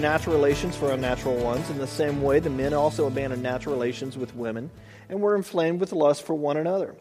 natural 0.00 0.34
relations 0.34 0.74
for 0.76 0.90
unnatural 0.90 1.36
ones. 1.36 1.68
In 1.70 1.78
the 1.78 1.86
same 1.86 2.22
way, 2.22 2.40
the 2.40 2.50
men 2.50 2.74
also 2.74 3.06
abandoned 3.06 3.42
natural 3.42 3.74
relations 3.74 4.16
with 4.16 4.34
women 4.34 4.70
and 5.08 5.20
were 5.20 5.36
inflamed 5.36 5.80
with 5.80 5.92
lust 5.92 6.24
for 6.24 6.34
one 6.34 6.56
another. 6.56 6.96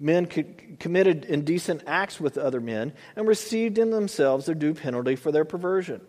Men 0.00 0.26
committed 0.26 1.24
indecent 1.26 1.84
acts 1.86 2.18
with 2.18 2.36
other 2.36 2.60
men 2.60 2.92
and 3.14 3.28
received 3.28 3.78
in 3.78 3.90
themselves 3.90 4.46
their 4.46 4.54
due 4.54 4.74
penalty 4.74 5.14
for 5.14 5.30
their 5.30 5.44
perversion. 5.44 6.00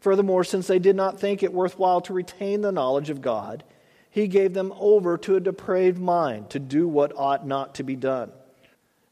Furthermore, 0.00 0.44
since 0.44 0.66
they 0.66 0.78
did 0.78 0.96
not 0.96 1.20
think 1.20 1.42
it 1.42 1.52
worthwhile 1.52 2.00
to 2.02 2.12
retain 2.12 2.60
the 2.60 2.72
knowledge 2.72 3.10
of 3.10 3.20
God, 3.20 3.64
he 4.08 4.28
gave 4.28 4.54
them 4.54 4.72
over 4.78 5.18
to 5.18 5.36
a 5.36 5.40
depraved 5.40 5.98
mind 5.98 6.50
to 6.50 6.58
do 6.58 6.86
what 6.88 7.12
ought 7.16 7.46
not 7.46 7.76
to 7.76 7.82
be 7.82 7.96
done. 7.96 8.32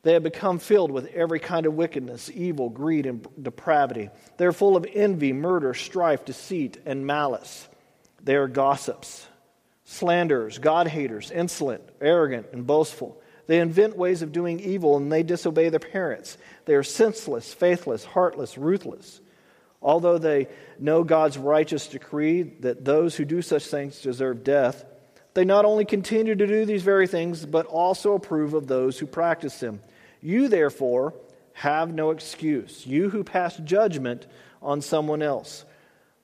They 0.02 0.12
have 0.12 0.22
become 0.22 0.58
filled 0.58 0.90
with 0.90 1.06
every 1.12 1.40
kind 1.40 1.66
of 1.66 1.74
wickedness, 1.74 2.30
evil, 2.32 2.68
greed, 2.68 3.06
and 3.06 3.27
depravity. 3.42 4.10
They 4.36 4.46
are 4.46 4.52
full 4.52 4.77
of 4.77 4.86
envy, 4.92 5.32
murder, 5.32 5.74
strife, 5.74 6.24
deceit, 6.24 6.80
and 6.86 7.06
malice. 7.06 7.68
They 8.23 8.37
are 8.37 8.48
gossips, 8.48 9.26
slanderers, 9.84 10.59
God 10.59 10.87
haters, 10.87 11.30
insolent, 11.30 11.82
arrogant, 12.00 12.46
and 12.52 12.66
boastful. 12.66 13.20
They 13.48 13.60
invent 13.60 13.96
ways 13.96 14.23
of 14.23 14.32
doing 14.32 14.60
evil 14.60 14.96
and 14.96 15.10
they 15.10 15.23
disobey 15.23 15.70
their 15.70 15.80
parents. 15.80 16.37
They 16.66 16.74
are 16.74 16.82
senseless, 16.82 17.52
faithless, 17.52 18.04
heartless, 18.04 18.59
ruthless. 18.59 19.20
Although 19.80 20.18
they 20.18 20.48
know 20.78 21.02
God's 21.02 21.38
righteous 21.38 21.87
decree 21.87 22.42
that 22.60 22.84
those 22.84 23.16
who 23.16 23.24
do 23.24 23.40
such 23.40 23.66
things 23.66 24.02
deserve 24.02 24.45
death, 24.45 24.84
they 25.38 25.45
not 25.45 25.65
only 25.65 25.84
continue 25.84 26.34
to 26.34 26.47
do 26.48 26.65
these 26.65 26.83
very 26.83 27.06
things, 27.06 27.46
but 27.46 27.65
also 27.66 28.15
approve 28.15 28.55
of 28.55 28.66
those 28.66 28.98
who 28.98 29.06
practice 29.06 29.60
them. 29.60 29.80
You, 30.20 30.48
therefore, 30.48 31.15
have 31.52 31.95
no 31.95 32.10
excuse, 32.10 32.84
you 32.84 33.09
who 33.09 33.23
pass 33.23 33.56
judgment 33.59 34.27
on 34.60 34.80
someone 34.80 35.23
else. 35.23 35.65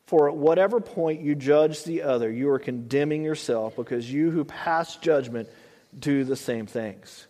For 0.06 0.28
at 0.28 0.36
whatever 0.36 0.80
point 0.80 1.20
you 1.20 1.36
judge 1.36 1.84
the 1.84 2.02
other, 2.02 2.28
you 2.28 2.50
are 2.50 2.58
condemning 2.58 3.22
yourself, 3.22 3.76
because 3.76 4.12
you 4.12 4.32
who 4.32 4.44
pass 4.44 4.96
judgment 4.96 5.48
do 5.96 6.24
the 6.24 6.34
same 6.34 6.66
things. 6.66 7.28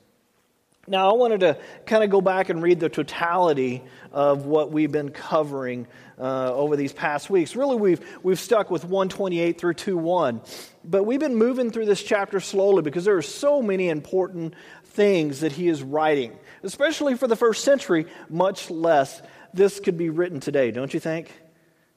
Now, 0.86 1.10
I 1.10 1.14
wanted 1.14 1.40
to 1.40 1.58
kind 1.86 2.04
of 2.04 2.10
go 2.10 2.20
back 2.20 2.50
and 2.50 2.62
read 2.62 2.78
the 2.78 2.88
totality 2.88 3.82
of 4.12 4.44
what 4.44 4.70
we've 4.70 4.92
been 4.92 5.10
covering 5.10 5.86
uh, 6.18 6.52
over 6.54 6.76
these 6.76 6.92
past 6.92 7.30
weeks. 7.30 7.56
Really, 7.56 7.76
we've, 7.76 8.18
we've 8.22 8.38
stuck 8.38 8.70
with 8.70 8.84
128 8.84 9.58
through 9.58 9.74
2.1. 9.74 10.66
But 10.84 11.04
we've 11.04 11.20
been 11.20 11.36
moving 11.36 11.70
through 11.70 11.86
this 11.86 12.02
chapter 12.02 12.38
slowly 12.38 12.82
because 12.82 13.04
there 13.04 13.16
are 13.16 13.22
so 13.22 13.62
many 13.62 13.88
important 13.88 14.54
things 14.84 15.40
that 15.40 15.52
he 15.52 15.68
is 15.68 15.82
writing, 15.82 16.38
especially 16.62 17.16
for 17.16 17.26
the 17.26 17.36
first 17.36 17.64
century, 17.64 18.06
much 18.28 18.70
less 18.70 19.22
this 19.54 19.80
could 19.80 19.96
be 19.96 20.10
written 20.10 20.40
today, 20.40 20.70
don't 20.70 20.92
you 20.92 21.00
think? 21.00 21.32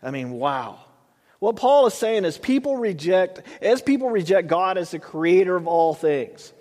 I 0.02 0.12
mean, 0.12 0.32
wow. 0.32 0.80
What 1.40 1.56
Paul 1.56 1.86
is 1.88 1.94
saying 1.94 2.26
is 2.26 2.38
people 2.38 2.78
reject, 2.78 3.42
as 3.62 3.82
people 3.82 4.10
reject 4.10 4.48
God 4.48 4.78
as 4.78 4.92
the 4.92 5.00
creator 5.00 5.56
of 5.56 5.68
all 5.68 5.94
things, 5.94 6.54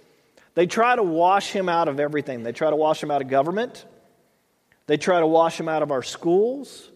they 0.56 0.66
try 0.66 0.96
to 0.96 1.02
wash 1.02 1.52
him 1.52 1.68
out 1.68 1.86
of 1.86 2.00
everything. 2.00 2.42
They 2.42 2.52
try 2.52 2.70
to 2.70 2.76
wash 2.76 3.02
him 3.02 3.10
out 3.10 3.20
of 3.20 3.28
government. 3.28 3.84
They 4.86 4.96
try 4.96 5.20
to 5.20 5.26
wash 5.26 5.60
him 5.60 5.68
out 5.68 5.82
of 5.82 5.92
our 5.92 6.02
schools. 6.02 6.90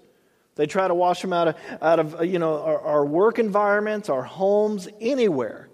They 0.55 0.67
try 0.67 0.89
to 0.89 0.95
wash 0.95 1.23
him 1.23 1.35
out 1.35 1.49
of, 1.49 1.57
out 1.83 1.99
of 2.01 2.25
you 2.25 2.39
know, 2.39 2.59
our, 2.59 2.81
our 2.81 3.05
work 3.05 3.39
environments, 3.39 4.09
our 4.09 4.23
homes, 4.23 4.89
anywhere. 4.99 5.69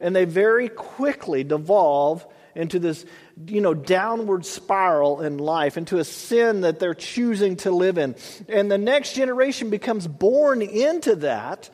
And 0.00 0.16
they 0.16 0.24
very 0.24 0.70
quickly 0.70 1.44
devolve 1.44 2.26
into 2.54 2.78
this 2.78 3.04
you 3.46 3.60
know 3.60 3.74
downward 3.74 4.44
spiral 4.44 5.20
in 5.20 5.38
life 5.38 5.76
into 5.76 5.98
a 5.98 6.04
sin 6.04 6.62
that 6.62 6.80
they're 6.80 6.94
choosing 6.94 7.54
to 7.54 7.70
live 7.70 7.96
in 7.96 8.16
and 8.48 8.68
the 8.68 8.76
next 8.76 9.12
generation 9.12 9.70
becomes 9.70 10.08
born 10.08 10.60
into 10.60 11.14
that 11.14 11.70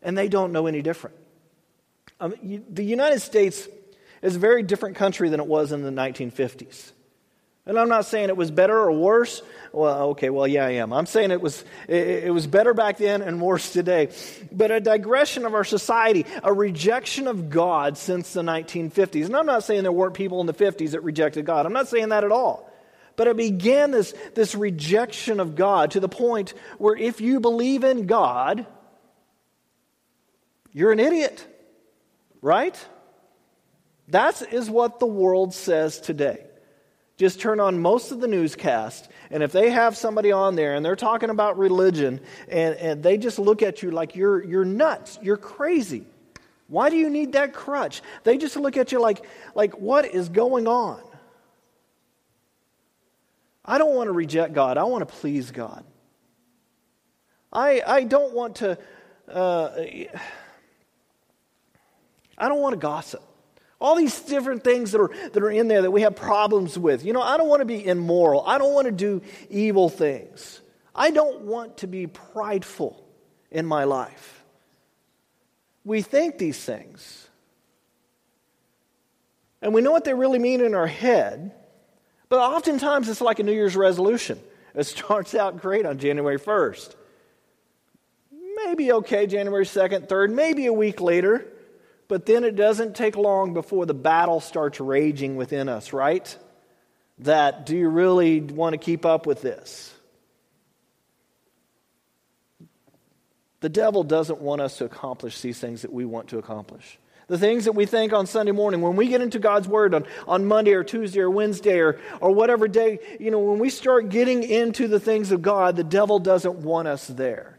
and 0.00 0.16
they 0.16 0.28
don't 0.28 0.50
know 0.50 0.66
any 0.66 0.80
different 0.80 1.14
um, 2.20 2.34
you, 2.42 2.64
the 2.70 2.82
united 2.82 3.20
states 3.20 3.68
is 4.24 4.36
a 4.36 4.38
very 4.38 4.62
different 4.62 4.96
country 4.96 5.28
than 5.28 5.38
it 5.38 5.46
was 5.46 5.70
in 5.70 5.82
the 5.82 5.90
1950s. 5.90 6.92
And 7.66 7.78
I'm 7.78 7.88
not 7.88 8.06
saying 8.06 8.30
it 8.30 8.36
was 8.36 8.50
better 8.50 8.76
or 8.76 8.92
worse. 8.92 9.42
Well, 9.72 10.10
okay, 10.10 10.30
well, 10.30 10.46
yeah, 10.46 10.66
I 10.66 10.70
am. 10.72 10.92
I'm 10.92 11.06
saying 11.06 11.30
it 11.30 11.40
was, 11.40 11.64
it, 11.88 12.24
it, 12.24 12.30
was 12.30 12.46
better 12.46 12.74
back 12.74 12.98
then 12.98 13.22
and 13.22 13.40
worse 13.40 13.72
today. 13.72 14.10
But 14.50 14.70
a 14.70 14.80
digression 14.80 15.44
of 15.44 15.54
our 15.54 15.64
society, 15.64 16.26
a 16.42 16.52
rejection 16.52 17.26
of 17.26 17.50
God 17.50 17.96
since 17.96 18.32
the 18.32 18.42
1950s. 18.42 19.26
And 19.26 19.36
I'm 19.36 19.46
not 19.46 19.64
saying 19.64 19.82
there 19.82 19.92
weren't 19.92 20.14
people 20.14 20.40
in 20.40 20.46
the 20.46 20.54
50s 20.54 20.90
that 20.90 21.02
rejected 21.02 21.46
God. 21.46 21.64
I'm 21.64 21.72
not 21.72 21.88
saying 21.88 22.10
that 22.10 22.24
at 22.24 22.32
all. 22.32 22.70
But 23.16 23.28
it 23.28 23.36
began 23.36 23.90
this, 23.90 24.14
this 24.34 24.54
rejection 24.54 25.38
of 25.38 25.54
God 25.54 25.92
to 25.92 26.00
the 26.00 26.08
point 26.08 26.54
where 26.78 26.96
if 26.96 27.20
you 27.20 27.40
believe 27.40 27.84
in 27.84 28.06
God, 28.06 28.66
you're 30.72 30.92
an 30.92 31.00
idiot, 31.00 31.46
right? 32.42 32.76
That 34.08 34.42
is 34.52 34.68
what 34.68 35.00
the 35.00 35.06
world 35.06 35.54
says 35.54 36.00
today. 36.00 36.44
Just 37.16 37.40
turn 37.40 37.60
on 37.60 37.80
most 37.80 38.10
of 38.10 38.20
the 38.20 38.26
newscast, 38.26 39.08
and 39.30 39.42
if 39.42 39.52
they 39.52 39.70
have 39.70 39.96
somebody 39.96 40.32
on 40.32 40.56
there 40.56 40.74
and 40.74 40.84
they're 40.84 40.96
talking 40.96 41.30
about 41.30 41.56
religion, 41.56 42.20
and, 42.48 42.74
and 42.74 43.02
they 43.02 43.18
just 43.18 43.38
look 43.38 43.62
at 43.62 43.82
you 43.82 43.92
like 43.92 44.16
you're, 44.16 44.42
you're 44.44 44.64
nuts, 44.64 45.18
you're 45.22 45.36
crazy. 45.36 46.06
Why 46.66 46.90
do 46.90 46.96
you 46.96 47.08
need 47.10 47.32
that 47.34 47.52
crutch? 47.52 48.02
They 48.24 48.36
just 48.36 48.56
look 48.56 48.76
at 48.76 48.90
you 48.90 49.00
like, 49.00 49.24
like, 49.54 49.78
what 49.78 50.06
is 50.06 50.28
going 50.28 50.66
on? 50.66 51.00
I 53.64 53.78
don't 53.78 53.94
want 53.94 54.08
to 54.08 54.12
reject 54.12 54.52
God. 54.52 54.76
I 54.76 54.84
want 54.84 55.08
to 55.08 55.14
please 55.14 55.50
God. 55.50 55.84
I, 57.52 57.80
I 57.86 58.04
don't 58.04 58.34
want 58.34 58.56
to, 58.56 58.76
uh, 59.28 59.70
I 62.36 62.48
don't 62.48 62.60
want 62.60 62.72
to 62.72 62.78
gossip. 62.78 63.22
All 63.84 63.96
these 63.96 64.18
different 64.20 64.64
things 64.64 64.92
that 64.92 65.00
are, 65.02 65.10
that 65.32 65.42
are 65.42 65.50
in 65.50 65.68
there 65.68 65.82
that 65.82 65.90
we 65.90 66.00
have 66.00 66.16
problems 66.16 66.78
with. 66.78 67.04
You 67.04 67.12
know, 67.12 67.20
I 67.20 67.36
don't 67.36 67.50
want 67.50 67.60
to 67.60 67.66
be 67.66 67.86
immoral. 67.86 68.42
I 68.46 68.56
don't 68.56 68.72
want 68.72 68.86
to 68.86 68.90
do 68.90 69.20
evil 69.50 69.90
things. 69.90 70.62
I 70.94 71.10
don't 71.10 71.42
want 71.42 71.76
to 71.78 71.86
be 71.86 72.06
prideful 72.06 73.06
in 73.50 73.66
my 73.66 73.84
life. 73.84 74.42
We 75.84 76.00
think 76.00 76.38
these 76.38 76.58
things. 76.58 77.28
And 79.60 79.74
we 79.74 79.82
know 79.82 79.92
what 79.92 80.04
they 80.04 80.14
really 80.14 80.38
mean 80.38 80.62
in 80.62 80.74
our 80.74 80.86
head, 80.86 81.52
but 82.30 82.38
oftentimes 82.38 83.10
it's 83.10 83.20
like 83.20 83.38
a 83.38 83.42
New 83.42 83.52
Year's 83.52 83.76
resolution. 83.76 84.40
It 84.74 84.84
starts 84.84 85.34
out 85.34 85.60
great 85.60 85.84
on 85.84 85.98
January 85.98 86.38
1st. 86.38 86.94
Maybe 88.64 88.92
okay 88.92 89.26
January 89.26 89.66
2nd, 89.66 90.08
3rd, 90.08 90.32
maybe 90.32 90.64
a 90.64 90.72
week 90.72 91.02
later. 91.02 91.50
But 92.08 92.26
then 92.26 92.44
it 92.44 92.56
doesn't 92.56 92.94
take 92.94 93.16
long 93.16 93.54
before 93.54 93.86
the 93.86 93.94
battle 93.94 94.40
starts 94.40 94.80
raging 94.80 95.36
within 95.36 95.68
us, 95.68 95.92
right? 95.92 96.36
That 97.20 97.66
do 97.66 97.76
you 97.76 97.88
really 97.88 98.40
want 98.40 98.74
to 98.74 98.78
keep 98.78 99.06
up 99.06 99.26
with 99.26 99.40
this? 99.40 99.92
The 103.60 103.68
devil 103.70 104.04
doesn't 104.04 104.40
want 104.40 104.60
us 104.60 104.76
to 104.78 104.84
accomplish 104.84 105.40
these 105.40 105.58
things 105.58 105.82
that 105.82 105.92
we 105.92 106.04
want 106.04 106.28
to 106.28 106.38
accomplish. 106.38 106.98
The 107.28 107.38
things 107.38 107.64
that 107.64 107.72
we 107.72 107.86
think 107.86 108.12
on 108.12 108.26
Sunday 108.26 108.52
morning, 108.52 108.82
when 108.82 108.96
we 108.96 109.08
get 109.08 109.22
into 109.22 109.38
God's 109.38 109.66
Word 109.66 109.94
on, 109.94 110.04
on 110.28 110.44
Monday 110.44 110.74
or 110.74 110.84
Tuesday 110.84 111.20
or 111.20 111.30
Wednesday 111.30 111.78
or, 111.78 111.98
or 112.20 112.32
whatever 112.32 112.68
day, 112.68 112.98
you 113.18 113.30
know, 113.30 113.38
when 113.38 113.58
we 113.58 113.70
start 113.70 114.10
getting 114.10 114.42
into 114.42 114.86
the 114.86 115.00
things 115.00 115.32
of 115.32 115.40
God, 115.40 115.76
the 115.76 115.84
devil 115.84 116.18
doesn't 116.18 116.56
want 116.56 116.88
us 116.88 117.06
there. 117.06 117.53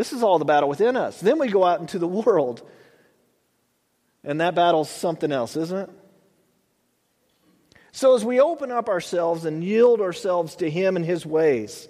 This 0.00 0.14
is 0.14 0.22
all 0.22 0.38
the 0.38 0.46
battle 0.46 0.66
within 0.66 0.96
us. 0.96 1.20
Then 1.20 1.38
we 1.38 1.48
go 1.48 1.62
out 1.62 1.80
into 1.80 1.98
the 1.98 2.08
world, 2.08 2.66
and 4.24 4.40
that 4.40 4.54
battle's 4.54 4.88
something 4.88 5.30
else, 5.30 5.58
isn't 5.58 5.76
it? 5.76 5.90
So, 7.92 8.14
as 8.14 8.24
we 8.24 8.40
open 8.40 8.70
up 8.72 8.88
ourselves 8.88 9.44
and 9.44 9.62
yield 9.62 10.00
ourselves 10.00 10.56
to 10.56 10.70
Him 10.70 10.96
and 10.96 11.04
His 11.04 11.26
ways, 11.26 11.86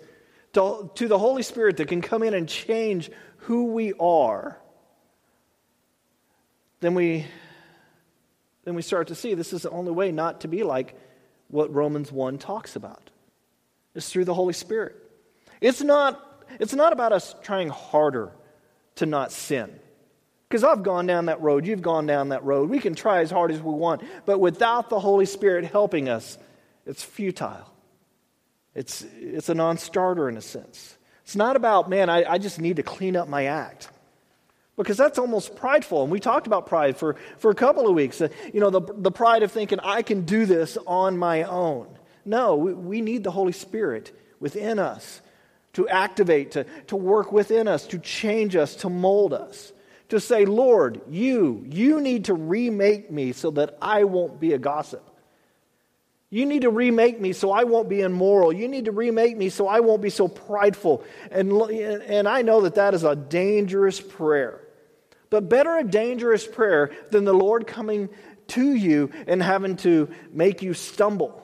to, 0.55 0.91
to 0.97 1.07
the 1.07 1.21
Holy 1.21 1.45
Spirit 1.45 1.77
that 1.77 1.87
can 1.87 2.03
come 2.03 2.25
in 2.25 2.35
and 2.35 2.49
change 2.49 3.13
who 3.43 3.67
we 3.67 3.93
are, 4.01 4.59
then 6.81 6.95
we, 6.95 7.27
then 8.65 8.75
we 8.75 8.83
start 8.83 9.07
to 9.07 9.15
see 9.15 9.35
this 9.35 9.53
is 9.53 9.63
the 9.63 9.71
only 9.71 9.93
way 9.93 10.11
not 10.11 10.41
to 10.41 10.49
be 10.49 10.65
like 10.65 10.97
what 11.47 11.73
Romans 11.73 12.11
1 12.11 12.39
talks 12.39 12.75
about. 12.75 13.09
It's 13.95 14.09
through 14.09 14.25
the 14.25 14.35
Holy 14.35 14.53
Spirit. 14.53 14.97
It's 15.61 15.81
not 15.81 16.27
it's 16.59 16.75
not 16.75 16.93
about 16.93 17.13
us 17.13 17.35
trying 17.43 17.69
harder 17.69 18.33
to 18.97 19.07
not 19.07 19.33
sin. 19.33 19.79
Because 20.49 20.65
I've 20.65 20.83
gone 20.83 21.07
down 21.07 21.27
that 21.27 21.41
road, 21.41 21.65
you've 21.65 21.83
gone 21.83 22.07
down 22.07 22.31
that 22.31 22.45
road. 22.45 22.71
We 22.71 22.81
can 22.81 22.95
try 22.95 23.21
as 23.21 23.31
hard 23.31 23.53
as 23.53 23.61
we 23.61 23.73
want, 23.73 24.03
but 24.27 24.41
without 24.41 24.91
the 24.91 24.99
Holy 24.99 25.27
Spirit 25.27 25.65
helping 25.65 26.09
us, 26.09 26.39
it's 26.87 27.05
futile. 27.05 27.73
It's, 28.75 29.05
it's 29.17 29.49
a 29.49 29.55
non 29.55 29.79
starter 29.79 30.29
in 30.29 30.37
a 30.37 30.41
sense. 30.41 30.97
It's 31.23 31.37
not 31.37 31.55
about, 31.55 31.89
man, 31.89 32.11
I, 32.11 32.25
I 32.25 32.39
just 32.39 32.61
need 32.61 32.77
to 32.77 32.83
clean 32.83 33.15
up 33.15 33.29
my 33.29 33.47
act. 33.47 33.89
Because 34.77 34.97
that's 34.97 35.19
almost 35.19 35.55
prideful. 35.57 36.03
And 36.03 36.11
we 36.11 36.19
talked 36.19 36.47
about 36.47 36.67
pride 36.67 36.97
for, 36.97 37.17
for 37.39 37.51
a 37.51 37.55
couple 37.55 37.87
of 37.87 37.95
weeks. 37.95 38.21
Uh, 38.21 38.29
you 38.53 38.61
know, 38.61 38.71
the, 38.71 38.81
the 38.81 39.11
pride 39.11 39.43
of 39.43 39.53
thinking, 39.53 39.79
I 39.81 40.03
can 40.03 40.23
do 40.23 40.47
this 40.47 40.79
on 40.87 41.19
my 41.19 41.43
own. 41.45 41.87
No, 42.25 42.57
we, 42.57 42.73
we 42.73 43.01
need 43.01 43.23
the 43.23 43.31
Holy 43.31 43.53
Spirit 43.53 44.17
within 44.41 44.79
us 44.79 45.21
to 45.75 45.89
activate, 45.89 46.53
to, 46.53 46.65
to 46.89 46.97
work 46.97 47.33
within 47.33 47.69
us, 47.69 47.87
to 47.89 47.99
change 47.99 48.57
us, 48.57 48.77
to 48.77 48.89
mold 48.89 49.33
us. 49.33 49.73
To 50.09 50.19
say, 50.19 50.45
Lord, 50.45 51.01
you, 51.09 51.65
you 51.69 52.01
need 52.01 52.25
to 52.25 52.35
remake 52.35 53.13
me 53.13 53.33
so 53.33 53.53
that 53.53 53.79
I 53.81 54.05
won't 54.05 54.41
be 54.41 54.55
a 54.55 54.59
gossip. 54.59 55.09
You 56.31 56.47
need 56.47 56.63
to 56.63 56.71
remake 56.71 57.21
me 57.21 57.33
so 57.33 57.51
I 57.51 57.65
won't 57.65 57.89
be 57.89 58.01
immoral. 58.01 58.53
You 58.53 58.69
need 58.69 58.87
to 58.87 58.93
remake 58.93 59.37
me 59.37 59.49
so 59.51 59.67
I 59.67 59.81
won't 59.81 60.03
be 60.03 60.11
so 60.11 60.29
prideful. 60.29 61.05
And, 61.31 61.53
and 61.53 62.29
I 62.29 62.43
know 62.43 62.63
that 62.63 62.77
that 62.77 62.95
is 62.95 63.05
a 63.05 63.17
dangerous 63.17 64.01
prayer. 64.01 64.61
But 65.29 65.49
better 65.49 65.77
a 65.77 65.85
dangerous 65.85 66.47
prayer 66.47 66.91
than 67.11 67.25
the 67.25 67.33
Lord 67.33 67.67
coming 67.67 68.09
to 68.49 68.75
you 68.75 69.11
and 69.27 69.43
having 69.43 69.77
to 69.79 70.09
make 70.33 70.63
you 70.63 70.75
stumble, 70.75 71.41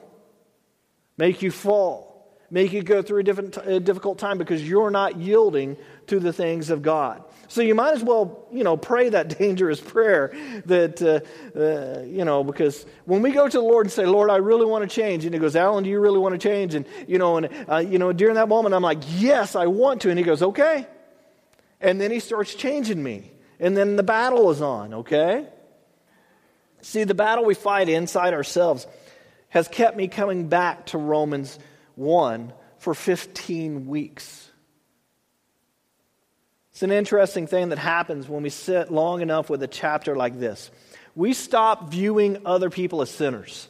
make 1.17 1.41
you 1.41 1.51
fall, 1.51 2.06
make 2.49 2.71
you 2.71 2.81
go 2.81 3.01
through 3.01 3.19
a, 3.19 3.23
different, 3.23 3.57
a 3.57 3.79
difficult 3.79 4.17
time 4.17 4.37
because 4.37 4.67
you're 4.67 4.89
not 4.89 5.17
yielding 5.17 5.77
to 6.07 6.19
the 6.19 6.31
things 6.31 6.69
of 6.69 6.81
God. 6.81 7.23
So 7.49 7.61
you 7.61 7.75
might 7.75 7.93
as 7.93 8.03
well, 8.03 8.47
you 8.51 8.63
know, 8.63 8.77
pray 8.77 9.09
that 9.09 9.37
dangerous 9.39 9.79
prayer 9.79 10.33
that, 10.65 11.01
uh, 11.01 11.57
uh, 11.57 12.03
you 12.03 12.25
know, 12.25 12.43
because 12.43 12.85
when 13.05 13.21
we 13.21 13.31
go 13.31 13.47
to 13.47 13.57
the 13.57 13.63
Lord 13.63 13.85
and 13.85 13.91
say, 13.91 14.05
Lord, 14.05 14.29
I 14.29 14.37
really 14.37 14.65
want 14.65 14.89
to 14.89 14.93
change, 14.93 15.25
and 15.25 15.33
He 15.33 15.39
goes, 15.39 15.55
Alan, 15.55 15.83
do 15.83 15.89
you 15.89 15.99
really 15.99 16.19
want 16.19 16.33
to 16.33 16.39
change? 16.39 16.73
And, 16.75 16.85
you 17.07 17.17
know, 17.17 17.37
and, 17.37 17.49
uh, 17.69 17.77
you 17.77 17.97
know, 17.97 18.13
during 18.13 18.35
that 18.35 18.47
moment, 18.47 18.75
I'm 18.75 18.83
like, 18.83 18.99
yes, 19.17 19.55
I 19.55 19.67
want 19.67 20.01
to. 20.01 20.09
And 20.09 20.17
He 20.17 20.23
goes, 20.23 20.41
okay. 20.41 20.87
And 21.81 21.99
then 21.99 22.11
He 22.11 22.19
starts 22.19 22.55
changing 22.55 23.01
me. 23.01 23.31
And 23.59 23.75
then 23.75 23.95
the 23.95 24.03
battle 24.03 24.51
is 24.51 24.61
on, 24.61 24.93
okay? 24.93 25.47
See, 26.81 27.03
the 27.03 27.15
battle 27.15 27.43
we 27.43 27.55
fight 27.55 27.89
inside 27.89 28.33
ourselves 28.33 28.87
has 29.49 29.67
kept 29.67 29.97
me 29.97 30.07
coming 30.07 30.47
back 30.47 30.87
to 30.87 30.97
Romans 30.97 31.57
1 31.97 32.53
for 32.77 32.93
15 32.93 33.87
weeks. 33.87 34.51
It's 36.71 36.83
an 36.83 36.91
interesting 36.91 37.47
thing 37.47 37.69
that 37.69 37.79
happens 37.79 38.29
when 38.29 38.43
we 38.43 38.49
sit 38.49 38.91
long 38.91 39.21
enough 39.21 39.49
with 39.49 39.63
a 39.63 39.67
chapter 39.67 40.15
like 40.15 40.39
this. 40.39 40.69
We 41.15 41.33
stop 41.33 41.89
viewing 41.89 42.45
other 42.45 42.69
people 42.69 43.01
as 43.01 43.09
sinners. 43.09 43.67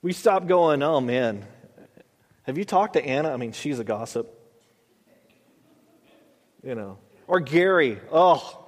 We 0.00 0.14
stop 0.14 0.46
going, 0.46 0.82
oh 0.82 1.00
man, 1.00 1.44
have 2.44 2.56
you 2.56 2.64
talked 2.64 2.94
to 2.94 3.04
Anna? 3.04 3.30
I 3.30 3.36
mean, 3.36 3.52
she's 3.52 3.78
a 3.78 3.84
gossip. 3.84 4.34
You 6.62 6.74
know. 6.74 6.98
Or 7.26 7.40
Gary, 7.40 7.98
oh, 8.10 8.66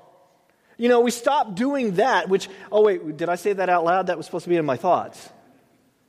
you 0.77 0.89
know, 0.89 1.01
we 1.01 1.11
stop 1.11 1.55
doing 1.55 1.93
that, 1.93 2.29
which, 2.29 2.49
oh, 2.71 2.83
wait, 2.83 3.17
did 3.17 3.29
I 3.29 3.37
say 3.37 3.53
that 3.53 3.69
out 3.69 3.85
loud? 3.85 4.09
That 4.09 4.17
was 4.17 4.27
supposed 4.27 4.45
to 4.45 4.51
be 4.51 4.57
in 4.57 4.65
my 4.65 4.77
thoughts. 4.77 5.31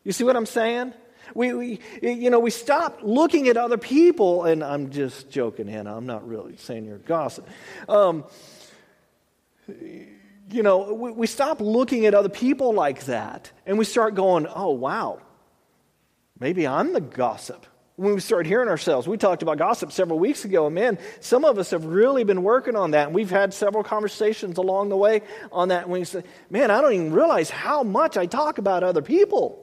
You 0.04 0.12
see 0.12 0.24
what 0.24 0.36
I'm 0.36 0.46
saying? 0.46 0.94
We, 1.34 1.54
we, 1.54 1.80
you 2.02 2.30
know, 2.30 2.40
we 2.40 2.52
stop 2.52 3.00
looking 3.02 3.48
at 3.48 3.58
other 3.58 3.78
people, 3.78 4.46
and 4.46 4.64
I'm 4.64 4.92
just 4.92 5.30
joking, 5.30 5.68
Hannah. 5.68 5.96
I'm 5.96 6.06
not 6.06 6.28
really 6.28 6.58
saying 6.58 6.86
you're 6.86 6.98
gossip. 6.98 7.48
Um, 7.88 8.26
you 9.68 10.64
know, 10.64 10.94
we, 10.94 11.12
we 11.12 11.28
stop 11.28 11.62
looking 11.62 12.06
at 12.06 12.14
other 12.14 12.30
people 12.30 12.74
like 12.74 13.06
that, 13.06 13.52
and 13.66 13.78
we 13.78 13.86
start 13.86 14.16
going, 14.16 14.48
oh, 14.48 14.72
wow, 14.72 15.22
maybe 16.40 16.68
I'm 16.68 16.94
the 16.94 17.02
gossip 17.02 17.66
when 17.96 18.16
we 18.16 18.20
start 18.20 18.46
hearing 18.46 18.70
ourselves. 18.70 19.08
We 19.08 19.18
talked 19.18 19.44
about 19.44 19.58
gossip 19.58 19.92
several 19.92 20.20
weeks 20.20 20.46
ago, 20.46 20.66
and 20.66 20.76
man, 20.76 20.98
some 21.20 21.46
of 21.46 21.60
us 21.60 21.72
have 21.72 21.86
really 21.86 22.24
been 22.24 22.44
working 22.44 22.76
on 22.76 22.92
that. 22.92 23.08
And 23.08 23.16
we've 23.16 23.30
had 23.30 23.54
several 23.54 23.84
conversations 23.84 24.58
along 24.58 24.90
the 24.90 24.98
way 24.98 25.22
on 25.52 25.70
that. 25.70 25.84
And 25.84 25.92
we 25.92 26.04
say, 26.04 26.24
man, 26.50 26.72
I 26.72 26.82
don't 26.82 26.94
even 26.94 27.14
realize 27.14 27.50
how 27.50 27.84
much 27.84 28.18
I 28.18 28.26
talk 28.26 28.58
about 28.58 28.84
other 28.84 29.02
people. 29.02 29.63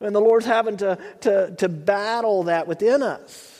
And 0.00 0.14
the 0.14 0.20
Lord's 0.20 0.46
having 0.46 0.76
to, 0.78 0.98
to, 1.22 1.54
to 1.56 1.68
battle 1.68 2.44
that 2.44 2.66
within 2.66 3.02
us. 3.02 3.56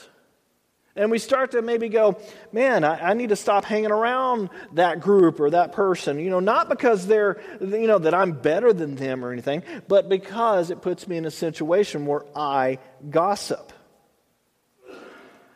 And 0.95 1.11
we 1.11 1.19
start 1.19 1.51
to 1.51 1.61
maybe 1.61 1.89
go, 1.89 2.19
man, 2.51 2.83
I, 2.83 3.11
I, 3.11 3.13
need 3.13 3.29
to 3.29 3.35
stop 3.35 3.65
hanging 3.65 3.91
around 3.91 4.49
that 4.73 4.99
group 4.99 5.39
or 5.39 5.51
that 5.51 5.71
person. 5.71 6.19
You 6.19 6.31
know, 6.31 6.39
not 6.39 6.69
because 6.69 7.05
they're, 7.05 7.39
you 7.61 7.85
know, 7.85 7.99
that 7.99 8.15
I'm 8.15 8.31
better 8.31 8.73
than 8.73 8.95
them 8.95 9.23
or 9.23 9.31
anything, 9.31 9.61
but 9.87 10.09
because 10.09 10.71
it 10.71 10.81
puts 10.81 11.07
me 11.07 11.17
in 11.17 11.25
a 11.25 11.31
situation 11.31 12.07
where 12.07 12.25
I 12.35 12.79
gossip. 13.11 13.71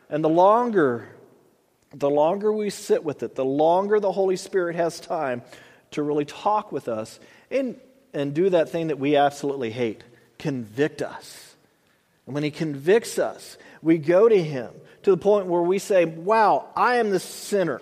And 0.08 0.22
the 0.22 0.28
longer, 0.28 1.08
the 1.92 2.10
longer 2.10 2.52
we 2.52 2.70
sit 2.70 3.02
with 3.02 3.24
it, 3.24 3.34
the 3.34 3.44
longer 3.44 3.98
the 3.98 4.12
Holy 4.12 4.36
Spirit 4.36 4.76
has 4.76 5.00
time 5.00 5.42
to 5.90 6.04
really 6.04 6.24
talk 6.24 6.70
with 6.70 6.86
us 6.86 7.18
and, 7.50 7.80
and 8.14 8.32
do 8.32 8.50
that 8.50 8.68
thing 8.68 8.88
that 8.88 8.98
we 8.98 9.16
absolutely 9.16 9.72
hate 9.72 10.04
convict 10.42 11.02
us. 11.02 11.54
And 12.26 12.34
when 12.34 12.42
He 12.42 12.50
convicts 12.50 13.18
us, 13.18 13.56
we 13.80 13.96
go 13.96 14.28
to 14.28 14.42
Him 14.42 14.70
to 15.04 15.10
the 15.12 15.16
point 15.16 15.46
where 15.46 15.62
we 15.62 15.78
say, 15.78 16.04
Wow, 16.04 16.68
I 16.76 16.96
am 16.96 17.10
the 17.10 17.20
sinner. 17.20 17.80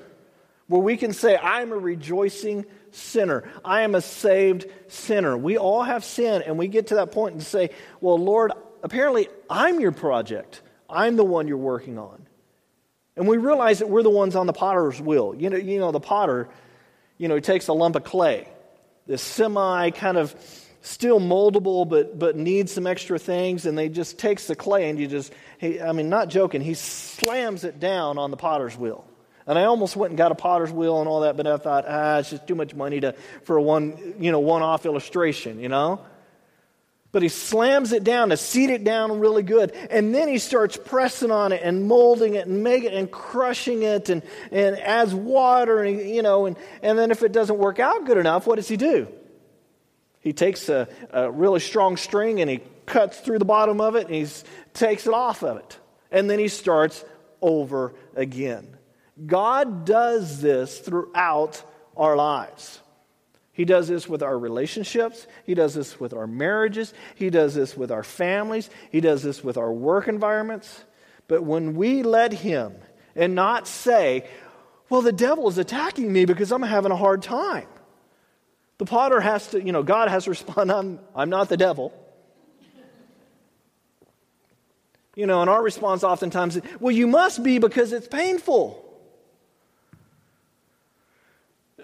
Where 0.68 0.80
we 0.80 0.96
can 0.96 1.12
say, 1.12 1.34
I 1.34 1.62
am 1.62 1.72
a 1.72 1.78
rejoicing 1.78 2.64
sinner. 2.92 3.50
I 3.64 3.82
am 3.82 3.96
a 3.96 4.00
saved 4.00 4.66
sinner. 4.88 5.36
We 5.36 5.58
all 5.58 5.82
have 5.82 6.04
sin, 6.04 6.42
and 6.42 6.58
we 6.58 6.68
get 6.68 6.88
to 6.88 6.96
that 6.96 7.10
point 7.10 7.34
and 7.34 7.42
say, 7.42 7.70
Well, 8.00 8.18
Lord, 8.18 8.52
apparently 8.82 9.28
I'm 9.48 9.80
your 9.80 9.92
project. 9.92 10.60
I'm 10.88 11.16
the 11.16 11.24
one 11.24 11.48
you're 11.48 11.56
working 11.56 11.98
on. 11.98 12.26
And 13.16 13.26
we 13.26 13.38
realize 13.38 13.78
that 13.78 13.88
we're 13.88 14.02
the 14.02 14.10
ones 14.10 14.36
on 14.36 14.46
the 14.46 14.52
potter's 14.52 15.00
wheel. 15.00 15.34
You 15.36 15.50
know, 15.50 15.56
you 15.56 15.78
know 15.78 15.92
the 15.92 16.00
potter, 16.00 16.48
you 17.16 17.28
know, 17.28 17.36
he 17.36 17.40
takes 17.40 17.68
a 17.68 17.72
lump 17.72 17.96
of 17.96 18.04
clay, 18.04 18.48
this 19.06 19.22
semi 19.22 19.90
kind 19.90 20.16
of 20.16 20.34
still 20.82 21.20
moldable 21.20 21.86
but 21.86 22.18
but 22.18 22.36
needs 22.36 22.72
some 22.72 22.86
extra 22.86 23.18
things 23.18 23.66
and 23.66 23.76
they 23.76 23.88
just 23.88 24.18
takes 24.18 24.46
the 24.46 24.56
clay 24.56 24.88
and 24.88 24.98
you 24.98 25.06
just 25.06 25.32
he, 25.58 25.80
i 25.80 25.92
mean 25.92 26.08
not 26.08 26.28
joking 26.28 26.60
he 26.60 26.74
slams 26.74 27.64
it 27.64 27.78
down 27.78 28.18
on 28.18 28.30
the 28.30 28.36
potter's 28.36 28.76
wheel. 28.76 29.06
And 29.46 29.58
i 29.58 29.64
almost 29.64 29.94
went 29.94 30.12
and 30.12 30.18
got 30.18 30.32
a 30.32 30.34
potter's 30.34 30.72
wheel 30.72 31.00
and 31.00 31.08
all 31.08 31.20
that 31.20 31.36
but 31.36 31.46
i 31.46 31.56
thought 31.58 31.84
ah 31.86 32.18
it's 32.18 32.30
just 32.30 32.46
too 32.46 32.54
much 32.54 32.74
money 32.74 33.00
to 33.00 33.14
for 33.42 33.56
a 33.56 33.62
one 33.62 34.14
you 34.18 34.32
know 34.32 34.40
one 34.40 34.62
off 34.62 34.86
illustration 34.86 35.60
you 35.60 35.68
know? 35.68 36.00
But 37.12 37.22
he 37.22 37.28
slams 37.28 37.92
it 37.92 38.04
down 38.04 38.28
to 38.28 38.36
seat 38.36 38.70
it 38.70 38.84
down 38.84 39.18
really 39.18 39.42
good 39.42 39.72
and 39.90 40.14
then 40.14 40.28
he 40.28 40.38
starts 40.38 40.76
pressing 40.76 41.32
on 41.32 41.52
it 41.52 41.60
and 41.62 41.88
molding 41.88 42.36
it 42.36 42.46
and 42.46 42.62
making 42.62 42.92
it 42.92 42.94
and 42.94 43.10
crushing 43.10 43.82
it 43.82 44.08
and, 44.08 44.22
and 44.52 44.78
adds 44.78 45.12
water 45.12 45.82
and 45.82 46.08
you 46.08 46.22
know 46.22 46.46
and, 46.46 46.56
and 46.82 46.96
then 46.96 47.10
if 47.10 47.22
it 47.22 47.32
doesn't 47.32 47.58
work 47.58 47.80
out 47.80 48.06
good 48.06 48.16
enough 48.16 48.46
what 48.46 48.56
does 48.56 48.68
he 48.68 48.76
do 48.76 49.08
he 50.20 50.32
takes 50.32 50.68
a, 50.68 50.88
a 51.10 51.30
really 51.30 51.60
strong 51.60 51.96
string 51.96 52.40
and 52.40 52.50
he 52.50 52.60
cuts 52.86 53.20
through 53.20 53.38
the 53.38 53.44
bottom 53.44 53.80
of 53.80 53.96
it 53.96 54.06
and 54.06 54.14
he 54.14 54.26
takes 54.74 55.06
it 55.06 55.14
off 55.14 55.42
of 55.42 55.56
it. 55.58 55.78
And 56.10 56.28
then 56.28 56.38
he 56.38 56.48
starts 56.48 57.04
over 57.40 57.94
again. 58.14 58.76
God 59.26 59.84
does 59.84 60.40
this 60.40 60.78
throughout 60.78 61.62
our 61.96 62.16
lives. 62.16 62.80
He 63.52 63.64
does 63.64 63.88
this 63.88 64.08
with 64.08 64.22
our 64.22 64.38
relationships. 64.38 65.26
He 65.44 65.54
does 65.54 65.74
this 65.74 66.00
with 66.00 66.14
our 66.14 66.26
marriages. 66.26 66.94
He 67.14 67.30
does 67.30 67.54
this 67.54 67.76
with 67.76 67.90
our 67.90 68.02
families. 68.02 68.70
He 68.90 69.00
does 69.00 69.22
this 69.22 69.44
with 69.44 69.56
our 69.56 69.72
work 69.72 70.08
environments. 70.08 70.84
But 71.28 71.42
when 71.42 71.74
we 71.74 72.02
let 72.02 72.32
Him 72.32 72.74
and 73.14 73.34
not 73.34 73.66
say, 73.68 74.26
well, 74.88 75.02
the 75.02 75.12
devil 75.12 75.48
is 75.48 75.58
attacking 75.58 76.12
me 76.12 76.24
because 76.24 76.52
I'm 76.52 76.62
having 76.62 76.90
a 76.90 76.96
hard 76.96 77.22
time. 77.22 77.66
The 78.80 78.86
potter 78.86 79.20
has 79.20 79.46
to, 79.48 79.62
you 79.62 79.72
know, 79.72 79.82
God 79.82 80.08
has 80.08 80.24
to 80.24 80.30
respond, 80.30 80.72
I'm, 80.72 81.00
I'm 81.14 81.28
not 81.28 81.50
the 81.50 81.58
devil. 81.58 81.92
You 85.14 85.26
know, 85.26 85.42
and 85.42 85.50
our 85.50 85.62
response 85.62 86.02
oftentimes 86.02 86.56
is, 86.56 86.62
well, 86.80 86.90
you 86.90 87.06
must 87.06 87.42
be 87.44 87.58
because 87.58 87.92
it's 87.92 88.08
painful. 88.08 88.82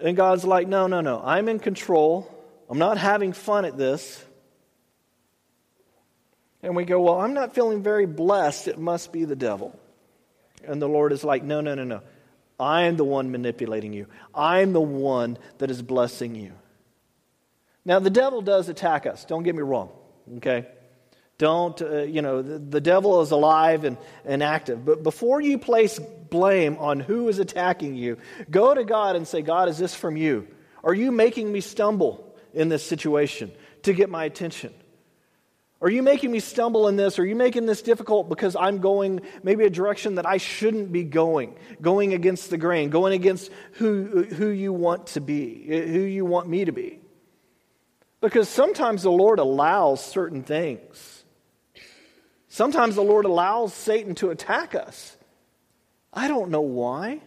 And 0.01 0.17
God's 0.17 0.43
like, 0.43 0.67
no, 0.67 0.87
no, 0.87 1.01
no. 1.01 1.21
I'm 1.23 1.47
in 1.49 1.59
control. 1.59 2.35
I'm 2.67 2.79
not 2.79 2.97
having 2.97 3.31
fun 3.31 3.65
at 3.65 3.77
this. 3.77 4.25
And 6.63 6.75
we 6.75 6.83
go, 6.83 6.99
well, 6.99 7.19
I'm 7.19 7.35
not 7.35 7.53
feeling 7.53 7.83
very 7.83 8.07
blessed. 8.07 8.69
It 8.69 8.79
must 8.79 9.13
be 9.13 9.23
the 9.23 9.35
devil. 9.35 9.79
And 10.65 10.81
the 10.81 10.89
Lord 10.89 11.11
is 11.11 11.23
like, 11.23 11.43
no, 11.43 11.61
no, 11.61 11.75
no, 11.75 11.83
no. 11.83 12.01
I'm 12.59 12.97
the 12.97 13.05
one 13.05 13.29
manipulating 13.29 13.93
you. 13.93 14.07
I'm 14.33 14.73
the 14.73 14.81
one 14.81 15.37
that 15.59 15.69
is 15.69 15.83
blessing 15.83 16.33
you. 16.33 16.53
Now, 17.87 17.99
the 17.99 18.09
devil 18.09 18.41
does 18.41 18.67
attack 18.67 19.05
us, 19.05 19.23
don't 19.23 19.43
get 19.43 19.55
me 19.55 19.61
wrong, 19.61 19.89
okay? 20.35 20.67
Don't, 21.37 21.81
uh, 21.81 21.99
you 21.99 22.21
know, 22.21 22.41
the, 22.41 22.59
the, 22.59 22.81
devil 22.81 23.21
is 23.21 23.31
alive 23.31 23.85
and, 23.85 23.95
and 24.25 24.43
active. 24.43 24.83
But 24.83 25.03
before 25.03 25.39
you 25.39 25.57
place 25.57 25.97
blame 25.97 26.75
on 26.79 26.99
who 26.99 27.29
is 27.29 27.39
attacking 27.39 27.95
you, 27.95 28.17
go 28.51 28.73
to 28.73 28.83
God 28.83 29.15
and 29.15 29.25
say, 29.25 29.41
God, 29.41 29.69
is 29.69 29.77
this 29.77 29.95
from 29.95 30.17
you? 30.17 30.49
Are 30.83 30.93
you 30.93 31.13
making 31.13 31.49
me 31.49 31.61
stumble 31.61 32.35
in 32.53 32.67
this 32.67 32.85
situation 32.85 33.53
to 33.83 33.93
get 33.93 34.09
my 34.09 34.25
attention? 34.25 34.73
Are 35.81 35.89
you 35.89 36.03
making 36.03 36.29
me 36.29 36.41
stumble 36.41 36.89
in 36.89 36.97
this? 36.97 37.19
Are 37.19 37.25
you 37.25 37.37
making 37.37 37.67
this 37.67 37.81
difficult 37.81 38.27
because 38.27 38.57
I'm 38.57 38.79
going 38.79 39.21
maybe 39.43 39.63
a 39.63 39.69
direction 39.69 40.15
that 40.15 40.25
I 40.25 40.37
shouldn't 40.37 40.91
be 40.91 41.05
going, 41.05 41.55
going 41.81 42.13
against 42.13 42.49
the 42.49 42.57
grain, 42.57 42.89
going 42.89 43.13
against 43.13 43.49
who, 43.73 44.23
who 44.23 44.49
you 44.49 44.73
want 44.73 45.07
to 45.07 45.21
be, 45.21 45.63
who 45.67 46.01
you 46.01 46.25
want 46.25 46.49
me 46.49 46.65
to 46.65 46.73
be? 46.73 46.99
Because 48.19 48.49
sometimes 48.49 49.03
the 49.03 49.11
Lord 49.11 49.39
allows 49.39 50.03
certain 50.03 50.43
things 50.43 51.17
Sometimes 52.57 52.95
the 52.95 53.03
Lord 53.03 53.25
allows 53.25 53.71
Satan 53.71 54.15
to 54.15 54.31
attack 54.31 54.73
us. 54.73 55.15
I 56.11 56.27
don't 56.27 56.49
know 56.49 56.61
why. 56.61 57.21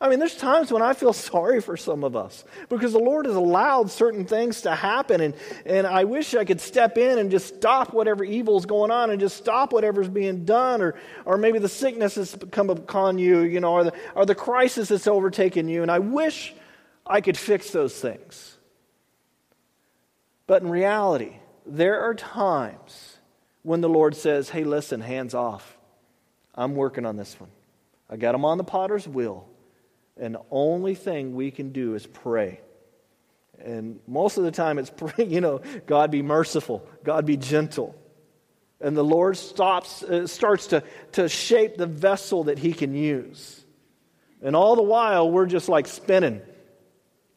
I 0.00 0.08
mean, 0.08 0.18
there's 0.18 0.36
times 0.36 0.72
when 0.72 0.82
I 0.82 0.94
feel 0.94 1.12
sorry 1.32 1.60
for 1.60 1.76
some 1.76 2.02
of 2.02 2.16
us 2.16 2.44
because 2.68 2.92
the 2.92 2.98
Lord 2.98 3.26
has 3.26 3.36
allowed 3.36 3.92
certain 3.92 4.24
things 4.24 4.62
to 4.62 4.74
happen, 4.74 5.20
and, 5.20 5.34
and 5.64 5.86
I 5.86 6.02
wish 6.02 6.34
I 6.34 6.44
could 6.44 6.60
step 6.60 6.98
in 6.98 7.20
and 7.20 7.30
just 7.30 7.54
stop 7.54 7.92
whatever 7.92 8.24
evil 8.24 8.58
is 8.58 8.66
going 8.66 8.90
on 8.90 9.10
and 9.10 9.20
just 9.20 9.36
stop 9.36 9.72
whatever's 9.72 10.08
being 10.08 10.44
done, 10.44 10.82
or, 10.82 10.96
or 11.24 11.36
maybe 11.36 11.60
the 11.60 11.68
sickness 11.68 12.16
has 12.16 12.36
come 12.50 12.68
upon 12.68 13.16
you, 13.16 13.42
you 13.42 13.60
know, 13.60 13.74
or 13.74 13.84
the, 13.84 13.92
or 14.16 14.26
the 14.26 14.34
crisis 14.34 14.88
that's 14.88 15.06
overtaken 15.06 15.68
you, 15.68 15.82
and 15.82 15.90
I 15.92 16.00
wish 16.00 16.52
I 17.06 17.20
could 17.20 17.38
fix 17.38 17.70
those 17.70 17.94
things. 17.94 18.53
But 20.46 20.62
in 20.62 20.68
reality, 20.68 21.36
there 21.66 22.02
are 22.02 22.14
times 22.14 23.16
when 23.62 23.80
the 23.80 23.88
Lord 23.88 24.14
says, 24.14 24.50
hey, 24.50 24.64
listen, 24.64 25.00
hands 25.00 25.34
off. 25.34 25.78
I'm 26.54 26.74
working 26.74 27.06
on 27.06 27.16
this 27.16 27.38
one. 27.40 27.50
I 28.08 28.16
got 28.16 28.32
them 28.32 28.44
on 28.44 28.58
the 28.58 28.64
potter's 28.64 29.08
wheel. 29.08 29.48
And 30.16 30.34
the 30.34 30.42
only 30.50 30.94
thing 30.94 31.34
we 31.34 31.50
can 31.50 31.72
do 31.72 31.94
is 31.94 32.06
pray. 32.06 32.60
And 33.64 34.00
most 34.06 34.36
of 34.36 34.44
the 34.44 34.50
time 34.50 34.78
it's 34.78 34.90
pray, 34.96 35.24
you 35.24 35.40
know, 35.40 35.62
God 35.86 36.10
be 36.10 36.22
merciful, 36.22 36.86
God 37.02 37.26
be 37.26 37.36
gentle. 37.36 37.96
And 38.80 38.96
the 38.96 39.04
Lord 39.04 39.36
stops, 39.36 40.02
uh, 40.02 40.26
starts 40.26 40.66
to, 40.68 40.82
to 41.12 41.28
shape 41.28 41.76
the 41.76 41.86
vessel 41.86 42.44
that 42.44 42.58
He 42.58 42.72
can 42.74 42.94
use. 42.94 43.64
And 44.42 44.54
all 44.54 44.76
the 44.76 44.82
while, 44.82 45.30
we're 45.30 45.46
just 45.46 45.70
like 45.70 45.86
spinning. 45.86 46.42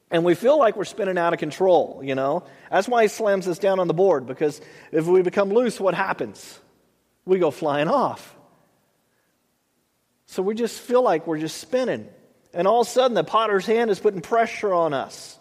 And 0.10 0.24
we 0.24 0.36
feel 0.36 0.58
like 0.58 0.78
we're 0.78 0.86
spinning 0.86 1.18
out 1.18 1.34
of 1.34 1.40
control, 1.40 2.02
you 2.04 2.16
know? 2.16 2.44
That's 2.72 2.88
why 2.88 3.04
He 3.04 3.08
slams 3.10 3.48
us 3.48 3.60
down 3.60 3.80
on 3.80 3.88
the 3.88 3.94
board, 3.94 4.26
because 4.26 4.62
if 4.92 5.06
we 5.06 5.22
become 5.22 5.50
loose, 5.50 5.80
what 5.80 5.94
happens? 5.94 6.60
We 7.26 7.40
go 7.40 7.52
flying 7.52 7.90
off. 7.90 8.36
So 10.28 10.42
we 10.42 10.56
just 10.56 10.80
feel 10.80 11.02
like 11.02 11.28
we're 11.28 11.40
just 11.40 11.58
spinning. 11.58 12.08
And 12.54 12.68
all 12.68 12.82
of 12.82 12.88
a 12.88 12.90
sudden, 12.90 13.16
the 13.16 13.24
potter's 13.24 13.66
hand 13.66 13.92
is 13.92 14.00
putting 14.00 14.22
pressure 14.22 14.74
on 14.74 14.94
us. 14.94 15.38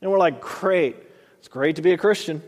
And 0.00 0.10
we're 0.10 0.18
like, 0.18 0.40
great. 0.40 0.96
It's 1.38 1.48
great 1.48 1.76
to 1.76 1.82
be 1.82 1.92
a 1.92 1.98
Christian. 1.98 2.42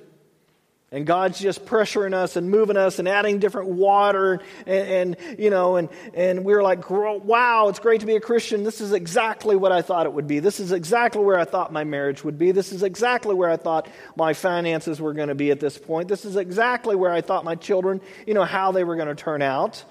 And 0.97 1.05
God's 1.05 1.39
just 1.39 1.67
pressuring 1.67 2.15
us 2.15 2.37
and 2.37 2.49
moving 2.49 2.79
us 2.79 2.99
and 2.99 3.07
adding 3.07 3.39
different 3.39 3.69
water. 3.69 4.41
And, 4.65 5.17
and, 5.19 5.39
you 5.39 5.51
know, 5.51 5.77
and, 5.77 5.91
and 6.15 6.43
we're 6.43 6.63
like, 6.63 6.89
wow, 6.89 7.69
it's 7.69 7.81
great 7.81 8.01
to 8.01 8.07
be 8.07 8.17
a 8.17 8.21
Christian. 8.21 8.65
This 8.65 8.81
is 8.81 8.93
exactly 8.93 9.57
what 9.57 9.73
I 9.73 9.83
thought 9.83 10.07
it 10.07 10.15
would 10.15 10.27
be. 10.27 10.39
This 10.39 10.59
is 10.59 10.73
exactly 10.73 11.23
where 11.23 11.39
I 11.39 11.45
thought 11.45 11.71
my 11.71 11.85
marriage 11.85 12.25
would 12.25 12.39
be. 12.39 12.51
This 12.51 12.73
is 12.73 12.83
exactly 12.83 13.35
where 13.35 13.51
I 13.51 13.59
thought 13.59 13.91
my 14.17 14.33
finances 14.33 14.99
were 14.99 15.13
going 15.13 15.29
to 15.29 15.35
be 15.35 15.51
at 15.51 15.61
this 15.61 15.77
point. 15.77 16.09
This 16.09 16.25
is 16.25 16.37
exactly 16.37 16.97
where 16.97 17.13
I 17.13 17.21
thought 17.21 17.45
my 17.45 17.57
children, 17.57 18.01
you 18.27 18.33
know, 18.33 18.45
how 18.45 18.73
they 18.73 18.83
were 18.83 18.97
going 18.97 19.09
to 19.09 19.15
turn 19.15 19.43
out. 19.43 19.85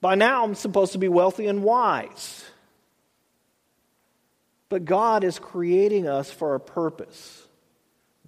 By 0.00 0.14
now, 0.14 0.42
I'm 0.42 0.54
supposed 0.54 0.92
to 0.92 0.98
be 0.98 1.08
wealthy 1.08 1.48
and 1.48 1.62
wise. 1.62 2.46
But 4.70 4.86
God 4.86 5.22
is 5.22 5.38
creating 5.38 6.08
us 6.08 6.30
for 6.30 6.54
a 6.54 6.60
purpose. 6.60 7.46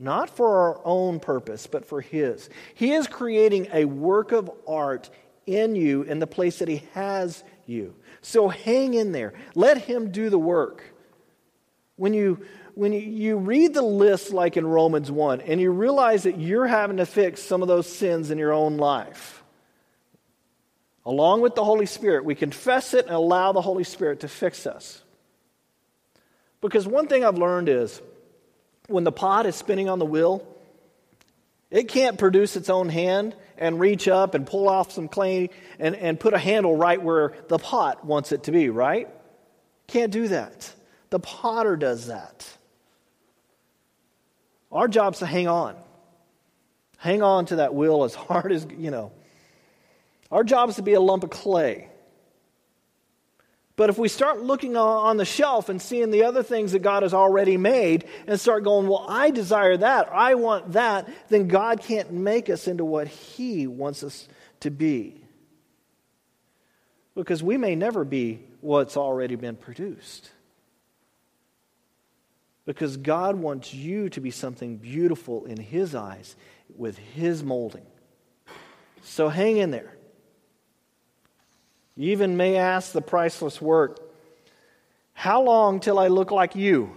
Not 0.03 0.31
for 0.31 0.59
our 0.59 0.81
own 0.85 1.21
purpose, 1.21 1.69
but 1.69 1.87
for 1.87 2.01
His. 2.01 2.51
He 2.75 2.93
is 2.93 3.07
creating 3.07 3.69
a 3.73 3.85
work 3.85 4.33
of 4.33 4.51
art 4.67 5.09
in 5.47 5.77
you 5.77 6.03
in 6.03 6.19
the 6.19 6.27
place 6.27 6.59
that 6.59 6.67
He 6.67 6.83
has 6.93 7.45
you. 7.67 7.95
So 8.21 8.49
hang 8.49 8.95
in 8.95 9.13
there. 9.13 9.33
Let 9.55 9.79
Him 9.79 10.11
do 10.11 10.29
the 10.29 10.41
work. 10.41 10.83
When 11.95 12.15
you, 12.15 12.45
when 12.75 12.93
you, 12.93 13.37
read 13.37 13.75
the 13.75 13.83
list 13.83 14.33
like 14.33 14.57
in 14.57 14.67
Romans 14.67 15.09
1 15.09 15.43
and 15.43 15.61
you 15.61 15.71
realize 15.71 16.25
that 16.25 16.41
you're 16.41 16.67
having 16.67 16.97
to 16.97 17.07
fix 17.07 17.41
some 17.41 17.63
of 17.63 17.69
those 17.69 17.87
sins 17.87 18.33
in 18.33 18.39
your 18.39 18.53
own 18.53 18.79
life, 18.79 19.45
along 21.07 21.43
with 21.43 21.55
the 21.55 21.63
Holy 21.63 21.87
Spirit, 21.87 22.25
we 22.25 22.35
confess 22.35 22.93
it 22.93 23.07
and 23.07 23.15
allow 23.15 23.53
the 23.53 23.63
Holy 23.63 23.85
Spirit 23.85 24.19
to 24.21 24.29
fix 24.29 24.67
us. 24.67 25.01
Because 26.61 26.89
one 26.89 27.07
thing 27.07 27.25
I've 27.25 27.39
learned 27.39 27.69
is 27.69 28.03
when 28.93 29.05
the 29.05 29.13
pot 29.13 29.47
is 29.47 29.57
spinning 29.57 29.89
on 29.89 29.99
the 29.99 30.05
wheel, 30.05 30.47
it 31.71 31.89
can't 31.89 32.19
produce 32.19 32.55
its 32.55 32.69
own 32.69 32.89
hand 32.89 33.35
and 33.57 33.81
reach 33.81 34.07
up 34.07 34.35
and 34.35 34.47
pull 34.47 34.69
off 34.69 34.93
some 34.93 35.09
clay 35.09 35.51
and, 35.79 35.97
and 35.97 36.21
put 36.21 36.35
a 36.35 36.39
handle 36.39 36.77
right 36.77 37.03
where 37.03 37.35
the 37.49 37.59
pot 37.59 38.05
wants 38.05 38.31
it 38.33 38.45
to 38.45 38.53
be, 38.53 38.69
right? 38.69 39.09
Can't 39.87 40.13
do 40.13 40.29
that. 40.29 40.73
The 41.11 41.19
potter 41.19 41.77
does 41.77 42.09
that. 42.09 42.47
Our 44.71 44.89
job's 44.89 45.21
to 45.21 45.27
hang 45.27 45.49
on. 45.49 45.77
Hang 46.99 47.23
on 47.23 47.47
to 47.47 47.57
that 47.57 47.75
wheel 47.75 48.05
as 48.05 48.15
hard 48.15 48.53
as, 48.53 48.67
you 48.77 48.91
know, 48.91 49.13
our 50.31 50.45
job 50.45 50.71
is 50.71 50.77
to 50.77 50.83
be 50.83 50.95
a 50.95 51.01
lump 51.01 51.25
of 51.25 51.31
clay. 51.31 51.89
But 53.83 53.91
if 53.91 53.99
we 53.99 54.07
start 54.07 54.41
looking 54.41 54.77
on 54.77 55.17
the 55.17 55.25
shelf 55.25 55.69
and 55.69 55.83
seeing 55.83 56.13
the 56.13 56.23
other 56.23 56.45
things 56.45 56.71
that 56.71 56.83
God 56.83 57.03
has 57.03 57.13
already 57.13 57.57
made 57.57 58.05
and 58.29 58.39
start 58.39 58.63
going, 58.63 58.87
well, 58.87 59.05
I 59.09 59.33
desire 59.33 59.77
that, 59.77 60.09
I 60.13 60.37
want 60.37 60.75
that, 60.75 61.09
then 61.31 61.49
God 61.49 61.81
can't 61.81 62.13
make 62.13 62.49
us 62.49 62.69
into 62.69 62.85
what 62.85 63.09
He 63.09 63.67
wants 63.67 64.05
us 64.05 64.29
to 64.61 64.71
be. 64.71 65.25
Because 67.17 67.43
we 67.43 67.57
may 67.57 67.75
never 67.75 68.05
be 68.05 68.45
what's 68.61 68.97
already 68.97 69.35
been 69.35 69.57
produced. 69.57 70.31
Because 72.65 72.97
God 72.97 73.35
wants 73.35 73.75
you 73.75 74.09
to 74.11 74.21
be 74.21 74.31
something 74.31 74.77
beautiful 74.77 75.45
in 75.47 75.57
His 75.59 75.97
eyes 75.97 76.37
with 76.77 76.99
His 76.99 77.43
molding. 77.43 77.87
So 79.03 79.29
hang 79.29 79.57
in 79.57 79.73
there. 79.73 79.97
You 81.97 82.13
even 82.13 82.37
may 82.37 82.57
ask 82.57 82.93
the 82.93 83.03
priceless 83.03 83.61
work, 83.61 83.99
How 85.13 85.43
long 85.43 85.81
till 85.81 85.99
I 85.99 86.09
look 86.09 86.31
like 86.31 86.57
you? 86.57 86.97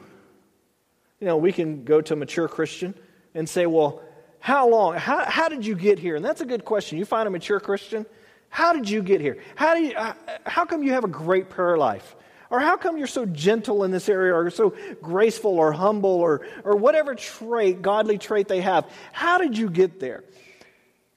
You 1.19 1.27
know, 1.27 1.37
we 1.37 1.51
can 1.51 1.83
go 1.83 2.01
to 2.01 2.13
a 2.13 2.15
mature 2.15 2.47
Christian 2.47 2.93
and 3.33 3.47
say, 3.47 3.65
Well, 3.65 4.01
how 4.39 4.69
long? 4.69 4.95
How, 4.95 5.25
how 5.25 5.49
did 5.49 5.65
you 5.65 5.75
get 5.75 5.99
here? 5.99 6.15
And 6.15 6.23
that's 6.23 6.41
a 6.41 6.45
good 6.45 6.65
question. 6.65 6.97
You 6.97 7.05
find 7.05 7.27
a 7.27 7.31
mature 7.31 7.59
Christian, 7.59 8.05
how 8.49 8.73
did 8.73 8.89
you 8.89 9.01
get 9.01 9.19
here? 9.19 9.37
How, 9.55 9.73
do 9.73 9.81
you, 9.81 9.95
uh, 9.95 10.13
how 10.45 10.65
come 10.65 10.83
you 10.83 10.93
have 10.93 11.03
a 11.03 11.09
great 11.09 11.49
prayer 11.49 11.77
life? 11.77 12.15
Or 12.49 12.59
how 12.59 12.77
come 12.77 12.97
you're 12.97 13.07
so 13.07 13.25
gentle 13.25 13.83
in 13.83 13.91
this 13.91 14.07
area, 14.07 14.33
or 14.33 14.49
so 14.51 14.75
graceful, 15.01 15.57
or 15.57 15.71
humble, 15.71 16.11
or, 16.11 16.47
or 16.63 16.75
whatever 16.77 17.15
trait, 17.15 17.81
godly 17.81 18.17
trait 18.17 18.47
they 18.47 18.61
have? 18.61 18.89
How 19.11 19.39
did 19.39 19.57
you 19.57 19.69
get 19.69 19.99
there? 19.99 20.23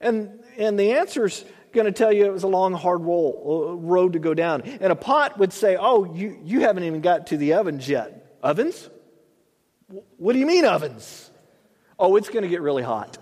And, 0.01 0.39
and 0.57 0.79
the 0.79 0.93
answer's 0.93 1.45
going 1.71 1.85
to 1.85 1.91
tell 1.91 2.11
you 2.11 2.25
it 2.25 2.33
was 2.33 2.43
a 2.43 2.47
long, 2.47 2.73
hard 2.73 3.01
roll, 3.01 3.69
uh, 3.69 3.75
road 3.75 4.13
to 4.13 4.19
go 4.19 4.33
down. 4.33 4.61
And 4.61 4.91
a 4.91 4.95
pot 4.95 5.37
would 5.37 5.53
say, 5.53 5.77
Oh, 5.79 6.13
you, 6.13 6.39
you 6.43 6.61
haven't 6.61 6.83
even 6.83 7.01
got 7.01 7.27
to 7.27 7.37
the 7.37 7.53
ovens 7.53 7.87
yet. 7.87 8.37
Ovens? 8.41 8.89
What 10.17 10.33
do 10.33 10.39
you 10.39 10.45
mean, 10.45 10.65
ovens? 10.65 11.29
Oh, 11.97 12.15
it's 12.15 12.29
going 12.29 12.43
to 12.43 12.49
get 12.49 12.61
really 12.61 12.83
hot. 12.83 13.17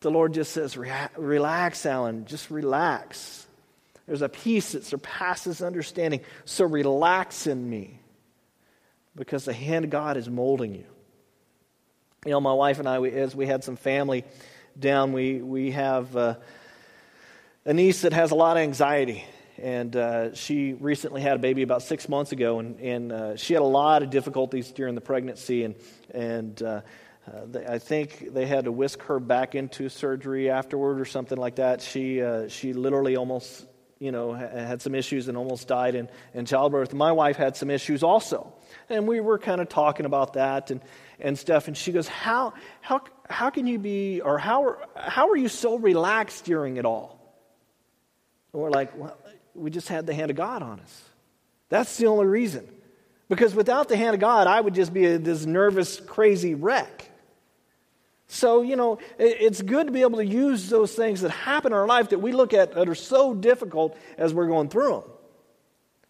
The 0.00 0.10
Lord 0.10 0.34
just 0.34 0.52
says, 0.52 0.76
Relax, 0.76 1.84
Alan, 1.86 2.24
just 2.24 2.50
relax. 2.50 3.46
There's 4.06 4.22
a 4.22 4.28
peace 4.28 4.72
that 4.72 4.84
surpasses 4.84 5.62
understanding. 5.62 6.20
So 6.44 6.64
relax 6.64 7.46
in 7.46 7.68
me 7.68 8.00
because 9.14 9.44
the 9.44 9.52
hand 9.52 9.84
of 9.84 9.90
God 9.90 10.16
is 10.16 10.28
molding 10.28 10.74
you. 10.74 10.86
You 12.24 12.32
know, 12.32 12.40
my 12.40 12.52
wife 12.52 12.78
and 12.78 12.88
I, 12.88 13.00
as 13.02 13.34
we 13.34 13.46
had 13.46 13.64
some 13.64 13.76
family 13.76 14.24
down, 14.78 15.12
we, 15.12 15.40
we 15.42 15.70
have 15.72 16.16
uh, 16.16 16.34
a 17.64 17.74
niece 17.74 18.02
that 18.02 18.12
has 18.12 18.30
a 18.30 18.34
lot 18.34 18.56
of 18.56 18.62
anxiety. 18.62 19.24
And 19.58 19.94
uh, 19.94 20.34
she 20.34 20.72
recently 20.72 21.20
had 21.20 21.36
a 21.36 21.38
baby 21.38 21.62
about 21.62 21.82
six 21.82 22.08
months 22.08 22.32
ago, 22.32 22.60
and, 22.60 22.80
and 22.80 23.12
uh, 23.12 23.36
she 23.36 23.52
had 23.52 23.62
a 23.62 23.66
lot 23.66 24.02
of 24.02 24.08
difficulties 24.10 24.70
during 24.70 24.94
the 24.94 25.02
pregnancy. 25.02 25.64
And, 25.64 25.74
and 26.14 26.62
uh, 26.62 26.80
uh, 27.26 27.44
they, 27.46 27.66
I 27.66 27.78
think 27.78 28.32
they 28.32 28.46
had 28.46 28.64
to 28.64 28.72
whisk 28.72 29.02
her 29.02 29.20
back 29.20 29.54
into 29.54 29.88
surgery 29.88 30.48
afterward 30.48 30.98
or 30.98 31.04
something 31.04 31.36
like 31.36 31.56
that. 31.56 31.82
She, 31.82 32.22
uh, 32.22 32.48
she 32.48 32.72
literally 32.72 33.16
almost 33.16 33.66
you 34.00 34.12
know, 34.12 34.32
had 34.32 34.80
some 34.80 34.94
issues 34.94 35.28
and 35.28 35.36
almost 35.36 35.68
died 35.68 35.94
in, 35.94 36.08
in 36.32 36.46
childbirth. 36.46 36.94
My 36.94 37.12
wife 37.12 37.36
had 37.36 37.54
some 37.54 37.68
issues 37.68 38.02
also. 38.02 38.54
And 38.88 39.06
we 39.06 39.20
were 39.20 39.38
kind 39.38 39.60
of 39.60 39.68
talking 39.68 40.06
about 40.06 40.32
that 40.32 40.70
and, 40.70 40.80
and 41.20 41.38
stuff. 41.38 41.68
And 41.68 41.76
she 41.76 41.92
goes, 41.92 42.08
How, 42.08 42.54
how, 42.80 43.02
how 43.30 43.50
can 43.50 43.66
you 43.66 43.78
be, 43.78 44.20
or 44.20 44.38
how, 44.38 44.76
how 44.96 45.30
are 45.30 45.36
you 45.36 45.48
so 45.48 45.76
relaxed 45.76 46.44
during 46.44 46.76
it 46.76 46.84
all? 46.84 47.18
And 48.52 48.62
we're 48.62 48.70
like, 48.70 48.96
Well, 48.96 49.16
we 49.54 49.70
just 49.70 49.88
had 49.88 50.06
the 50.06 50.14
hand 50.14 50.30
of 50.30 50.36
God 50.36 50.62
on 50.62 50.80
us. 50.80 51.02
That's 51.68 51.96
the 51.96 52.06
only 52.06 52.26
reason. 52.26 52.68
Because 53.28 53.54
without 53.54 53.88
the 53.88 53.96
hand 53.96 54.14
of 54.14 54.20
God, 54.20 54.46
I 54.46 54.60
would 54.60 54.74
just 54.74 54.92
be 54.92 55.06
a, 55.06 55.18
this 55.18 55.46
nervous, 55.46 56.00
crazy 56.00 56.54
wreck. 56.54 57.08
So, 58.26 58.62
you 58.62 58.76
know, 58.76 58.98
it's 59.18 59.60
good 59.60 59.86
to 59.86 59.92
be 59.92 60.02
able 60.02 60.18
to 60.18 60.26
use 60.26 60.68
those 60.68 60.94
things 60.94 61.20
that 61.22 61.30
happen 61.30 61.72
in 61.72 61.78
our 61.78 61.86
life 61.86 62.10
that 62.10 62.20
we 62.20 62.32
look 62.32 62.52
at 62.54 62.74
that 62.74 62.88
are 62.88 62.94
so 62.94 63.34
difficult 63.34 63.96
as 64.18 64.32
we're 64.32 64.46
going 64.46 64.68
through 64.68 64.90
them. 64.90 65.10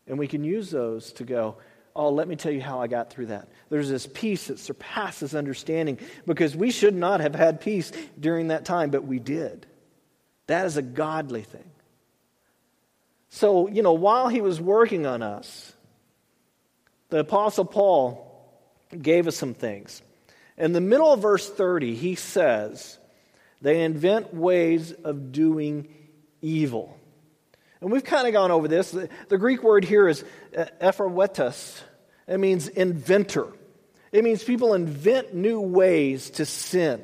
And 0.06 0.18
we 0.18 0.28
can 0.28 0.44
use 0.44 0.70
those 0.70 1.12
to 1.14 1.24
go, 1.24 1.56
Oh, 1.94 2.10
let 2.10 2.28
me 2.28 2.36
tell 2.36 2.52
you 2.52 2.60
how 2.60 2.80
I 2.80 2.86
got 2.86 3.10
through 3.10 3.26
that. 3.26 3.48
There's 3.68 3.88
this 3.88 4.06
peace 4.06 4.46
that 4.46 4.58
surpasses 4.58 5.34
understanding 5.34 5.98
because 6.26 6.54
we 6.54 6.70
should 6.70 6.94
not 6.94 7.20
have 7.20 7.34
had 7.34 7.60
peace 7.60 7.90
during 8.18 8.48
that 8.48 8.64
time, 8.64 8.90
but 8.90 9.04
we 9.04 9.18
did. 9.18 9.66
That 10.46 10.66
is 10.66 10.76
a 10.76 10.82
godly 10.82 11.42
thing. 11.42 11.70
So, 13.30 13.68
you 13.68 13.82
know, 13.82 13.92
while 13.92 14.28
he 14.28 14.40
was 14.40 14.60
working 14.60 15.06
on 15.06 15.22
us, 15.22 15.72
the 17.08 17.18
Apostle 17.18 17.64
Paul 17.64 18.26
gave 19.00 19.26
us 19.26 19.36
some 19.36 19.54
things. 19.54 20.02
In 20.56 20.72
the 20.72 20.80
middle 20.80 21.12
of 21.12 21.20
verse 21.20 21.48
30, 21.48 21.94
he 21.94 22.14
says, 22.14 22.98
They 23.62 23.82
invent 23.82 24.34
ways 24.34 24.92
of 24.92 25.32
doing 25.32 25.88
evil. 26.42 26.99
And 27.80 27.90
we've 27.90 28.04
kind 28.04 28.26
of 28.26 28.32
gone 28.32 28.50
over 28.50 28.68
this. 28.68 28.90
The, 28.90 29.38
Greek 29.38 29.62
word 29.62 29.84
here 29.84 30.08
is 30.08 30.24
uh. 30.56 30.66
It 32.28 32.38
means 32.38 32.68
inventor. 32.68 33.48
It 34.12 34.24
means 34.24 34.44
people 34.44 34.74
invent 34.74 35.34
new 35.34 35.60
ways 35.60 36.30
to 36.30 36.46
sin. 36.46 37.00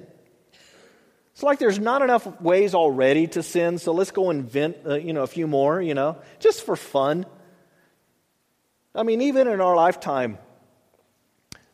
It's 1.33 1.43
like 1.43 1.59
there's 1.59 1.79
not 1.79 2.03
enough 2.03 2.41
ways 2.41 2.75
already 2.75 3.27
to 3.29 3.43
sin, 3.43 3.79
so 3.79 3.93
let's 3.93 4.11
go 4.11 4.31
invent, 4.31 4.79
uh, 4.87 4.95
you 4.95 5.13
know, 5.13 5.23
a 5.23 5.27
few 5.27 5.47
more, 5.47 5.83
you 5.83 5.95
know, 5.95 6.17
just 6.41 6.65
for 6.65 6.77
fun. 6.77 7.27
I 8.95 9.03
mean, 9.03 9.21
even 9.21 9.47
in 9.47 9.61
our 9.61 9.77
lifetime, 9.77 10.39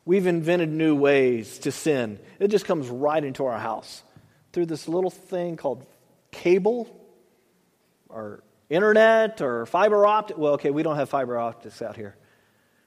we've 0.04 0.26
invented 0.26 0.68
new 0.68 0.96
ways 0.96 1.60
to 1.60 1.70
sin. 1.70 2.18
It 2.40 2.48
just 2.48 2.64
comes 2.64 2.88
right 2.88 3.22
into 3.22 3.46
our 3.46 3.58
house 3.58 4.02
through 4.52 4.66
this 4.66 4.88
little 4.88 5.10
thing 5.10 5.56
called 5.56 5.86
cable 6.32 6.88
or 8.08 8.42
internet 8.72 9.40
or 9.40 9.66
fiber 9.66 10.06
optic. 10.06 10.38
Well, 10.38 10.54
okay, 10.54 10.70
we 10.70 10.82
don't 10.82 10.96
have 10.96 11.08
fiber 11.08 11.38
optics 11.38 11.82
out 11.82 11.96
here. 11.96 12.16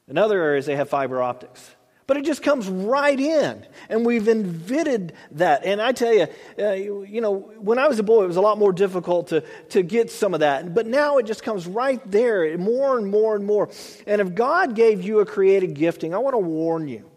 In 0.08 0.18
other 0.18 0.42
areas, 0.42 0.65
they 0.65 0.75
have 0.75 0.89
fiber 0.89 1.22
optics. 1.22 1.75
But 2.08 2.18
it 2.18 2.25
just 2.25 2.44
comes 2.44 2.68
right 2.68 3.20
in. 3.20 3.65
And 3.89 4.06
we've 4.06 4.27
invented 4.27 5.13
that. 5.32 5.65
And 5.65 5.82
I 5.82 5.92
tell 5.92 6.13
you, 6.13 6.27
uh, 6.60 6.74
you 6.74 7.20
know, 7.20 7.51
when 7.58 7.80
I 7.80 7.88
was 7.88 7.98
a 7.98 8.04
boy, 8.04 8.24
it 8.24 8.27
was 8.27 8.36
a 8.38 8.42
lot 8.42 8.60
more 8.60 8.72
difficult 8.72 9.27
to, 9.30 9.42
to 9.70 9.82
get 9.82 10.12
some 10.12 10.36
of 10.36 10.42
that. 10.42 10.75
But 10.75 10.86
now 10.86 11.18
it 11.18 11.25
just 11.25 11.42
comes 11.42 11.65
right 11.65 12.00
there, 12.12 12.58
more 12.60 12.98
and 12.98 13.10
more 13.10 13.36
and 13.36 13.44
more. 13.44 13.70
And 14.06 14.22
if 14.22 14.36
God 14.36 14.75
gave 14.75 15.01
you 15.01 15.20
a 15.20 15.25
creative 15.25 15.74
gifting, 15.74 16.13
I 16.13 16.20
want 16.20 16.36
to 16.36 16.39
warn 16.39 16.88
you 16.88 17.10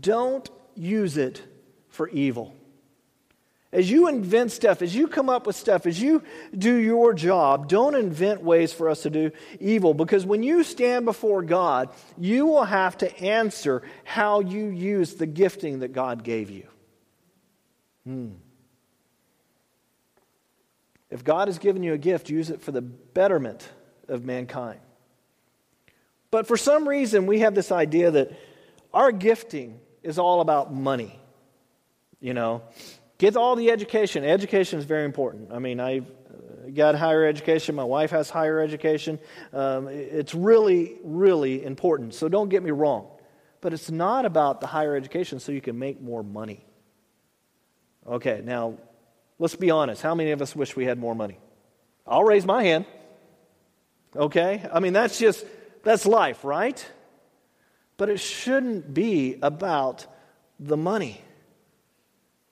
don't 0.00 0.48
use 0.74 1.16
it 1.16 1.42
for 1.88 2.08
evil. 2.08 2.55
As 3.72 3.90
you 3.90 4.08
invent 4.08 4.52
stuff, 4.52 4.80
as 4.80 4.94
you 4.94 5.08
come 5.08 5.28
up 5.28 5.46
with 5.46 5.56
stuff, 5.56 5.86
as 5.86 6.00
you 6.00 6.22
do 6.56 6.74
your 6.74 7.12
job, 7.12 7.68
don't 7.68 7.94
invent 7.94 8.42
ways 8.42 8.72
for 8.72 8.88
us 8.88 9.02
to 9.02 9.10
do 9.10 9.32
evil 9.60 9.92
because 9.92 10.24
when 10.24 10.42
you 10.42 10.62
stand 10.62 11.04
before 11.04 11.42
God, 11.42 11.90
you 12.16 12.46
will 12.46 12.64
have 12.64 12.96
to 12.98 13.18
answer 13.20 13.82
how 14.04 14.40
you 14.40 14.66
use 14.68 15.14
the 15.14 15.26
gifting 15.26 15.80
that 15.80 15.92
God 15.92 16.22
gave 16.22 16.50
you. 16.50 16.66
Hmm. 18.04 18.28
If 21.10 21.24
God 21.24 21.48
has 21.48 21.58
given 21.58 21.82
you 21.82 21.92
a 21.92 21.98
gift, 21.98 22.30
use 22.30 22.50
it 22.50 22.60
for 22.60 22.72
the 22.72 22.82
betterment 22.82 23.68
of 24.08 24.24
mankind. 24.24 24.80
But 26.30 26.46
for 26.46 26.56
some 26.56 26.88
reason, 26.88 27.26
we 27.26 27.40
have 27.40 27.54
this 27.54 27.72
idea 27.72 28.10
that 28.12 28.32
our 28.92 29.12
gifting 29.12 29.80
is 30.02 30.18
all 30.18 30.40
about 30.40 30.72
money. 30.72 31.18
You 32.20 32.34
know, 32.34 32.62
Get 33.18 33.36
all 33.36 33.56
the 33.56 33.70
education. 33.70 34.24
Education 34.24 34.78
is 34.78 34.84
very 34.84 35.04
important. 35.04 35.52
I 35.52 35.58
mean, 35.58 35.80
I've 35.80 36.06
uh, 36.06 36.70
got 36.74 36.94
higher 36.94 37.24
education. 37.24 37.74
My 37.74 37.84
wife 37.84 38.10
has 38.10 38.28
higher 38.28 38.60
education. 38.60 39.18
Um, 39.52 39.88
it's 39.88 40.34
really, 40.34 40.96
really 41.02 41.64
important. 41.64 42.14
So 42.14 42.28
don't 42.28 42.50
get 42.50 42.62
me 42.62 42.70
wrong. 42.70 43.08
But 43.62 43.72
it's 43.72 43.90
not 43.90 44.26
about 44.26 44.60
the 44.60 44.66
higher 44.66 44.94
education 44.94 45.40
so 45.40 45.50
you 45.50 45.62
can 45.62 45.78
make 45.78 46.00
more 46.00 46.22
money. 46.22 46.64
Okay, 48.06 48.42
now 48.44 48.78
let's 49.38 49.56
be 49.56 49.70
honest. 49.70 50.02
How 50.02 50.14
many 50.14 50.30
of 50.32 50.42
us 50.42 50.54
wish 50.54 50.76
we 50.76 50.84
had 50.84 50.98
more 50.98 51.14
money? 51.14 51.38
I'll 52.06 52.22
raise 52.22 52.44
my 52.44 52.62
hand. 52.62 52.84
Okay? 54.14 54.68
I 54.72 54.80
mean, 54.80 54.92
that's 54.92 55.18
just, 55.18 55.44
that's 55.82 56.06
life, 56.06 56.44
right? 56.44 56.84
But 57.96 58.10
it 58.10 58.20
shouldn't 58.20 58.92
be 58.92 59.38
about 59.42 60.06
the 60.60 60.76
money. 60.76 61.20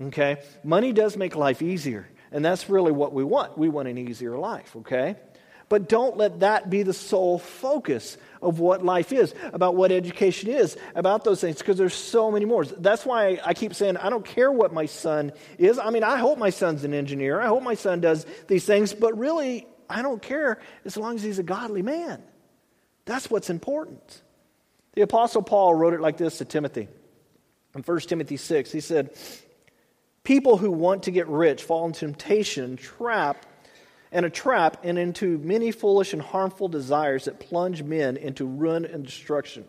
Okay? 0.02 0.38
Money 0.62 0.92
does 0.92 1.16
make 1.16 1.36
life 1.36 1.62
easier, 1.62 2.08
and 2.32 2.44
that's 2.44 2.68
really 2.68 2.92
what 2.92 3.12
we 3.12 3.24
want. 3.24 3.56
We 3.56 3.68
want 3.68 3.88
an 3.88 3.98
easier 3.98 4.36
life, 4.36 4.74
okay? 4.76 5.16
But 5.68 5.88
don't 5.88 6.16
let 6.16 6.40
that 6.40 6.68
be 6.68 6.82
the 6.82 6.92
sole 6.92 7.38
focus 7.38 8.18
of 8.42 8.58
what 8.58 8.84
life 8.84 9.12
is, 9.12 9.34
about 9.52 9.76
what 9.76 9.92
education 9.92 10.50
is, 10.50 10.76
about 10.94 11.24
those 11.24 11.40
things, 11.40 11.58
because 11.58 11.78
there's 11.78 11.94
so 11.94 12.30
many 12.30 12.44
more. 12.44 12.64
That's 12.64 13.06
why 13.06 13.40
I 13.44 13.54
keep 13.54 13.74
saying, 13.74 13.96
I 13.96 14.10
don't 14.10 14.24
care 14.24 14.52
what 14.52 14.72
my 14.72 14.86
son 14.86 15.32
is. 15.58 15.78
I 15.78 15.90
mean, 15.90 16.04
I 16.04 16.18
hope 16.18 16.38
my 16.38 16.50
son's 16.50 16.84
an 16.84 16.92
engineer. 16.92 17.40
I 17.40 17.46
hope 17.46 17.62
my 17.62 17.74
son 17.74 18.00
does 18.00 18.26
these 18.46 18.66
things, 18.66 18.92
but 18.92 19.16
really, 19.16 19.66
I 19.88 20.02
don't 20.02 20.20
care 20.20 20.60
as 20.84 20.96
long 20.96 21.14
as 21.14 21.22
he's 21.22 21.38
a 21.38 21.42
godly 21.42 21.82
man. 21.82 22.22
That's 23.06 23.30
what's 23.30 23.50
important. 23.50 24.22
The 24.94 25.02
Apostle 25.02 25.42
Paul 25.42 25.74
wrote 25.74 25.94
it 25.94 26.00
like 26.00 26.16
this 26.16 26.38
to 26.38 26.44
Timothy. 26.44 26.88
In 27.74 27.82
1 27.82 28.00
Timothy 28.00 28.36
6, 28.36 28.70
he 28.70 28.80
said, 28.80 29.10
People 30.24 30.56
who 30.56 30.70
want 30.70 31.04
to 31.04 31.10
get 31.10 31.28
rich 31.28 31.62
fall 31.62 31.86
into 31.86 32.00
temptation, 32.00 32.76
trap, 32.76 33.46
and 34.10 34.24
a 34.24 34.30
trap, 34.30 34.78
and 34.82 34.98
into 34.98 35.38
many 35.38 35.70
foolish 35.70 36.12
and 36.12 36.22
harmful 36.22 36.68
desires 36.68 37.26
that 37.26 37.40
plunge 37.40 37.82
men 37.82 38.16
into 38.16 38.46
ruin 38.46 38.84
and 38.84 39.04
destruction. 39.04 39.64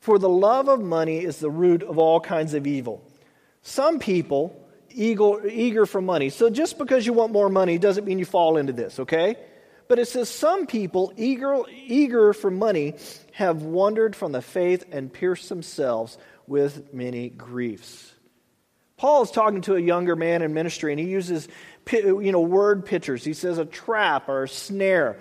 For 0.00 0.18
the 0.18 0.28
love 0.28 0.68
of 0.68 0.80
money 0.80 1.24
is 1.24 1.38
the 1.38 1.50
root 1.50 1.82
of 1.82 1.98
all 1.98 2.20
kinds 2.20 2.54
of 2.54 2.66
evil. 2.66 3.02
Some 3.62 3.98
people 3.98 4.56
eager, 4.92 5.86
for 5.86 6.00
money. 6.00 6.30
So 6.30 6.50
just 6.50 6.78
because 6.78 7.06
you 7.06 7.12
want 7.12 7.32
more 7.32 7.48
money 7.48 7.78
doesn't 7.78 8.04
mean 8.04 8.18
you 8.18 8.24
fall 8.24 8.56
into 8.56 8.72
this, 8.72 8.98
okay? 8.98 9.36
But 9.86 9.98
it 9.98 10.08
says 10.08 10.28
some 10.28 10.66
people 10.66 11.12
eager, 11.16 11.62
eager 11.70 12.32
for 12.32 12.50
money 12.50 12.94
have 13.32 13.62
wandered 13.62 14.16
from 14.16 14.32
the 14.32 14.42
faith 14.42 14.84
and 14.90 15.12
pierced 15.12 15.48
themselves 15.48 16.18
with 16.46 16.92
many 16.92 17.28
griefs. 17.28 18.12
Paul 19.00 19.22
is 19.22 19.30
talking 19.30 19.62
to 19.62 19.76
a 19.76 19.80
younger 19.80 20.14
man 20.14 20.42
in 20.42 20.52
ministry, 20.52 20.92
and 20.92 21.00
he 21.00 21.06
uses 21.06 21.48
you 21.90 22.32
know 22.32 22.42
word 22.42 22.84
pictures. 22.84 23.24
He 23.24 23.32
says 23.32 23.56
a 23.56 23.64
trap 23.64 24.28
or 24.28 24.42
a 24.42 24.48
snare. 24.48 25.16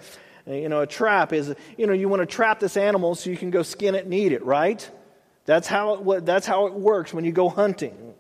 You 0.46 0.68
know, 0.68 0.82
a 0.82 0.86
trap 0.86 1.32
is 1.32 1.56
you 1.78 1.88
know 1.88 1.94
you 1.94 2.10
want 2.10 2.22
to 2.22 2.26
trap 2.26 2.60
this 2.60 2.76
animal 2.76 3.16
so 3.16 3.30
you 3.30 3.38
can 3.38 3.52
go 3.52 3.64
skin 3.64 3.96
it 3.96 4.04
and 4.04 4.14
eat 4.14 4.34
it, 4.34 4.44
right? 4.44 4.92
That's 5.46 5.66
how 5.66 6.12
it, 6.12 6.26
that's 6.26 6.46
how 6.46 6.66
it 6.66 6.74
works 6.74 7.14
when 7.14 7.24
you 7.24 7.32
go 7.32 7.48
hunting. 7.48 8.16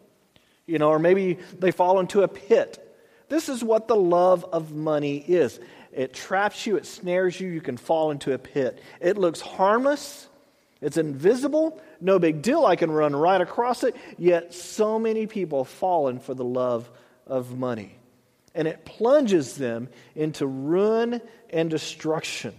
You 0.65 0.80
know, 0.80 0.91
or 0.91 1.00
maybe 1.00 1.39
they 1.60 1.72
fall 1.72 2.00
into 2.00 2.22
a 2.22 2.30
pit. 2.30 2.80
This 3.28 3.50
is 3.50 3.62
what 3.62 3.89
the 3.89 3.98
love 3.98 4.45
of 4.54 4.72
money 4.74 5.17
is. 5.17 5.60
It 5.91 6.13
traps 6.13 6.67
you, 6.67 6.78
it 6.78 6.86
snares 6.86 7.38
you, 7.38 7.50
you 7.50 7.60
can 7.60 7.76
fall 7.76 8.12
into 8.12 8.32
a 8.32 8.38
pit. 8.38 8.82
It 9.02 9.17
looks 9.17 9.41
harmless, 9.41 10.30
it's 10.80 10.95
invisible, 10.95 11.82
no 12.02 12.20
big 12.20 12.42
deal. 12.42 12.66
I 12.66 12.76
can 12.76 12.92
run 12.92 13.16
right 13.16 13.42
across 13.42 13.84
it. 13.84 13.96
Yet 14.18 14.54
so 14.54 15.00
many 15.00 15.28
people 15.28 15.64
have 15.64 15.74
fallen 15.74 16.20
for 16.20 16.34
the 16.34 16.44
love 16.44 16.90
of 17.28 17.58
money. 17.58 17.96
And 18.56 18.68
it 18.68 18.86
plunges 18.86 19.56
them 19.56 19.90
into 20.16 20.48
ruin 20.48 21.22
and 21.50 21.70
destruction. 21.70 22.54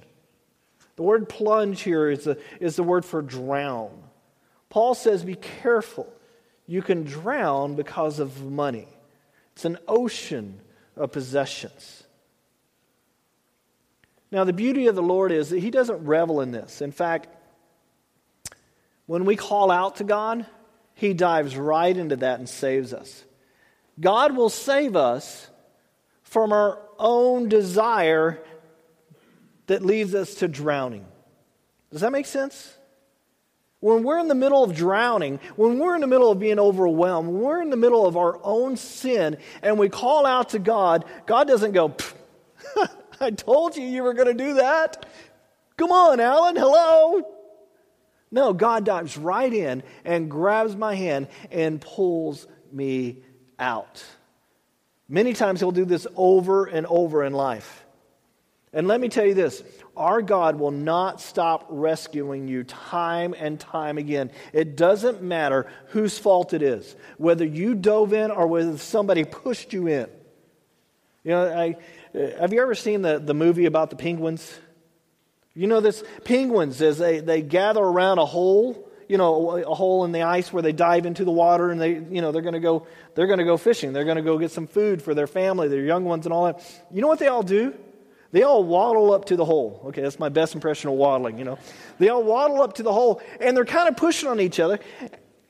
The 0.97 1.03
word 1.03 1.29
plunge 1.29 1.83
here 1.83 2.11
is, 2.11 2.27
a, 2.27 2.37
is 2.61 2.77
the 2.77 2.83
word 2.83 3.05
for 3.05 3.23
drown. 3.23 3.91
Paul 4.69 4.95
says, 4.95 5.25
Be 5.25 5.35
careful. 5.35 6.13
You 6.67 6.83
can 6.83 7.05
drown 7.05 7.75
because 7.75 8.21
of 8.21 8.45
money, 8.45 8.87
it's 9.53 9.65
an 9.65 9.79
ocean 9.89 10.61
of 10.97 11.11
possessions. 11.13 12.05
Now, 14.33 14.45
the 14.45 14.53
beauty 14.53 14.87
of 14.87 14.95
the 14.95 15.03
Lord 15.03 15.33
is 15.33 15.51
that 15.51 15.59
He 15.59 15.73
doesn't 15.73 16.05
revel 16.05 16.41
in 16.41 16.53
this. 16.53 16.81
In 16.81 16.93
fact, 16.93 17.29
when 19.11 19.25
we 19.25 19.35
call 19.35 19.73
out 19.73 19.97
to 19.97 20.05
God, 20.05 20.47
He 20.95 21.15
dives 21.15 21.57
right 21.57 21.97
into 21.97 22.15
that 22.15 22.39
and 22.39 22.49
saves 22.49 22.95
us. 22.95 23.25
God 23.99 24.37
will 24.37 24.51
save 24.51 24.95
us 24.95 25.51
from 26.23 26.53
our 26.53 26.79
own 26.97 27.49
desire 27.49 28.41
that 29.67 29.85
leads 29.85 30.15
us 30.15 30.37
to 30.37 30.47
drowning. 30.47 31.05
Does 31.91 32.03
that 32.03 32.13
make 32.13 32.25
sense? 32.25 32.73
When 33.81 34.05
we're 34.05 34.21
in 34.21 34.29
the 34.29 34.37
middle 34.37 34.63
of 34.63 34.77
drowning, 34.77 35.41
when 35.57 35.81
we're 35.81 35.97
in 35.97 36.03
the 36.03 36.07
middle 36.07 36.31
of 36.31 36.39
being 36.39 36.61
overwhelmed, 36.61 37.31
when 37.31 37.41
we're 37.41 37.63
in 37.63 37.71
the 37.71 37.77
middle 37.77 38.07
of 38.07 38.17
our 38.17 38.39
own 38.45 38.77
sin 38.77 39.39
and 39.61 39.77
we 39.77 39.89
call 39.89 40.25
out 40.25 40.51
to 40.51 40.61
God, 40.61 41.05
God 41.27 41.49
doesn't 41.49 41.73
go, 41.73 41.97
I 43.21 43.33
told 43.33 43.77
you 43.77 43.83
you 43.83 44.05
were 44.05 44.15
going 44.15 44.29
to 44.29 44.35
do 44.35 44.55
that. 44.55 45.05
Come 45.77 45.91
on, 45.91 46.21
Alan, 46.21 46.55
hello. 46.55 47.40
No, 48.31 48.53
God 48.53 48.85
dives 48.85 49.17
right 49.17 49.53
in 49.53 49.83
and 50.05 50.31
grabs 50.31 50.77
my 50.77 50.95
hand 50.95 51.29
and 51.51 51.81
pulls 51.81 52.47
me 52.73 53.23
out. 53.59 54.05
Many 55.09 55.33
times 55.33 55.61
He'll 55.61 55.73
do 55.73 55.85
this 55.85 56.07
over 56.15 56.67
and 56.67 56.87
over 56.87 57.25
in 57.25 57.33
life. 57.33 57.85
And 58.73 58.87
let 58.87 59.01
me 59.01 59.09
tell 59.09 59.27
you 59.27 59.35
this 59.35 59.63
our 59.97 60.23
God 60.23 60.59
will 60.59 60.71
not 60.71 61.21
stop 61.21 61.67
rescuing 61.69 62.47
you 62.47 62.63
time 62.65 63.35
and 63.37 63.59
time 63.59 63.99
again. 63.99 64.31
It 64.53 64.77
doesn't 64.77 65.23
matter 65.23 65.67
whose 65.89 66.19
fault 66.19 66.53
it 66.55 66.63
is, 66.63 66.95
whether 67.19 67.45
you 67.45 67.75
dove 67.75 68.13
in 68.13 68.31
or 68.31 68.47
whether 68.47 68.79
somebody 68.79 69.25
pushed 69.25 69.73
you 69.73 69.89
in. 69.89 70.09
You 71.25 71.33
know, 71.33 71.53
I, 71.53 71.77
have 72.39 72.53
you 72.53 72.63
ever 72.63 72.75
seen 72.75 73.03
the, 73.03 73.19
the 73.19 73.35
movie 73.35 73.67
about 73.67 73.91
the 73.91 73.97
penguins? 73.97 74.59
You 75.61 75.67
know 75.67 75.81
this? 75.83 76.03
Penguins, 76.25 76.81
as 76.81 76.97
they, 76.97 77.21
they 77.21 77.43
gather 77.43 77.83
around 77.83 78.17
a 78.17 78.25
hole, 78.25 78.89
you 79.09 79.19
know, 79.19 79.59
a 79.59 79.75
hole 79.75 80.07
in 80.07 80.13
the 80.13 80.23
ice 80.23 80.51
where 80.51 80.63
they 80.63 80.73
dive 80.73 81.05
into 81.05 81.23
the 81.23 81.31
water 81.31 81.71
and 81.71 81.79
they, 81.79 81.97
you 81.97 82.23
know, 82.23 82.33
they're 82.33 82.41
going 82.41 82.55
to 82.55 82.61
go, 82.61 82.87
they're 83.15 83.27
going 83.27 83.41
to 83.41 83.45
go 83.45 83.59
fishing. 83.59 83.93
They're 83.93 84.07
going 84.07 84.17
to 84.17 84.23
go 84.23 84.39
get 84.39 84.53
some 84.53 84.67
food 84.67 85.03
for 85.03 85.13
their 85.13 85.27
family, 85.27 85.69
their 85.69 85.85
young 85.85 86.07
ones 86.07 86.25
and 86.25 86.33
all 86.33 86.47
that. 86.47 86.63
You 86.91 87.03
know 87.03 87.09
what 87.09 87.19
they 87.19 87.27
all 87.29 87.43
do? 87.43 87.75
They 88.33 88.43
all 88.43 88.65
waddle 88.65 89.13
up 89.13 89.27
to 89.27 89.37
the 89.37 89.45
hole. 89.45 89.83
Okay, 89.89 90.01
that's 90.01 90.19
my 90.19 90.31
best 90.31 90.55
impression 90.55 90.89
of 90.89 90.97
waddling, 90.97 91.37
you 91.37 91.45
know. 91.45 91.59
They 91.99 92.09
all 92.09 92.25
waddle 92.25 92.63
up 92.63 92.77
to 92.77 92.83
the 92.83 92.93
hole 92.95 93.21
and 93.39 93.55
they're 93.55 93.67
kind 93.67 93.87
of 93.87 93.99
pushing 93.99 94.31
on 94.31 94.41
each 94.41 94.61
other 94.61 94.81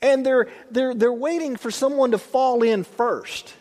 and 0.03 0.27
they're, 0.27 0.49
they're, 0.73 0.93
they're 0.93 1.13
waiting 1.13 1.55
for 1.55 1.71
someone 1.71 2.11
to 2.11 2.19
fall 2.19 2.65
in 2.65 2.83
first. 2.83 3.55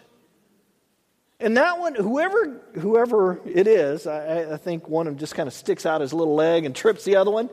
And 1.40 1.56
that 1.56 1.80
one, 1.80 1.96
whoever, 1.96 2.60
whoever 2.74 3.40
it 3.46 3.66
is, 3.68 4.06
I, 4.08 4.54
I 4.54 4.58
think 4.58 4.90
one 4.90 5.08
of 5.08 5.14
them 5.14 5.20
just 5.20 5.36
kind 5.36 5.48
of 5.48 5.54
sticks 5.54 5.86
out 5.86 6.02
his 6.02 6.14
little 6.14 6.36
leg 6.36 6.66
and 6.66 6.76
trips 6.76 7.06
the 7.06 7.16
other 7.16 7.32
one. 7.32 7.50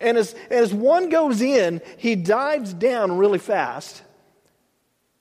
And 0.00 0.18
as, 0.18 0.34
as 0.50 0.74
one 0.74 1.08
goes 1.08 1.40
in, 1.40 1.80
he 1.98 2.16
dives 2.16 2.74
down 2.74 3.16
really 3.16 3.38
fast 3.38 4.02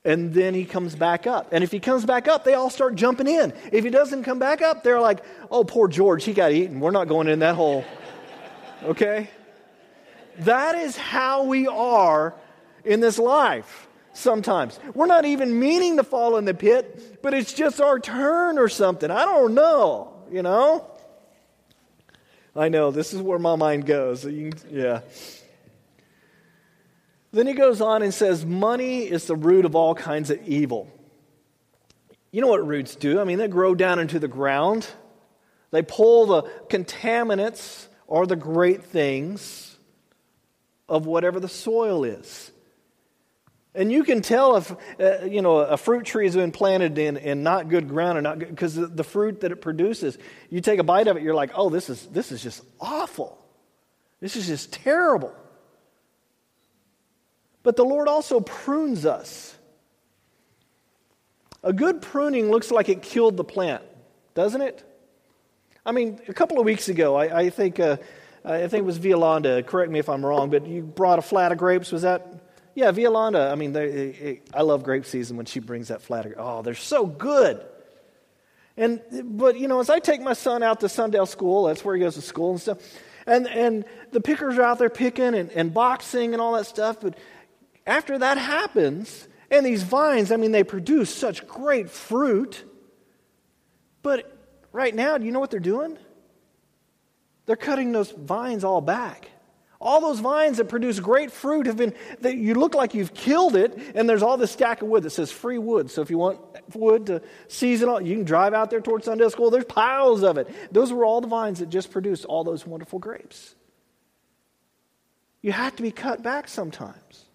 and 0.03 0.33
then 0.33 0.55
he 0.55 0.65
comes 0.65 0.95
back 0.95 1.27
up. 1.27 1.49
And 1.51 1.63
if 1.63 1.71
he 1.71 1.79
comes 1.79 2.05
back 2.05 2.27
up, 2.27 2.43
they 2.43 2.55
all 2.55 2.71
start 2.71 2.95
jumping 2.95 3.27
in. 3.27 3.53
If 3.71 3.83
he 3.83 3.91
doesn't 3.91 4.23
come 4.23 4.39
back 4.39 4.63
up, 4.63 4.83
they're 4.83 4.99
like, 4.99 5.23
oh, 5.51 5.63
poor 5.63 5.87
George, 5.87 6.23
he 6.23 6.33
got 6.33 6.51
eaten. 6.51 6.79
We're 6.79 6.91
not 6.91 7.07
going 7.07 7.27
in 7.27 7.39
that 7.39 7.53
hole. 7.53 7.85
Okay? 8.83 9.29
That 10.39 10.75
is 10.75 10.97
how 10.97 11.43
we 11.43 11.67
are 11.67 12.33
in 12.83 12.99
this 12.99 13.19
life 13.19 13.87
sometimes. 14.13 14.79
We're 14.93 15.05
not 15.05 15.25
even 15.25 15.59
meaning 15.59 15.97
to 15.97 16.03
fall 16.03 16.37
in 16.37 16.45
the 16.45 16.53
pit, 16.53 17.19
but 17.21 17.33
it's 17.33 17.53
just 17.53 17.81
our 17.81 17.99
turn 17.99 18.57
or 18.57 18.69
something. 18.69 19.09
I 19.09 19.25
don't 19.25 19.53
know, 19.53 20.13
you 20.31 20.41
know? 20.41 20.87
I 22.55 22.69
know, 22.69 22.91
this 22.91 23.13
is 23.13 23.21
where 23.21 23.39
my 23.39 23.55
mind 23.55 23.85
goes. 23.85 24.25
yeah. 24.25 25.01
Then 27.31 27.47
he 27.47 27.53
goes 27.53 27.79
on 27.79 28.01
and 28.03 28.13
says, 28.13 28.45
Money 28.45 29.03
is 29.03 29.25
the 29.25 29.35
root 29.35 29.63
of 29.63 29.75
all 29.75 29.95
kinds 29.95 30.29
of 30.29 30.45
evil. 30.47 30.91
You 32.31 32.41
know 32.41 32.47
what 32.47 32.65
roots 32.65 32.95
do? 32.95 33.19
I 33.19 33.23
mean, 33.23 33.37
they 33.37 33.47
grow 33.47 33.75
down 33.75 33.99
into 33.99 34.19
the 34.19 34.27
ground, 34.27 34.87
they 35.71 35.81
pull 35.81 36.25
the 36.25 36.43
contaminants 36.69 37.87
or 38.07 38.27
the 38.27 38.35
great 38.35 38.83
things 38.83 39.77
of 40.89 41.05
whatever 41.05 41.39
the 41.39 41.47
soil 41.47 42.03
is. 42.03 42.50
And 43.73 43.89
you 43.91 44.03
can 44.03 44.21
tell 44.21 44.57
if 44.57 44.71
uh, 44.99 45.25
you 45.25 45.41
know 45.41 45.57
a 45.57 45.77
fruit 45.77 46.05
tree 46.05 46.25
has 46.25 46.35
been 46.35 46.51
planted 46.51 46.97
in, 46.97 47.15
in 47.15 47.41
not 47.41 47.69
good 47.69 47.87
ground 47.87 48.17
or 48.17 48.21
not 48.21 48.39
because 48.39 48.75
the, 48.75 48.87
the 48.87 49.03
fruit 49.03 49.41
that 49.41 49.51
it 49.51 49.57
produces. 49.61 50.17
You 50.49 50.59
take 50.59 50.79
a 50.79 50.83
bite 50.83 51.07
of 51.07 51.15
it, 51.15 51.23
you're 51.23 51.35
like, 51.35 51.51
oh, 51.55 51.69
this 51.69 51.89
is 51.89 52.05
this 52.07 52.31
is 52.31 52.43
just 52.43 52.63
awful. 52.79 53.37
This 54.19 54.35
is 54.35 54.47
just 54.47 54.73
terrible. 54.73 55.33
But 57.63 57.75
the 57.75 57.85
Lord 57.85 58.07
also 58.07 58.39
prunes 58.41 59.05
us. 59.05 59.55
A 61.63 61.71
good 61.71 62.01
pruning 62.01 62.49
looks 62.49 62.71
like 62.71 62.89
it 62.89 63.01
killed 63.01 63.37
the 63.37 63.43
plant, 63.43 63.83
doesn't 64.33 64.61
it? 64.61 64.83
I 65.85 65.91
mean, 65.91 66.19
a 66.27 66.33
couple 66.33 66.59
of 66.59 66.65
weeks 66.65 66.89
ago, 66.89 67.15
I, 67.15 67.39
I 67.41 67.49
think 67.49 67.79
uh, 67.79 67.97
I 68.43 68.67
think 68.67 68.81
it 68.81 68.85
was 68.85 68.97
Violanda. 68.97 69.63
Correct 69.63 69.91
me 69.91 69.99
if 69.99 70.09
I'm 70.09 70.25
wrong, 70.25 70.49
but 70.49 70.67
you 70.67 70.81
brought 70.81 71.19
a 71.19 71.21
flat 71.21 71.51
of 71.51 71.57
grapes. 71.57 71.91
Was 71.91 72.01
that? 72.01 72.27
Yeah, 72.73 72.91
Violanda. 72.91 73.49
I 73.51 73.55
mean, 73.55 73.73
they, 73.73 74.41
I 74.53 74.61
love 74.61 74.83
grape 74.83 75.05
season 75.05 75.37
when 75.37 75.45
she 75.45 75.59
brings 75.59 75.89
that 75.89 76.01
flat. 76.01 76.27
Oh, 76.37 76.61
they're 76.61 76.73
so 76.73 77.05
good. 77.05 77.65
And 78.77 79.01
but 79.23 79.59
you 79.59 79.67
know, 79.67 79.79
as 79.79 79.89
I 79.89 79.99
take 79.99 80.21
my 80.21 80.33
son 80.33 80.63
out 80.63 80.79
to 80.79 80.87
Sundale 80.87 81.27
School, 81.27 81.65
that's 81.65 81.83
where 81.83 81.95
he 81.95 82.01
goes 82.01 82.15
to 82.15 82.21
school 82.21 82.51
and 82.51 82.61
stuff. 82.61 82.77
And 83.27 83.47
and 83.47 83.85
the 84.11 84.21
pickers 84.21 84.57
are 84.57 84.63
out 84.63 84.79
there 84.79 84.89
picking 84.89 85.35
and, 85.35 85.51
and 85.51 85.73
boxing 85.73 86.33
and 86.33 86.41
all 86.41 86.53
that 86.53 86.65
stuff. 86.65 87.01
But 87.01 87.17
after 87.85 88.17
that 88.17 88.37
happens, 88.37 89.27
and 89.49 89.65
these 89.65 89.83
vines, 89.83 90.31
I 90.31 90.37
mean, 90.37 90.51
they 90.51 90.63
produce 90.63 91.13
such 91.13 91.45
great 91.45 91.89
fruit. 91.89 92.63
But 94.01 94.31
right 94.71 94.95
now, 94.95 95.17
do 95.17 95.25
you 95.25 95.31
know 95.31 95.41
what 95.41 95.51
they're 95.51 95.59
doing? 95.59 95.97
They're 97.45 97.57
cutting 97.57 97.91
those 97.91 98.11
vines 98.11 98.63
all 98.63 98.81
back. 98.81 99.30
All 99.81 99.99
those 99.99 100.19
vines 100.19 100.57
that 100.57 100.69
produce 100.69 100.99
great 100.99 101.31
fruit 101.31 101.65
have 101.65 101.75
been, 101.75 101.95
that 102.19 102.37
you 102.37 102.53
look 102.53 102.75
like 102.75 102.93
you've 102.93 103.15
killed 103.15 103.55
it, 103.55 103.75
and 103.95 104.07
there's 104.07 104.21
all 104.21 104.37
this 104.37 104.51
stack 104.51 104.83
of 104.83 104.87
wood 104.87 105.01
that 105.03 105.09
says 105.09 105.31
free 105.31 105.57
wood. 105.57 105.89
So 105.89 106.03
if 106.03 106.11
you 106.11 106.19
want 106.19 106.39
wood 106.75 107.07
to 107.07 107.23
season 107.47 107.89
all, 107.89 107.99
you 107.99 108.15
can 108.15 108.23
drive 108.23 108.53
out 108.53 108.69
there 108.69 108.79
towards 108.79 109.07
Sundale 109.07 109.31
School, 109.31 109.49
there's 109.49 109.65
piles 109.65 110.21
of 110.21 110.37
it. 110.37 110.47
Those 110.71 110.93
were 110.93 111.03
all 111.03 111.19
the 111.19 111.27
vines 111.27 111.59
that 111.59 111.69
just 111.69 111.89
produced 111.89 112.25
all 112.25 112.43
those 112.43 112.65
wonderful 112.65 112.99
grapes. 112.99 113.55
You 115.41 115.51
have 115.51 115.75
to 115.77 115.81
be 115.81 115.91
cut 115.91 116.21
back 116.21 116.47
sometimes. 116.47 117.25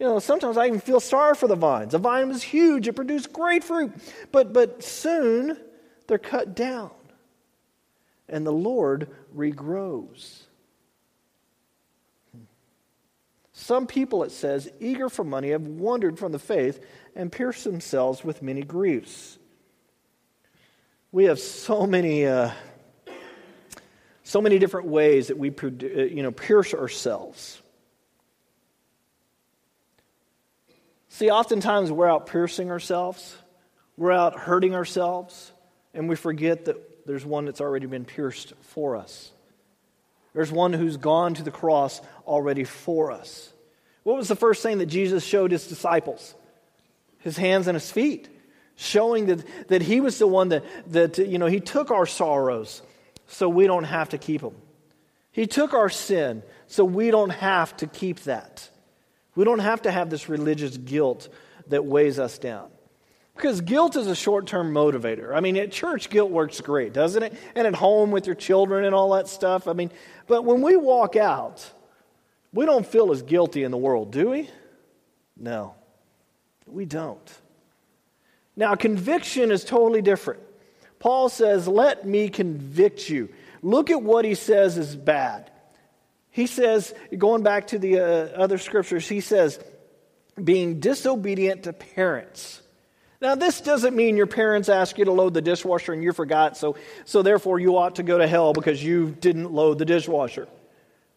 You 0.00 0.06
know, 0.06 0.18
sometimes 0.20 0.56
I 0.56 0.66
even 0.66 0.80
feel 0.80 0.98
sorry 0.98 1.34
for 1.34 1.46
the 1.46 1.56
vines. 1.56 1.92
The 1.92 1.98
vine 1.98 2.28
was 2.28 2.42
huge, 2.42 2.88
it 2.88 2.94
produced 2.94 3.34
great 3.34 3.62
fruit, 3.62 3.92
but, 4.32 4.54
but 4.54 4.82
soon 4.82 5.58
they're 6.06 6.16
cut 6.16 6.56
down, 6.56 6.90
and 8.30 8.46
the 8.46 8.52
Lord 8.52 9.08
regrows. 9.36 10.44
Some 13.64 13.86
people, 13.86 14.24
it 14.24 14.30
says, 14.30 14.70
eager 14.78 15.08
for 15.08 15.24
money, 15.24 15.48
have 15.48 15.62
wandered 15.62 16.18
from 16.18 16.32
the 16.32 16.38
faith 16.38 16.84
and 17.16 17.32
pierced 17.32 17.64
themselves 17.64 18.22
with 18.22 18.42
many 18.42 18.60
griefs. 18.60 19.38
We 21.12 21.24
have 21.24 21.38
so 21.38 21.86
many, 21.86 22.26
uh, 22.26 22.50
so 24.22 24.42
many 24.42 24.58
different 24.58 24.88
ways 24.88 25.28
that 25.28 25.38
we, 25.38 25.48
you 25.48 26.22
know, 26.22 26.30
pierce 26.30 26.74
ourselves. 26.74 27.62
See, 31.08 31.30
oftentimes 31.30 31.90
we're 31.90 32.10
out 32.10 32.26
piercing 32.26 32.70
ourselves, 32.70 33.34
we're 33.96 34.12
out 34.12 34.38
hurting 34.38 34.74
ourselves, 34.74 35.52
and 35.94 36.06
we 36.06 36.16
forget 36.16 36.66
that 36.66 37.06
there's 37.06 37.24
one 37.24 37.46
that's 37.46 37.62
already 37.62 37.86
been 37.86 38.04
pierced 38.04 38.52
for 38.60 38.96
us. 38.96 39.32
There's 40.34 40.52
one 40.52 40.74
who's 40.74 40.98
gone 40.98 41.32
to 41.32 41.42
the 41.42 41.50
cross 41.50 42.02
already 42.26 42.64
for 42.64 43.10
us. 43.10 43.52
What 44.04 44.16
was 44.16 44.28
the 44.28 44.36
first 44.36 44.62
thing 44.62 44.78
that 44.78 44.86
Jesus 44.86 45.24
showed 45.24 45.50
his 45.50 45.66
disciples? 45.66 46.34
His 47.18 47.36
hands 47.36 47.66
and 47.66 47.74
his 47.74 47.90
feet, 47.90 48.28
showing 48.76 49.26
that, 49.26 49.68
that 49.68 49.82
he 49.82 50.00
was 50.00 50.18
the 50.18 50.26
one 50.26 50.50
that, 50.50 50.62
that, 50.92 51.18
you 51.18 51.38
know, 51.38 51.46
he 51.46 51.60
took 51.60 51.90
our 51.90 52.06
sorrows 52.06 52.82
so 53.26 53.48
we 53.48 53.66
don't 53.66 53.84
have 53.84 54.10
to 54.10 54.18
keep 54.18 54.42
them. 54.42 54.54
He 55.32 55.46
took 55.46 55.72
our 55.74 55.88
sin 55.88 56.42
so 56.66 56.84
we 56.84 57.10
don't 57.10 57.30
have 57.30 57.76
to 57.78 57.86
keep 57.86 58.20
that. 58.20 58.68
We 59.34 59.44
don't 59.44 59.58
have 59.58 59.82
to 59.82 59.90
have 59.90 60.10
this 60.10 60.28
religious 60.28 60.76
guilt 60.76 61.28
that 61.68 61.84
weighs 61.84 62.18
us 62.18 62.38
down. 62.38 62.70
Because 63.34 63.60
guilt 63.62 63.96
is 63.96 64.06
a 64.06 64.14
short 64.14 64.46
term 64.46 64.72
motivator. 64.72 65.34
I 65.34 65.40
mean, 65.40 65.56
at 65.56 65.72
church, 65.72 66.08
guilt 66.08 66.30
works 66.30 66.60
great, 66.60 66.92
doesn't 66.92 67.22
it? 67.22 67.34
And 67.56 67.66
at 67.66 67.74
home 67.74 68.10
with 68.12 68.26
your 68.26 68.36
children 68.36 68.84
and 68.84 68.94
all 68.94 69.14
that 69.14 69.26
stuff. 69.26 69.66
I 69.66 69.72
mean, 69.72 69.90
but 70.28 70.44
when 70.44 70.62
we 70.62 70.76
walk 70.76 71.16
out, 71.16 71.68
we 72.54 72.64
don't 72.64 72.86
feel 72.86 73.10
as 73.12 73.22
guilty 73.22 73.64
in 73.64 73.70
the 73.70 73.76
world, 73.76 74.12
do 74.12 74.30
we? 74.30 74.48
No, 75.36 75.74
we 76.66 76.86
don't. 76.86 77.38
Now, 78.56 78.76
conviction 78.76 79.50
is 79.50 79.64
totally 79.64 80.00
different. 80.00 80.40
Paul 81.00 81.28
says, 81.28 81.66
Let 81.66 82.06
me 82.06 82.28
convict 82.28 83.10
you. 83.10 83.28
Look 83.62 83.90
at 83.90 84.02
what 84.02 84.24
he 84.24 84.34
says 84.34 84.78
is 84.78 84.94
bad. 84.94 85.50
He 86.30 86.46
says, 86.46 86.92
going 87.16 87.42
back 87.42 87.68
to 87.68 87.78
the 87.78 88.00
uh, 88.00 88.04
other 88.36 88.58
scriptures, 88.58 89.08
he 89.08 89.20
says, 89.20 89.58
being 90.42 90.80
disobedient 90.80 91.62
to 91.64 91.72
parents. 91.72 92.60
Now, 93.20 93.36
this 93.36 93.60
doesn't 93.60 93.94
mean 93.94 94.16
your 94.16 94.26
parents 94.26 94.68
ask 94.68 94.98
you 94.98 95.04
to 95.04 95.12
load 95.12 95.32
the 95.32 95.40
dishwasher 95.40 95.92
and 95.92 96.02
you 96.02 96.12
forgot, 96.12 96.56
so, 96.56 96.76
so 97.04 97.22
therefore 97.22 97.60
you 97.60 97.78
ought 97.78 97.96
to 97.96 98.02
go 98.02 98.18
to 98.18 98.26
hell 98.26 98.52
because 98.52 98.82
you 98.82 99.12
didn't 99.12 99.52
load 99.52 99.78
the 99.78 99.84
dishwasher. 99.84 100.48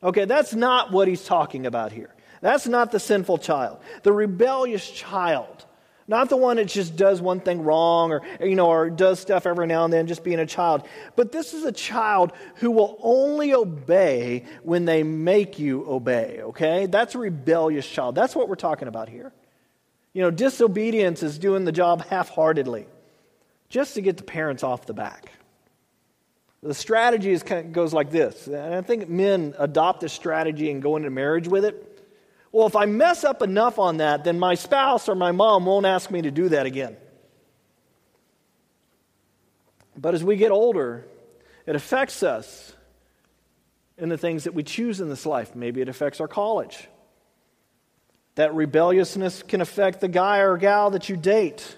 Okay, 0.03 0.25
that's 0.25 0.53
not 0.53 0.91
what 0.91 1.07
he's 1.07 1.25
talking 1.25 1.65
about 1.65 1.91
here. 1.91 2.13
That's 2.41 2.67
not 2.67 2.91
the 2.91 2.99
sinful 2.99 3.39
child. 3.39 3.79
The 4.03 4.13
rebellious 4.13 4.89
child 4.89 5.65
not 6.09 6.29
the 6.29 6.37
one 6.37 6.55
that 6.55 6.67
just 6.67 6.95
does 6.95 7.19
one 7.19 7.41
thing 7.41 7.63
wrong 7.63 8.11
or, 8.11 8.21
you 8.39 8.55
know, 8.55 8.67
or 8.67 8.89
does 8.89 9.19
stuff 9.19 9.45
every 9.45 9.67
now 9.67 9.83
and 9.83 9.91
then 9.91 10.07
just 10.07 10.23
being 10.23 10.39
a 10.39 10.45
child. 10.45 10.87
But 11.17 11.33
this 11.33 11.53
is 11.53 11.65
a 11.65 11.71
child 11.71 12.31
who 12.55 12.71
will 12.71 12.97
only 13.01 13.53
obey 13.53 14.45
when 14.63 14.85
they 14.85 15.03
make 15.03 15.59
you 15.59 15.85
obey, 15.85 16.39
okay? 16.41 16.85
That's 16.85 17.13
a 17.15 17.17
rebellious 17.17 17.85
child. 17.85 18.15
That's 18.15 18.35
what 18.35 18.47
we're 18.47 18.55
talking 18.55 18.87
about 18.87 19.09
here. 19.09 19.33
You 20.13 20.21
know, 20.21 20.31
disobedience 20.31 21.23
is 21.23 21.37
doing 21.37 21.65
the 21.65 21.73
job 21.73 22.05
half 22.05 22.29
heartedly 22.29 22.87
just 23.67 23.95
to 23.95 24.01
get 24.01 24.15
the 24.15 24.23
parents 24.23 24.63
off 24.63 24.85
the 24.85 24.93
back. 24.93 25.33
The 26.67 26.73
strategy 26.73 27.31
is 27.31 27.43
kind 27.43 27.65
of 27.65 27.71
goes 27.71 27.93
like 27.93 28.11
this. 28.11 28.47
And 28.47 28.75
I 28.75 28.81
think 28.81 29.07
men 29.07 29.55
adopt 29.57 30.01
this 30.01 30.11
strategy 30.11 30.69
and 30.69 30.81
go 30.81 30.97
into 30.97 31.09
marriage 31.09 31.47
with 31.47 31.63
it. 31.63 32.05
Well, 32.51 32.67
if 32.67 32.75
I 32.75 32.83
mess 32.83 33.23
up 33.23 33.41
enough 33.41 33.79
on 33.79 33.97
that, 33.97 34.25
then 34.25 34.37
my 34.37 34.55
spouse 34.55 35.07
or 35.07 35.15
my 35.15 35.31
mom 35.31 35.65
won't 35.65 35.85
ask 35.85 36.11
me 36.11 36.23
to 36.23 36.29
do 36.29 36.49
that 36.49 36.65
again. 36.65 36.97
But 39.95 40.13
as 40.13 40.25
we 40.25 40.35
get 40.35 40.51
older, 40.51 41.05
it 41.65 41.77
affects 41.77 42.21
us 42.21 42.73
in 43.97 44.09
the 44.09 44.17
things 44.17 44.43
that 44.43 44.53
we 44.53 44.63
choose 44.63 44.99
in 44.99 45.07
this 45.07 45.25
life. 45.25 45.55
Maybe 45.55 45.79
it 45.79 45.87
affects 45.87 46.19
our 46.19 46.27
college. 46.27 46.89
That 48.35 48.53
rebelliousness 48.53 49.41
can 49.41 49.61
affect 49.61 50.01
the 50.01 50.09
guy 50.09 50.39
or 50.39 50.57
gal 50.57 50.89
that 50.89 51.07
you 51.07 51.15
date. 51.15 51.76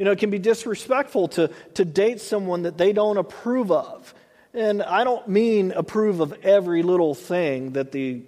You 0.00 0.06
know, 0.06 0.12
it 0.12 0.18
can 0.18 0.30
be 0.30 0.38
disrespectful 0.38 1.28
to, 1.28 1.50
to 1.74 1.84
date 1.84 2.22
someone 2.22 2.62
that 2.62 2.78
they 2.78 2.94
don't 2.94 3.18
approve 3.18 3.70
of. 3.70 4.14
And 4.54 4.82
I 4.82 5.04
don't 5.04 5.28
mean 5.28 5.72
approve 5.72 6.20
of 6.20 6.32
every 6.42 6.82
little 6.82 7.14
thing 7.14 7.72
that 7.72 7.92
the, 7.92 8.22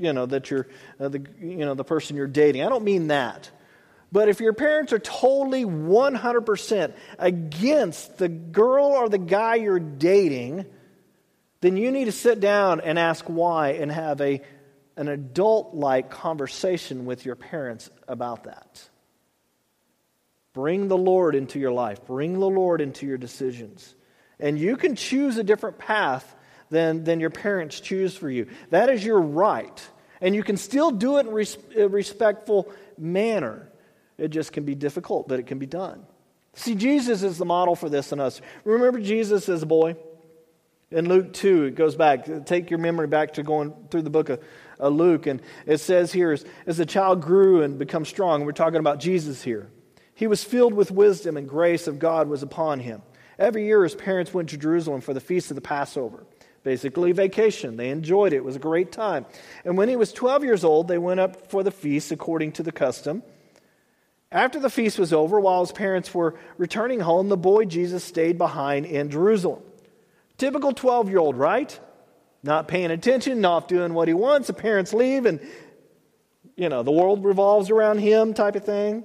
you 0.00 0.12
know, 0.12 0.26
that 0.26 0.50
you're, 0.50 0.66
uh, 0.98 1.10
the, 1.10 1.24
you 1.40 1.64
know, 1.64 1.74
the 1.74 1.84
person 1.84 2.16
you're 2.16 2.26
dating. 2.26 2.64
I 2.64 2.68
don't 2.68 2.82
mean 2.82 3.06
that. 3.06 3.48
But 4.10 4.30
if 4.30 4.40
your 4.40 4.52
parents 4.52 4.92
are 4.92 4.98
totally 4.98 5.64
100% 5.64 6.92
against 7.20 8.18
the 8.18 8.28
girl 8.28 8.86
or 8.86 9.08
the 9.08 9.18
guy 9.18 9.54
you're 9.54 9.78
dating, 9.78 10.66
then 11.60 11.76
you 11.76 11.92
need 11.92 12.06
to 12.06 12.12
sit 12.12 12.40
down 12.40 12.80
and 12.80 12.98
ask 12.98 13.26
why 13.26 13.74
and 13.74 13.92
have 13.92 14.20
a, 14.20 14.40
an 14.96 15.06
adult 15.06 15.72
like 15.72 16.10
conversation 16.10 17.06
with 17.06 17.24
your 17.24 17.36
parents 17.36 17.90
about 18.08 18.42
that. 18.42 18.88
Bring 20.54 20.88
the 20.88 20.98
Lord 20.98 21.34
into 21.34 21.58
your 21.58 21.72
life, 21.72 22.04
bring 22.04 22.38
the 22.38 22.48
Lord 22.48 22.80
into 22.80 23.06
your 23.06 23.18
decisions. 23.18 23.94
And 24.38 24.58
you 24.58 24.76
can 24.76 24.96
choose 24.96 25.38
a 25.38 25.44
different 25.44 25.78
path 25.78 26.34
than, 26.68 27.04
than 27.04 27.20
your 27.20 27.30
parents 27.30 27.78
choose 27.80 28.16
for 28.16 28.28
you. 28.28 28.48
That 28.70 28.90
is 28.90 29.04
your 29.04 29.20
right. 29.20 29.90
And 30.20 30.34
you 30.34 30.42
can 30.42 30.56
still 30.56 30.90
do 30.90 31.18
it 31.18 31.26
in 31.26 31.82
a 31.82 31.88
respectful 31.88 32.72
manner. 32.98 33.70
It 34.18 34.28
just 34.28 34.52
can 34.52 34.64
be 34.64 34.74
difficult, 34.74 35.28
but 35.28 35.38
it 35.38 35.46
can 35.46 35.58
be 35.58 35.66
done. 35.66 36.04
See, 36.54 36.74
Jesus 36.74 37.22
is 37.22 37.38
the 37.38 37.44
model 37.44 37.74
for 37.74 37.88
this 37.88 38.12
in 38.12 38.20
us. 38.20 38.40
Remember 38.64 39.00
Jesus 39.00 39.48
as 39.48 39.62
a 39.62 39.66
boy? 39.66 39.96
In 40.90 41.08
Luke 41.08 41.32
2, 41.32 41.64
it 41.64 41.74
goes 41.74 41.96
back. 41.96 42.26
Take 42.44 42.68
your 42.68 42.78
memory 42.78 43.06
back 43.06 43.34
to 43.34 43.42
going 43.42 43.72
through 43.90 44.02
the 44.02 44.10
book 44.10 44.28
of 44.28 44.42
uh, 44.78 44.88
Luke. 44.88 45.26
And 45.26 45.40
it 45.64 45.78
says 45.78 46.12
here, 46.12 46.32
as, 46.32 46.44
as 46.66 46.76
the 46.76 46.84
child 46.84 47.22
grew 47.22 47.62
and 47.62 47.78
became 47.78 48.04
strong, 48.04 48.44
we're 48.44 48.52
talking 48.52 48.80
about 48.80 49.00
Jesus 49.00 49.42
here. 49.42 49.70
He 50.14 50.26
was 50.26 50.44
filled 50.44 50.74
with 50.74 50.90
wisdom, 50.90 51.36
and 51.36 51.48
grace 51.48 51.86
of 51.86 51.98
God 51.98 52.28
was 52.28 52.42
upon 52.42 52.80
him. 52.80 53.02
Every 53.38 53.66
year, 53.66 53.82
his 53.82 53.94
parents 53.94 54.32
went 54.32 54.50
to 54.50 54.56
Jerusalem 54.56 55.00
for 55.00 55.14
the 55.14 55.20
feast 55.20 55.50
of 55.50 55.54
the 55.54 55.62
Passover. 55.62 56.26
Basically, 56.62 57.12
vacation. 57.12 57.76
They 57.76 57.90
enjoyed 57.90 58.32
it. 58.32 58.36
It 58.36 58.44
was 58.44 58.56
a 58.56 58.60
great 58.60 58.92
time. 58.92 59.26
And 59.64 59.76
when 59.76 59.88
he 59.88 59.96
was 59.96 60.12
12 60.12 60.44
years 60.44 60.62
old, 60.62 60.86
they 60.86 60.98
went 60.98 61.18
up 61.18 61.50
for 61.50 61.62
the 61.62 61.72
feast 61.72 62.12
according 62.12 62.52
to 62.52 62.62
the 62.62 62.70
custom. 62.70 63.22
After 64.30 64.60
the 64.60 64.70
feast 64.70 64.98
was 64.98 65.12
over, 65.12 65.40
while 65.40 65.60
his 65.60 65.72
parents 65.72 66.14
were 66.14 66.36
returning 66.56 67.00
home, 67.00 67.28
the 67.28 67.36
boy 67.36 67.64
Jesus 67.64 68.04
stayed 68.04 68.38
behind 68.38 68.86
in 68.86 69.10
Jerusalem. 69.10 69.62
Typical 70.38 70.72
12 70.72 71.08
year 71.10 71.18
old, 71.18 71.36
right? 71.36 71.78
Not 72.42 72.68
paying 72.68 72.90
attention, 72.90 73.40
not 73.40 73.68
doing 73.68 73.92
what 73.92 74.08
he 74.08 74.14
wants. 74.14 74.46
The 74.46 74.54
parents 74.54 74.94
leave, 74.94 75.26
and, 75.26 75.40
you 76.56 76.68
know, 76.68 76.82
the 76.82 76.92
world 76.92 77.24
revolves 77.24 77.70
around 77.70 77.98
him 77.98 78.34
type 78.34 78.56
of 78.56 78.64
thing. 78.64 79.04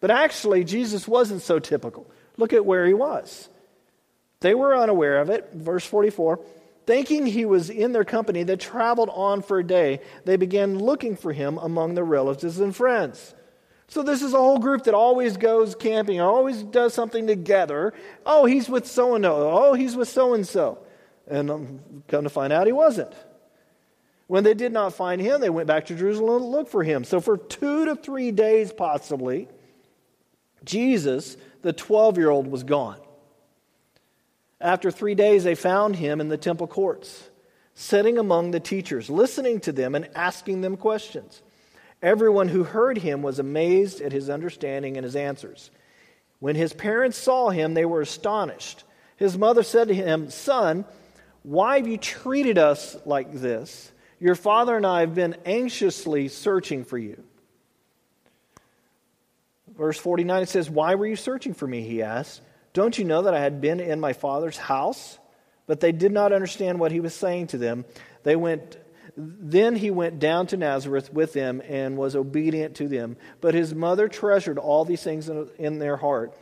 But 0.00 0.10
actually, 0.10 0.64
Jesus 0.64 1.08
wasn't 1.08 1.42
so 1.42 1.58
typical. 1.58 2.10
Look 2.36 2.52
at 2.52 2.64
where 2.64 2.86
he 2.86 2.94
was. 2.94 3.48
They 4.40 4.54
were 4.54 4.76
unaware 4.76 5.20
of 5.20 5.30
it. 5.30 5.50
Verse 5.52 5.84
44 5.84 6.40
Thinking 6.86 7.26
he 7.26 7.44
was 7.44 7.68
in 7.68 7.92
their 7.92 8.04
company, 8.04 8.44
they 8.44 8.56
traveled 8.56 9.10
on 9.12 9.42
for 9.42 9.58
a 9.58 9.64
day. 9.64 10.00
They 10.24 10.36
began 10.36 10.78
looking 10.78 11.16
for 11.16 11.34
him 11.34 11.58
among 11.58 11.94
their 11.94 12.04
relatives 12.04 12.60
and 12.60 12.74
friends. 12.74 13.34
So 13.88 14.02
this 14.02 14.22
is 14.22 14.32
a 14.32 14.38
whole 14.38 14.58
group 14.58 14.84
that 14.84 14.94
always 14.94 15.36
goes 15.36 15.74
camping, 15.74 16.20
always 16.20 16.62
does 16.62 16.94
something 16.94 17.26
together. 17.26 17.92
Oh, 18.24 18.46
he's 18.46 18.68
with 18.68 18.86
so 18.86 19.14
and 19.14 19.24
so. 19.24 19.50
Oh, 19.50 19.74
he's 19.74 19.96
with 19.96 20.08
so 20.08 20.34
and 20.34 20.46
so. 20.46 20.78
And 21.26 21.50
um, 21.50 21.80
come 22.08 22.24
to 22.24 22.30
find 22.30 22.52
out, 22.52 22.66
he 22.66 22.72
wasn't. 22.72 23.12
When 24.26 24.44
they 24.44 24.54
did 24.54 24.72
not 24.72 24.94
find 24.94 25.20
him, 25.20 25.40
they 25.40 25.50
went 25.50 25.66
back 25.66 25.86
to 25.86 25.94
Jerusalem 25.94 26.42
to 26.42 26.46
look 26.46 26.68
for 26.68 26.82
him. 26.82 27.04
So 27.04 27.20
for 27.20 27.36
two 27.36 27.86
to 27.86 27.96
three 27.96 28.30
days, 28.30 28.72
possibly, 28.72 29.48
Jesus, 30.64 31.36
the 31.62 31.72
12 31.72 32.18
year 32.18 32.30
old, 32.30 32.46
was 32.46 32.62
gone. 32.62 33.00
After 34.60 34.90
three 34.90 35.14
days, 35.14 35.44
they 35.44 35.54
found 35.54 35.96
him 35.96 36.20
in 36.20 36.28
the 36.28 36.36
temple 36.36 36.66
courts, 36.66 37.28
sitting 37.74 38.18
among 38.18 38.50
the 38.50 38.60
teachers, 38.60 39.08
listening 39.08 39.60
to 39.60 39.72
them 39.72 39.94
and 39.94 40.08
asking 40.14 40.60
them 40.60 40.76
questions. 40.76 41.42
Everyone 42.02 42.48
who 42.48 42.64
heard 42.64 42.98
him 42.98 43.22
was 43.22 43.38
amazed 43.38 44.00
at 44.00 44.12
his 44.12 44.30
understanding 44.30 44.96
and 44.96 45.04
his 45.04 45.16
answers. 45.16 45.70
When 46.40 46.54
his 46.54 46.72
parents 46.72 47.18
saw 47.18 47.50
him, 47.50 47.74
they 47.74 47.84
were 47.84 48.00
astonished. 48.00 48.84
His 49.16 49.36
mother 49.36 49.62
said 49.62 49.88
to 49.88 49.94
him, 49.94 50.30
Son, 50.30 50.84
why 51.42 51.78
have 51.78 51.88
you 51.88 51.98
treated 51.98 52.58
us 52.58 52.96
like 53.04 53.32
this? 53.32 53.90
Your 54.20 54.34
father 54.34 54.76
and 54.76 54.86
I 54.86 55.00
have 55.00 55.14
been 55.14 55.36
anxiously 55.44 56.28
searching 56.28 56.84
for 56.84 56.98
you. 56.98 57.24
Verse 59.78 59.98
49 59.98 60.42
it 60.42 60.48
says, 60.48 60.68
Why 60.68 60.96
were 60.96 61.06
you 61.06 61.16
searching 61.16 61.54
for 61.54 61.66
me? 61.66 61.82
He 61.82 62.02
asked. 62.02 62.42
Don't 62.74 62.98
you 62.98 63.04
know 63.04 63.22
that 63.22 63.34
I 63.34 63.40
had 63.40 63.60
been 63.60 63.80
in 63.80 64.00
my 64.00 64.12
father's 64.12 64.58
house? 64.58 65.18
But 65.66 65.80
they 65.80 65.92
did 65.92 66.12
not 66.12 66.32
understand 66.32 66.80
what 66.80 66.92
he 66.92 67.00
was 67.00 67.14
saying 67.14 67.48
to 67.48 67.58
them. 67.58 67.84
They 68.24 68.36
went 68.36 68.76
then 69.20 69.74
he 69.74 69.90
went 69.90 70.20
down 70.20 70.46
to 70.48 70.56
Nazareth 70.56 71.12
with 71.12 71.32
them 71.32 71.60
and 71.66 71.96
was 71.96 72.14
obedient 72.14 72.76
to 72.76 72.86
them. 72.86 73.16
But 73.40 73.54
his 73.54 73.74
mother 73.74 74.06
treasured 74.06 74.58
all 74.58 74.84
these 74.84 75.02
things 75.02 75.28
in, 75.28 75.78
their 75.80 75.96
heart. 75.96 76.38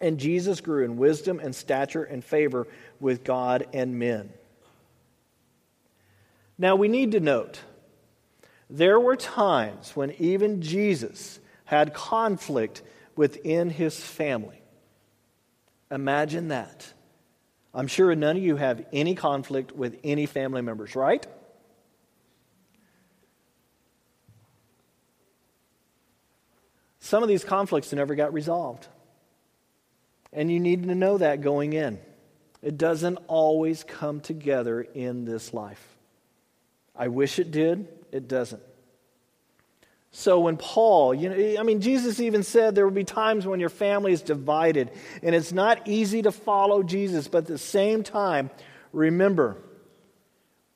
And 0.00 0.18
Jesus 0.18 0.60
grew 0.60 0.84
in 0.84 0.98
wisdom 0.98 1.40
and 1.40 1.52
stature 1.52 2.04
and 2.04 2.24
favor 2.24 2.68
with 3.00 3.24
God 3.24 3.66
and 3.72 3.98
men. 3.98 4.32
Now 6.58 6.76
we 6.76 6.86
need 6.86 7.10
to 7.12 7.20
note 7.20 7.60
there 8.70 9.00
were 9.00 9.16
times 9.16 9.96
when 9.96 10.12
even 10.12 10.62
Jesus 10.62 11.40
had 11.66 11.92
conflict 11.92 12.82
within 13.14 13.70
his 13.70 13.98
family. 14.00 14.60
Imagine 15.90 16.48
that. 16.48 16.92
I'm 17.74 17.86
sure 17.86 18.14
none 18.14 18.38
of 18.38 18.42
you 18.42 18.56
have 18.56 18.86
any 18.92 19.14
conflict 19.14 19.72
with 19.72 19.98
any 20.02 20.24
family 20.26 20.62
members, 20.62 20.96
right? 20.96 21.26
Some 27.00 27.22
of 27.22 27.28
these 27.28 27.44
conflicts 27.44 27.92
never 27.92 28.14
got 28.14 28.32
resolved. 28.32 28.88
And 30.32 30.50
you 30.50 30.58
need 30.58 30.84
to 30.84 30.94
know 30.94 31.18
that 31.18 31.40
going 31.40 31.72
in. 31.72 32.00
It 32.62 32.78
doesn't 32.78 33.18
always 33.28 33.84
come 33.84 34.20
together 34.20 34.80
in 34.80 35.24
this 35.24 35.54
life. 35.54 35.96
I 36.96 37.08
wish 37.08 37.38
it 37.38 37.50
did, 37.50 37.86
it 38.10 38.26
doesn't. 38.26 38.62
So 40.18 40.40
when 40.40 40.56
Paul, 40.56 41.12
you 41.12 41.28
know, 41.28 41.60
I 41.60 41.62
mean, 41.62 41.82
Jesus 41.82 42.20
even 42.20 42.42
said 42.42 42.74
there 42.74 42.86
will 42.86 42.94
be 42.94 43.04
times 43.04 43.46
when 43.46 43.60
your 43.60 43.68
family 43.68 44.14
is 44.14 44.22
divided 44.22 44.90
and 45.22 45.34
it's 45.34 45.52
not 45.52 45.86
easy 45.86 46.22
to 46.22 46.32
follow 46.32 46.82
Jesus, 46.82 47.28
but 47.28 47.38
at 47.40 47.46
the 47.48 47.58
same 47.58 48.02
time, 48.02 48.48
remember, 48.92 49.58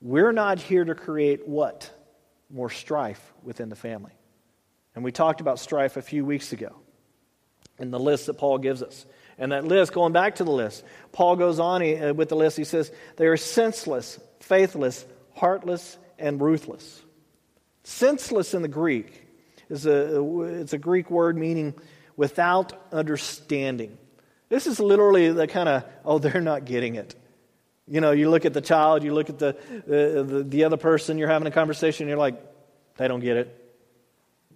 we're 0.02 0.32
not 0.32 0.58
here 0.58 0.84
to 0.84 0.94
create 0.94 1.48
what? 1.48 1.90
More 2.50 2.68
strife 2.68 3.32
within 3.42 3.70
the 3.70 3.76
family. 3.76 4.12
And 4.94 5.02
we 5.02 5.10
talked 5.10 5.40
about 5.40 5.58
strife 5.58 5.96
a 5.96 6.02
few 6.02 6.22
weeks 6.22 6.52
ago 6.52 6.76
in 7.78 7.90
the 7.90 7.98
list 7.98 8.26
that 8.26 8.34
Paul 8.34 8.58
gives 8.58 8.82
us. 8.82 9.06
And 9.38 9.52
that 9.52 9.64
list, 9.64 9.94
going 9.94 10.12
back 10.12 10.34
to 10.34 10.44
the 10.44 10.50
list, 10.50 10.84
Paul 11.12 11.36
goes 11.36 11.58
on 11.58 11.80
uh, 11.80 12.12
with 12.12 12.28
the 12.28 12.36
list. 12.36 12.58
He 12.58 12.64
says, 12.64 12.92
They 13.16 13.26
are 13.26 13.38
senseless, 13.38 14.20
faithless, 14.40 15.06
heartless, 15.34 15.96
and 16.18 16.42
ruthless. 16.42 17.00
Senseless 17.84 18.52
in 18.52 18.60
the 18.60 18.68
Greek 18.68 19.19
is 19.70 19.86
a, 19.86 20.40
it's 20.60 20.72
a 20.72 20.78
Greek 20.78 21.10
word 21.10 21.38
meaning 21.38 21.74
without 22.16 22.72
understanding. 22.92 23.96
This 24.48 24.66
is 24.66 24.80
literally 24.80 25.32
the 25.32 25.46
kind 25.46 25.68
of, 25.68 25.84
oh, 26.04 26.18
they're 26.18 26.40
not 26.40 26.64
getting 26.64 26.96
it. 26.96 27.14
You 27.86 28.00
know, 28.00 28.10
you 28.10 28.30
look 28.30 28.44
at 28.44 28.52
the 28.52 28.60
child, 28.60 29.02
you 29.02 29.14
look 29.14 29.30
at 29.30 29.38
the, 29.38 29.56
the, 29.86 30.22
the, 30.22 30.42
the 30.42 30.64
other 30.64 30.76
person, 30.76 31.18
you're 31.18 31.28
having 31.28 31.48
a 31.48 31.50
conversation, 31.52 32.08
you're 32.08 32.18
like, 32.18 32.40
they 32.96 33.08
don't 33.08 33.20
get 33.20 33.36
it. 33.36 33.74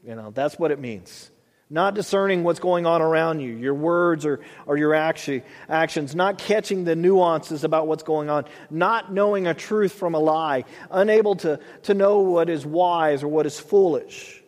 You 0.06 0.14
know, 0.14 0.30
that's 0.30 0.58
what 0.58 0.70
it 0.70 0.78
means. 0.78 1.30
Not 1.70 1.94
discerning 1.94 2.44
what's 2.44 2.60
going 2.60 2.84
on 2.84 3.00
around 3.00 3.40
you, 3.40 3.54
your 3.54 3.74
words 3.74 4.26
or, 4.26 4.40
or 4.66 4.76
your 4.76 4.94
action, 4.94 5.42
actions, 5.68 6.14
not 6.14 6.38
catching 6.38 6.84
the 6.84 6.94
nuances 6.94 7.64
about 7.64 7.86
what's 7.86 8.02
going 8.02 8.28
on, 8.28 8.44
not 8.70 9.12
knowing 9.12 9.46
a 9.46 9.54
truth 9.54 9.92
from 9.92 10.14
a 10.14 10.18
lie, 10.18 10.64
unable 10.90 11.36
to, 11.36 11.58
to 11.84 11.94
know 11.94 12.18
what 12.18 12.50
is 12.50 12.66
wise 12.66 13.22
or 13.22 13.28
what 13.28 13.46
is 13.46 13.58
foolish. 13.58 14.43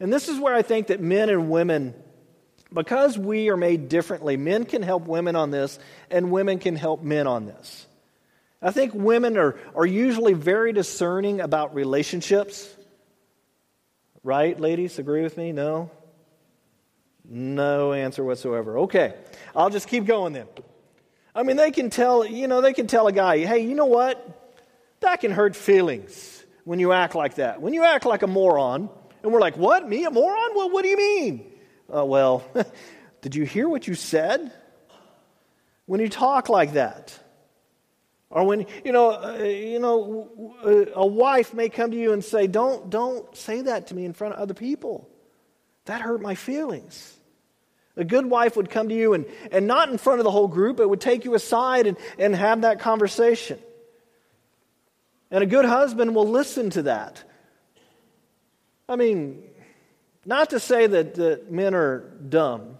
And 0.00 0.12
this 0.12 0.28
is 0.28 0.38
where 0.38 0.54
I 0.54 0.62
think 0.62 0.88
that 0.88 1.00
men 1.00 1.28
and 1.28 1.50
women 1.50 1.94
because 2.72 3.18
we 3.18 3.48
are 3.48 3.56
made 3.56 3.88
differently, 3.88 4.36
men 4.36 4.64
can 4.64 4.82
help 4.82 5.06
women 5.06 5.36
on 5.36 5.50
this, 5.50 5.78
and 6.10 6.30
women 6.30 6.58
can 6.58 6.76
help 6.76 7.02
men 7.02 7.26
on 7.26 7.46
this. 7.46 7.86
I 8.60 8.72
think 8.72 8.92
women 8.94 9.38
are, 9.38 9.56
are 9.74 9.86
usually 9.86 10.34
very 10.34 10.72
discerning 10.72 11.40
about 11.40 11.74
relationships. 11.74 12.68
Right, 14.22 14.58
ladies? 14.58 14.98
Agree 14.98 15.22
with 15.22 15.36
me? 15.36 15.52
No? 15.52 15.90
No 17.24 17.92
answer 17.92 18.24
whatsoever. 18.24 18.80
Okay, 18.80 19.14
I'll 19.54 19.70
just 19.70 19.88
keep 19.88 20.04
going 20.04 20.32
then. 20.32 20.48
I 21.34 21.44
mean, 21.44 21.56
they 21.56 21.70
can 21.70 21.88
tell, 21.88 22.24
you 22.24 22.48
know, 22.48 22.60
they 22.60 22.72
can 22.72 22.86
tell 22.86 23.06
a 23.06 23.12
guy, 23.12 23.38
hey, 23.38 23.60
you 23.60 23.74
know 23.74 23.86
what? 23.86 24.56
That 25.00 25.20
can 25.20 25.30
hurt 25.30 25.54
feelings 25.54 26.44
when 26.64 26.80
you 26.80 26.92
act 26.92 27.14
like 27.14 27.36
that. 27.36 27.62
When 27.62 27.72
you 27.72 27.84
act 27.84 28.04
like 28.04 28.22
a 28.22 28.26
moron, 28.26 28.90
and 29.22 29.32
we're 29.32 29.40
like, 29.40 29.56
what? 29.56 29.88
Me, 29.88 30.04
a 30.04 30.10
moron? 30.10 30.50
Well, 30.54 30.70
what 30.70 30.82
do 30.82 30.88
you 30.88 30.96
mean? 30.96 31.52
Uh, 31.94 32.04
well, 32.04 32.44
did 33.22 33.34
you 33.34 33.44
hear 33.44 33.68
what 33.68 33.86
you 33.86 33.94
said? 33.94 34.52
When 35.86 36.00
you 36.00 36.08
talk 36.08 36.48
like 36.48 36.74
that, 36.74 37.18
or 38.30 38.44
when 38.44 38.66
you 38.84 38.92
know, 38.92 39.10
uh, 39.10 39.38
you 39.42 39.78
know, 39.78 40.90
a 40.94 41.06
wife 41.06 41.54
may 41.54 41.70
come 41.70 41.90
to 41.92 41.96
you 41.96 42.12
and 42.12 42.22
say, 42.22 42.46
"Don't, 42.46 42.90
don't 42.90 43.34
say 43.34 43.62
that 43.62 43.86
to 43.86 43.94
me 43.94 44.04
in 44.04 44.12
front 44.12 44.34
of 44.34 44.40
other 44.40 44.52
people. 44.52 45.08
That 45.86 46.02
hurt 46.02 46.20
my 46.20 46.34
feelings." 46.34 47.14
A 47.96 48.04
good 48.04 48.26
wife 48.26 48.56
would 48.56 48.70
come 48.70 48.88
to 48.90 48.94
you 48.94 49.12
and, 49.12 49.26
and 49.50 49.66
not 49.66 49.88
in 49.88 49.98
front 49.98 50.20
of 50.20 50.24
the 50.24 50.30
whole 50.30 50.46
group, 50.46 50.76
but 50.76 50.88
would 50.88 51.00
take 51.00 51.24
you 51.24 51.34
aside 51.34 51.88
and, 51.88 51.96
and 52.16 52.34
have 52.34 52.60
that 52.60 52.78
conversation. 52.78 53.58
And 55.32 55.42
a 55.42 55.46
good 55.46 55.64
husband 55.64 56.14
will 56.14 56.28
listen 56.28 56.70
to 56.70 56.82
that. 56.82 57.24
I 58.88 58.96
mean, 58.96 59.42
not 60.24 60.50
to 60.50 60.60
say 60.60 60.86
that, 60.86 61.16
that 61.16 61.52
men 61.52 61.74
are 61.74 62.00
dumb, 62.28 62.78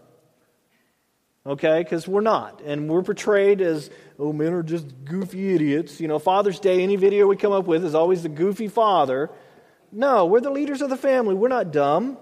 okay, 1.45 1.83
because 1.83 2.09
we're 2.09 2.23
not. 2.23 2.63
And 2.63 2.89
we're 2.89 3.03
portrayed 3.03 3.61
as, 3.61 3.91
oh, 4.19 4.33
men 4.33 4.55
are 4.55 4.63
just 4.63 4.87
goofy 5.05 5.55
idiots. 5.55 6.01
You 6.01 6.09
know, 6.09 6.19
Father's 6.19 6.61
Day, 6.61 6.83
any 6.83 6.97
video 6.97 7.27
we 7.27 7.37
come 7.37 7.53
up 7.53 7.67
with 7.67 7.85
is 7.85 7.95
always 7.95 8.23
the 8.23 8.31
goofy 8.31 8.69
father. 8.69 9.31
No, 9.93 10.27
we're 10.27 10.41
the 10.41 10.51
leaders 10.51 10.81
of 10.81 10.89
the 10.89 10.97
family. 10.97 11.35
We're 11.35 11.49
not 11.49 11.73
dumb. 11.73 12.17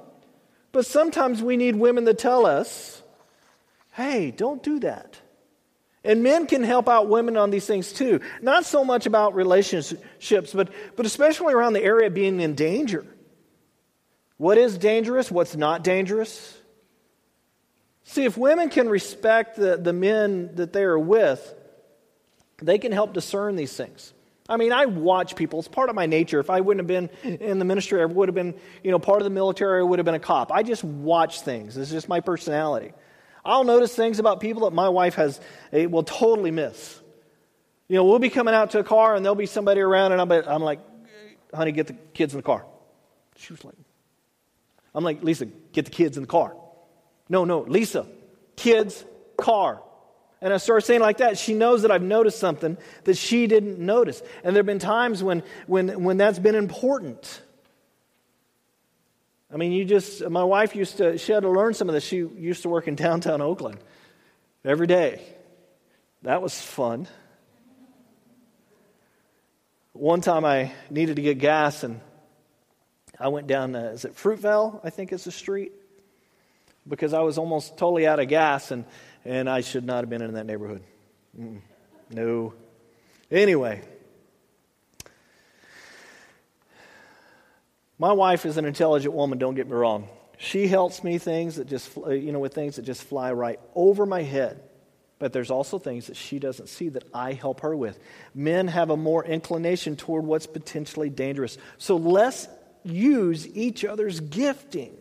But 0.72 0.84
sometimes 0.84 1.40
we 1.40 1.56
need 1.56 1.76
women 1.76 2.04
to 2.06 2.14
tell 2.14 2.44
us, 2.44 3.02
hey, 3.92 4.30
don't 4.32 4.62
do 4.62 4.80
that. 4.80 5.20
And 6.04 6.22
men 6.22 6.46
can 6.46 6.62
help 6.62 6.88
out 6.88 7.08
women 7.08 7.36
on 7.36 7.50
these 7.50 7.66
things 7.66 7.92
too. 7.92 8.20
Not 8.42 8.64
so 8.64 8.84
much 8.84 9.06
about 9.06 9.34
relationships, 9.34 10.52
but, 10.52 10.70
but 10.96 11.06
especially 11.06 11.54
around 11.54 11.72
the 11.72 11.82
area 11.82 12.08
of 12.08 12.14
being 12.14 12.40
in 12.40 12.54
danger. 12.54 13.06
What 14.36 14.58
is 14.58 14.76
dangerous? 14.76 15.30
What's 15.30 15.56
not 15.56 15.82
dangerous? 15.82 16.56
See, 18.04 18.24
if 18.24 18.36
women 18.36 18.68
can 18.68 18.88
respect 18.88 19.56
the, 19.56 19.76
the 19.76 19.92
men 19.92 20.54
that 20.56 20.72
they 20.72 20.84
are 20.84 20.98
with, 20.98 21.54
they 22.58 22.78
can 22.78 22.92
help 22.92 23.12
discern 23.12 23.56
these 23.56 23.76
things. 23.76 24.12
I 24.48 24.56
mean, 24.58 24.72
I 24.72 24.86
watch 24.86 25.34
people. 25.34 25.58
It's 25.58 25.68
part 25.68 25.88
of 25.90 25.96
my 25.96 26.06
nature. 26.06 26.38
If 26.38 26.50
I 26.50 26.60
wouldn't 26.60 26.88
have 26.88 27.10
been 27.22 27.38
in 27.40 27.58
the 27.58 27.64
ministry, 27.64 28.00
I 28.00 28.04
would 28.04 28.28
have 28.28 28.34
been, 28.34 28.54
you 28.84 28.92
know, 28.92 28.98
part 28.98 29.20
of 29.20 29.24
the 29.24 29.30
military, 29.30 29.80
I 29.80 29.82
would 29.82 29.98
have 29.98 30.06
been 30.06 30.14
a 30.14 30.20
cop. 30.20 30.52
I 30.52 30.62
just 30.62 30.84
watch 30.84 31.40
things. 31.40 31.76
It's 31.76 31.90
just 31.90 32.08
my 32.08 32.20
personality. 32.20 32.92
I'll 33.44 33.64
notice 33.64 33.94
things 33.94 34.18
about 34.18 34.40
people 34.40 34.62
that 34.62 34.72
my 34.72 34.88
wife 34.88 35.16
has, 35.16 35.40
eh, 35.72 35.86
will 35.86 36.04
totally 36.04 36.52
miss. 36.52 37.00
You 37.88 37.96
know, 37.96 38.04
we'll 38.04 38.18
be 38.18 38.30
coming 38.30 38.54
out 38.54 38.70
to 38.72 38.80
a 38.80 38.84
car 38.84 39.14
and 39.14 39.24
there'll 39.24 39.34
be 39.34 39.46
somebody 39.46 39.80
around, 39.80 40.12
and 40.12 40.20
I'm, 40.20 40.30
I'm 40.30 40.62
like, 40.62 40.80
honey, 41.52 41.72
get 41.72 41.88
the 41.88 41.94
kids 42.14 42.32
in 42.32 42.38
the 42.38 42.44
car. 42.44 42.64
She 43.36 43.52
was 43.52 43.64
like, 43.64 43.74
I'm 44.96 45.04
like, 45.04 45.22
Lisa, 45.22 45.44
get 45.44 45.84
the 45.84 45.90
kids 45.90 46.16
in 46.16 46.22
the 46.22 46.26
car. 46.26 46.56
No, 47.28 47.44
no, 47.44 47.60
Lisa, 47.60 48.06
kids, 48.56 49.04
car. 49.36 49.82
And 50.40 50.54
I 50.54 50.56
start 50.56 50.84
saying 50.84 51.02
like 51.02 51.18
that, 51.18 51.36
she 51.36 51.52
knows 51.52 51.82
that 51.82 51.90
I've 51.90 52.02
noticed 52.02 52.38
something 52.38 52.78
that 53.04 53.16
she 53.16 53.46
didn't 53.46 53.78
notice. 53.78 54.22
And 54.42 54.56
there 54.56 54.60
have 54.60 54.66
been 54.66 54.78
times 54.78 55.22
when, 55.22 55.42
when, 55.66 56.02
when 56.02 56.16
that's 56.16 56.38
been 56.38 56.54
important. 56.54 57.42
I 59.52 59.58
mean, 59.58 59.72
you 59.72 59.84
just, 59.84 60.26
my 60.28 60.44
wife 60.44 60.74
used 60.74 60.96
to, 60.96 61.18
she 61.18 61.32
had 61.32 61.40
to 61.40 61.50
learn 61.50 61.74
some 61.74 61.88
of 61.88 61.94
this. 61.94 62.04
She 62.04 62.16
used 62.16 62.62
to 62.62 62.70
work 62.70 62.88
in 62.88 62.94
downtown 62.94 63.42
Oakland 63.42 63.78
every 64.64 64.86
day. 64.86 65.22
That 66.22 66.40
was 66.40 66.58
fun. 66.58 67.06
One 69.92 70.22
time 70.22 70.46
I 70.46 70.72
needed 70.88 71.16
to 71.16 71.22
get 71.22 71.38
gas 71.38 71.84
and 71.84 72.00
I 73.18 73.28
went 73.28 73.46
down, 73.46 73.74
uh, 73.74 73.90
is 73.94 74.04
it 74.04 74.14
Fruitvale? 74.14 74.80
I 74.84 74.90
think 74.90 75.12
it's 75.12 75.24
the 75.24 75.32
street. 75.32 75.72
Because 76.88 77.12
I 77.12 77.20
was 77.20 77.38
almost 77.38 77.76
totally 77.76 78.06
out 78.06 78.20
of 78.20 78.28
gas 78.28 78.70
and, 78.70 78.84
and 79.24 79.50
I 79.50 79.60
should 79.60 79.84
not 79.84 80.02
have 80.02 80.10
been 80.10 80.22
in 80.22 80.34
that 80.34 80.46
neighborhood. 80.46 80.82
Mm-mm. 81.38 81.60
No. 82.10 82.54
Anyway, 83.30 83.82
my 87.98 88.12
wife 88.12 88.46
is 88.46 88.56
an 88.56 88.64
intelligent 88.64 89.12
woman, 89.14 89.38
don't 89.38 89.56
get 89.56 89.66
me 89.66 89.72
wrong. 89.72 90.08
She 90.38 90.68
helps 90.68 91.02
me 91.02 91.18
things 91.18 91.56
that 91.56 91.66
just, 91.66 91.96
you 91.96 92.30
know, 92.30 92.38
with 92.38 92.54
things 92.54 92.76
that 92.76 92.82
just 92.82 93.02
fly 93.02 93.32
right 93.32 93.58
over 93.74 94.06
my 94.06 94.22
head. 94.22 94.62
But 95.18 95.32
there's 95.32 95.50
also 95.50 95.78
things 95.78 96.08
that 96.08 96.16
she 96.16 96.38
doesn't 96.38 96.68
see 96.68 96.90
that 96.90 97.04
I 97.14 97.32
help 97.32 97.60
her 97.60 97.74
with. 97.74 97.98
Men 98.34 98.68
have 98.68 98.90
a 98.90 98.96
more 98.96 99.24
inclination 99.24 99.96
toward 99.96 100.24
what's 100.24 100.46
potentially 100.46 101.08
dangerous. 101.08 101.56
So 101.78 101.96
let's 101.96 102.48
use 102.86 103.46
each 103.56 103.84
other's 103.84 104.20
gifting. 104.20 104.96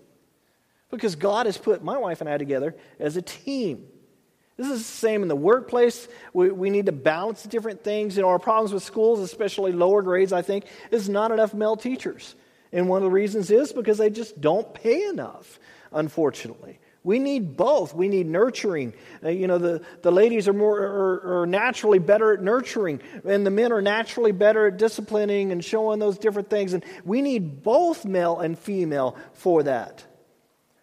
Because 0.92 1.16
God 1.16 1.46
has 1.46 1.58
put 1.58 1.84
my 1.84 1.98
wife 1.98 2.22
and 2.22 2.30
I 2.30 2.38
together 2.38 2.76
as 3.00 3.18
a 3.18 3.22
team. 3.22 3.88
This 4.58 4.68
is 4.68 4.80
the 4.80 4.84
same 4.84 5.22
in 5.22 5.28
the 5.28 5.36
workplace. 5.36 6.08
We, 6.34 6.50
we 6.50 6.70
need 6.70 6.86
to 6.86 6.94
balance 6.94 7.44
different 7.44 7.84
things. 7.84 8.16
You 8.16 8.24
know, 8.24 8.30
our 8.30 8.40
problems 8.40 8.72
with 8.72 8.84
schools, 8.84 9.20
especially 9.20 9.74
lower 9.74 10.02
grades, 10.02 10.32
I 10.32 10.42
think, 10.42 10.66
is 10.92 11.10
not 11.10 11.32
enough 11.32 11.54
male 11.54 11.76
teachers. 11.76 12.36
And 12.72 12.88
one 12.88 12.98
of 12.98 13.04
the 13.04 13.12
reasons 13.12 13.52
is 13.52 13.74
because 13.74 13.98
they 13.98 14.10
just 14.10 14.40
don't 14.40 14.74
pay 14.74 15.08
enough, 15.08 15.60
unfortunately. 15.92 16.80
We 17.06 17.20
need 17.20 17.56
both. 17.56 17.94
We 17.94 18.08
need 18.08 18.26
nurturing. 18.26 18.94
Uh, 19.24 19.30
you 19.30 19.46
know, 19.46 19.60
the, 19.60 19.84
the 20.02 20.12
ladies 20.12 20.48
are 20.48 20.54
more 20.54 20.80
are, 20.80 21.42
are, 21.42 21.46
naturally 21.46 22.00
better 22.00 22.34
at 22.34 22.42
nurturing, 22.42 23.00
and 23.24 23.46
the 23.46 23.52
men 23.52 23.72
are 23.72 23.82
naturally 23.82 24.32
better 24.32 24.66
at 24.66 24.78
disciplining 24.78 25.52
and 25.52 25.64
showing 25.64 26.00
those 26.00 26.18
different 26.18 26.50
things. 26.50 26.74
And 26.74 26.84
we 27.06 27.22
need 27.22 27.62
both 27.62 28.06
male 28.06 28.40
and 28.40 28.58
female 28.58 29.16
for 29.34 29.62
that. 29.64 30.04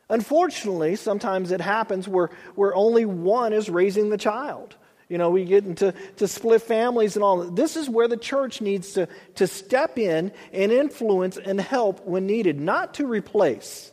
Unfortunately, 0.08 0.94
sometimes 0.94 1.50
it 1.50 1.60
happens 1.60 2.06
where, 2.06 2.30
where 2.54 2.72
only 2.72 3.04
one 3.04 3.52
is 3.52 3.68
raising 3.68 4.08
the 4.08 4.16
child. 4.16 4.76
You 5.08 5.18
know, 5.18 5.30
we 5.30 5.44
get 5.44 5.64
into 5.64 5.92
to 6.18 6.28
split 6.28 6.62
families 6.62 7.16
and 7.16 7.24
all. 7.24 7.50
This 7.50 7.76
is 7.76 7.90
where 7.90 8.06
the 8.06 8.16
church 8.16 8.60
needs 8.60 8.92
to, 8.92 9.08
to 9.34 9.48
step 9.48 9.98
in 9.98 10.30
and 10.52 10.70
influence 10.70 11.36
and 11.36 11.60
help 11.60 12.06
when 12.06 12.26
needed, 12.26 12.60
not 12.60 12.94
to 12.94 13.08
replace. 13.08 13.92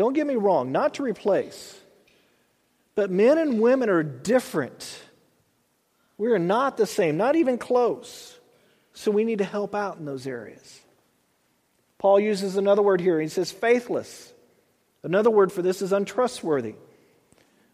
Don't 0.00 0.14
get 0.14 0.26
me 0.26 0.36
wrong, 0.36 0.72
not 0.72 0.94
to 0.94 1.02
replace. 1.02 1.78
But 2.94 3.10
men 3.10 3.36
and 3.36 3.60
women 3.60 3.90
are 3.90 4.02
different. 4.02 4.98
We 6.16 6.28
are 6.28 6.38
not 6.38 6.78
the 6.78 6.86
same, 6.86 7.18
not 7.18 7.36
even 7.36 7.58
close. 7.58 8.38
So 8.94 9.10
we 9.10 9.24
need 9.24 9.40
to 9.40 9.44
help 9.44 9.74
out 9.74 9.98
in 9.98 10.06
those 10.06 10.26
areas. 10.26 10.80
Paul 11.98 12.18
uses 12.18 12.56
another 12.56 12.80
word 12.80 13.02
here. 13.02 13.20
He 13.20 13.28
says 13.28 13.52
faithless. 13.52 14.32
Another 15.02 15.28
word 15.28 15.52
for 15.52 15.60
this 15.60 15.82
is 15.82 15.92
untrustworthy. 15.92 16.76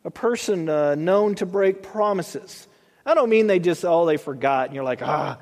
A 0.04 0.10
person 0.10 0.68
uh, 0.68 0.96
known 0.96 1.36
to 1.36 1.46
break 1.46 1.80
promises. 1.80 2.66
I 3.04 3.14
don't 3.14 3.30
mean 3.30 3.46
they 3.46 3.60
just, 3.60 3.84
oh, 3.84 4.04
they 4.04 4.16
forgot. 4.16 4.66
And 4.66 4.74
you're 4.74 4.82
like, 4.82 5.00
ah. 5.00 5.38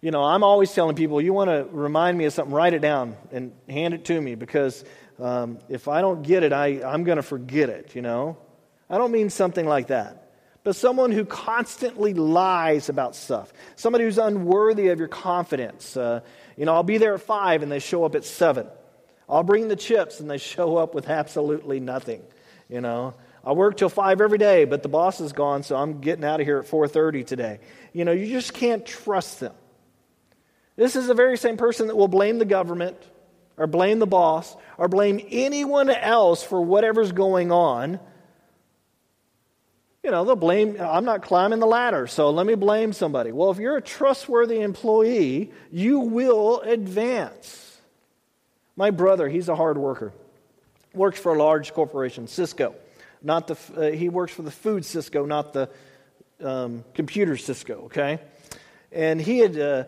You 0.00 0.12
know, 0.12 0.22
I'm 0.22 0.44
always 0.44 0.72
telling 0.72 0.94
people, 0.94 1.20
you 1.20 1.32
want 1.32 1.50
to 1.50 1.66
remind 1.70 2.16
me 2.16 2.26
of 2.26 2.32
something, 2.32 2.54
write 2.54 2.74
it 2.74 2.80
down 2.80 3.16
and 3.32 3.52
hand 3.68 3.94
it 3.94 4.04
to 4.04 4.20
me 4.20 4.36
because 4.36 4.84
um, 5.18 5.58
if 5.68 5.88
I 5.88 6.00
don't 6.00 6.22
get 6.22 6.42
it, 6.42 6.52
I, 6.52 6.82
I'm 6.82 7.04
going 7.04 7.16
to 7.16 7.22
forget 7.22 7.68
it, 7.68 7.94
you 7.94 8.02
know? 8.02 8.36
I 8.88 8.98
don't 8.98 9.12
mean 9.12 9.30
something 9.30 9.66
like 9.66 9.88
that. 9.88 10.30
But 10.64 10.76
someone 10.76 11.10
who 11.10 11.24
constantly 11.24 12.14
lies 12.14 12.88
about 12.88 13.16
stuff. 13.16 13.52
Somebody 13.74 14.04
who's 14.04 14.18
unworthy 14.18 14.88
of 14.88 14.98
your 14.98 15.08
confidence. 15.08 15.96
Uh, 15.96 16.20
you 16.56 16.66
know, 16.66 16.74
I'll 16.74 16.82
be 16.84 16.98
there 16.98 17.14
at 17.14 17.22
five 17.22 17.62
and 17.62 17.72
they 17.72 17.80
show 17.80 18.04
up 18.04 18.14
at 18.14 18.24
seven. 18.24 18.68
I'll 19.28 19.42
bring 19.42 19.68
the 19.68 19.76
chips 19.76 20.20
and 20.20 20.30
they 20.30 20.38
show 20.38 20.76
up 20.76 20.94
with 20.94 21.08
absolutely 21.08 21.80
nothing. 21.80 22.22
You 22.68 22.80
know, 22.80 23.14
I 23.44 23.52
work 23.52 23.76
till 23.76 23.88
five 23.88 24.20
every 24.20 24.38
day, 24.38 24.64
but 24.64 24.82
the 24.82 24.88
boss 24.88 25.20
is 25.20 25.32
gone, 25.32 25.62
so 25.62 25.76
I'm 25.76 26.00
getting 26.00 26.24
out 26.24 26.40
of 26.40 26.46
here 26.46 26.58
at 26.58 26.66
4:30 26.66 27.26
today. 27.26 27.58
You 27.92 28.04
know, 28.04 28.12
you 28.12 28.26
just 28.26 28.54
can't 28.54 28.86
trust 28.86 29.40
them. 29.40 29.54
This 30.76 30.96
is 30.96 31.06
the 31.06 31.14
very 31.14 31.36
same 31.36 31.56
person 31.56 31.88
that 31.88 31.96
will 31.96 32.08
blame 32.08 32.38
the 32.38 32.44
government, 32.44 32.96
or 33.56 33.66
blame 33.66 33.98
the 33.98 34.06
boss 34.06 34.56
or 34.78 34.88
blame 34.88 35.20
anyone 35.30 35.90
else 35.90 36.42
for 36.42 36.60
whatever's 36.60 37.12
going 37.12 37.52
on. 37.52 38.00
You 40.02 40.10
know, 40.10 40.24
they'll 40.24 40.34
blame, 40.34 40.76
I'm 40.80 41.04
not 41.04 41.22
climbing 41.22 41.60
the 41.60 41.66
ladder, 41.66 42.08
so 42.08 42.30
let 42.30 42.44
me 42.44 42.56
blame 42.56 42.92
somebody. 42.92 43.30
Well, 43.30 43.50
if 43.52 43.58
you're 43.58 43.76
a 43.76 43.82
trustworthy 43.82 44.60
employee, 44.60 45.52
you 45.70 46.00
will 46.00 46.60
advance. 46.60 47.80
My 48.74 48.90
brother, 48.90 49.28
he's 49.28 49.48
a 49.48 49.54
hard 49.54 49.78
worker, 49.78 50.12
works 50.92 51.20
for 51.20 51.34
a 51.34 51.38
large 51.38 51.72
corporation, 51.72 52.26
Sysco. 52.26 52.74
not 53.22 53.46
the, 53.46 53.56
uh, 53.76 53.92
he 53.92 54.08
works 54.08 54.32
for 54.32 54.42
the 54.42 54.50
food 54.50 54.82
Sysco, 54.82 55.26
not 55.26 55.52
the 55.52 55.68
um, 56.42 56.84
computer 56.94 57.36
Cisco, 57.36 57.82
okay? 57.84 58.18
And 58.90 59.20
he 59.20 59.38
had, 59.38 59.58
uh, 59.58 59.84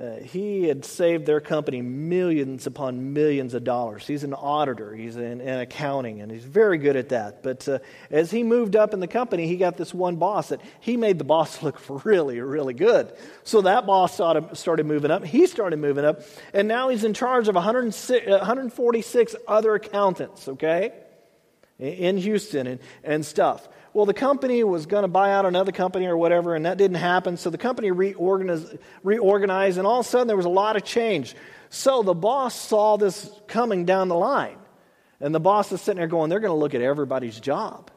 uh, 0.00 0.16
he 0.16 0.64
had 0.64 0.82
saved 0.82 1.26
their 1.26 1.42
company 1.42 1.82
millions 1.82 2.66
upon 2.66 3.12
millions 3.12 3.52
of 3.52 3.64
dollars. 3.64 4.06
He's 4.06 4.24
an 4.24 4.32
auditor, 4.32 4.94
he's 4.94 5.16
in, 5.16 5.42
in 5.42 5.60
accounting, 5.60 6.22
and 6.22 6.32
he's 6.32 6.44
very 6.44 6.78
good 6.78 6.96
at 6.96 7.10
that. 7.10 7.42
But 7.42 7.68
uh, 7.68 7.80
as 8.10 8.30
he 8.30 8.42
moved 8.42 8.76
up 8.76 8.94
in 8.94 9.00
the 9.00 9.06
company, 9.06 9.46
he 9.46 9.58
got 9.58 9.76
this 9.76 9.92
one 9.92 10.16
boss 10.16 10.48
that 10.48 10.62
he 10.80 10.96
made 10.96 11.18
the 11.18 11.24
boss 11.24 11.62
look 11.62 11.78
really, 12.04 12.40
really 12.40 12.72
good. 12.72 13.12
So 13.44 13.60
that 13.62 13.84
boss 13.86 14.14
started, 14.14 14.86
moving 14.86 15.10
up. 15.10 15.22
He 15.22 15.46
started 15.46 15.78
moving 15.78 16.06
up, 16.06 16.22
and 16.54 16.66
now 16.66 16.88
he's 16.88 17.04
in 17.04 17.12
charge 17.12 17.48
of 17.48 17.54
146 17.54 19.36
other 19.46 19.74
accountants, 19.74 20.48
okay, 20.48 20.94
in 21.78 22.16
Houston 22.16 22.66
and, 22.66 22.80
and 23.04 23.26
stuff 23.26 23.68
well, 23.92 24.06
the 24.06 24.14
company 24.14 24.62
was 24.62 24.86
going 24.86 25.02
to 25.02 25.08
buy 25.08 25.32
out 25.32 25.46
another 25.46 25.72
company 25.72 26.06
or 26.06 26.16
whatever, 26.16 26.54
and 26.54 26.64
that 26.66 26.78
didn't 26.78 26.98
happen. 26.98 27.36
So 27.36 27.50
the 27.50 27.58
company 27.58 27.90
reorganized, 27.90 28.78
reorganized, 29.02 29.78
and 29.78 29.86
all 29.86 30.00
of 30.00 30.06
a 30.06 30.08
sudden 30.08 30.28
there 30.28 30.36
was 30.36 30.46
a 30.46 30.50
lot 30.50 30.76
of 30.76 30.84
change. 30.84 31.34
So 31.70 32.02
the 32.02 32.14
boss 32.14 32.54
saw 32.54 32.96
this 32.96 33.30
coming 33.48 33.84
down 33.84 34.08
the 34.08 34.16
line. 34.16 34.58
And 35.20 35.34
the 35.34 35.40
boss 35.40 35.70
is 35.72 35.80
sitting 35.80 35.98
there 35.98 36.06
going, 36.06 36.30
they're 36.30 36.40
going 36.40 36.52
to 36.52 36.58
look 36.58 36.74
at 36.74 36.80
everybody's 36.80 37.38
job. 37.38 37.90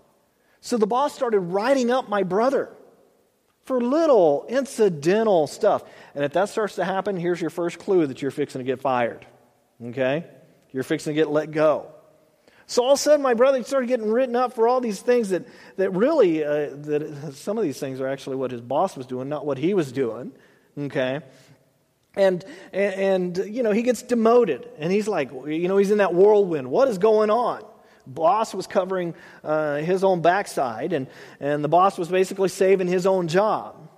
So 0.62 0.78
the 0.78 0.88
boss 0.88 1.14
started 1.14 1.39
writing 1.39 1.91
up 1.91 2.10
my 2.10 2.24
brother 2.24 2.70
for 3.66 3.80
little 3.80 4.46
incidental 4.50 5.48
stuff. 5.48 5.84
And 6.16 6.24
if 6.24 6.34
that 6.34 6.50
starts 6.50 6.76
to 6.76 6.86
happen, 6.86 7.18
here's 7.18 7.39
your 7.39 7.50
first 7.50 7.80
clue 7.80 8.08
that 8.08 8.22
you're 8.22 8.32
fixing 8.32 8.60
to 8.60 8.66
get 8.66 8.82
fired. 8.82 9.26
Okay? 9.84 10.26
You're 10.72 10.84
fixing 10.84 11.12
to 11.12 11.16
get 11.16 11.30
let 11.30 11.52
go. 11.52 11.91
So 12.66 12.84
all 12.84 12.93
of 12.93 12.99
a 12.99 13.01
sudden, 13.01 13.22
my 13.22 13.34
brother 13.34 13.61
started 13.64 13.88
getting 13.88 14.09
written 14.09 14.36
up 14.36 14.53
for 14.53 14.68
all 14.68 14.80
these 14.80 15.01
things 15.01 15.30
that, 15.30 15.45
that 15.78 15.91
really, 15.91 16.43
uh, 16.43 16.70
that 16.72 17.34
some 17.36 17.57
of 17.57 17.64
these 17.64 17.80
things 17.80 17.99
are 17.99 18.07
actually 18.07 18.38
what 18.38 18.51
his 18.51 18.61
boss 18.61 18.95
was 18.95 19.05
doing, 19.05 19.30
not 19.30 19.45
what 19.45 19.57
he 19.57 19.74
was 19.74 19.91
doing. 19.91 20.32
Okay? 20.78 21.20
And, 22.16 22.45
and, 22.72 23.38
and, 23.38 23.53
you 23.53 23.64
know, 23.64 23.72
he 23.72 23.82
gets 23.82 24.01
demoted. 24.01 24.70
And 24.78 24.91
he's 24.91 25.07
like, 25.07 25.32
you 25.32 25.68
know, 25.68 25.78
he's 25.78 25.91
in 25.91 25.97
that 25.97 26.14
whirlwind. 26.14 26.70
What 26.70 26.88
is 26.88 26.97
going 26.97 27.30
on? 27.30 27.64
Boss 28.05 28.53
was 28.53 28.68
covering 28.68 29.16
uh, 29.43 29.78
his 29.78 30.03
own 30.03 30.22
backside, 30.22 30.91
and, 30.91 31.07
and 31.39 31.64
the 31.64 31.70
boss 31.70 31.97
was 31.97 32.09
basically 32.09 32.49
saving 32.49 32.88
his 32.88 33.05
own 33.05 33.30
job. 33.30 33.89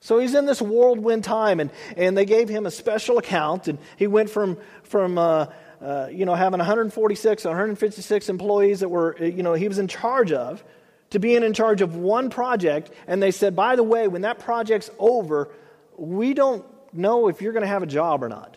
So 0.00 0.18
he's 0.18 0.34
in 0.34 0.46
this 0.46 0.62
whirlwind 0.62 1.24
time, 1.24 1.60
and, 1.60 1.70
and 1.96 2.16
they 2.16 2.24
gave 2.24 2.48
him 2.48 2.66
a 2.66 2.70
special 2.70 3.18
account, 3.18 3.68
and 3.68 3.78
he 3.96 4.06
went 4.06 4.30
from, 4.30 4.58
from 4.82 5.18
uh, 5.18 5.46
uh, 5.82 6.06
you 6.12 6.24
know, 6.24 6.34
having 6.34 6.58
146, 6.58 7.44
156 7.44 8.28
employees 8.28 8.80
that 8.80 8.88
were, 8.88 9.16
uh, 9.20 9.24
you 9.24 9.42
know, 9.42 9.54
he 9.54 9.66
was 9.66 9.78
in 9.78 9.88
charge 9.88 10.30
of, 10.30 10.62
to 11.10 11.18
being 11.18 11.42
in 11.42 11.52
charge 11.52 11.82
of 11.82 11.96
one 11.96 12.30
project. 12.30 12.90
And 13.08 13.20
they 13.20 13.32
said, 13.32 13.56
by 13.56 13.74
the 13.74 13.82
way, 13.82 14.06
when 14.06 14.22
that 14.22 14.38
project's 14.38 14.90
over, 14.98 15.50
we 15.96 16.34
don't 16.34 16.64
know 16.94 17.28
if 17.28 17.42
you're 17.42 17.52
going 17.52 17.64
to 17.64 17.68
have 17.68 17.82
a 17.82 17.86
job 17.86 18.22
or 18.22 18.28
not. 18.28 18.56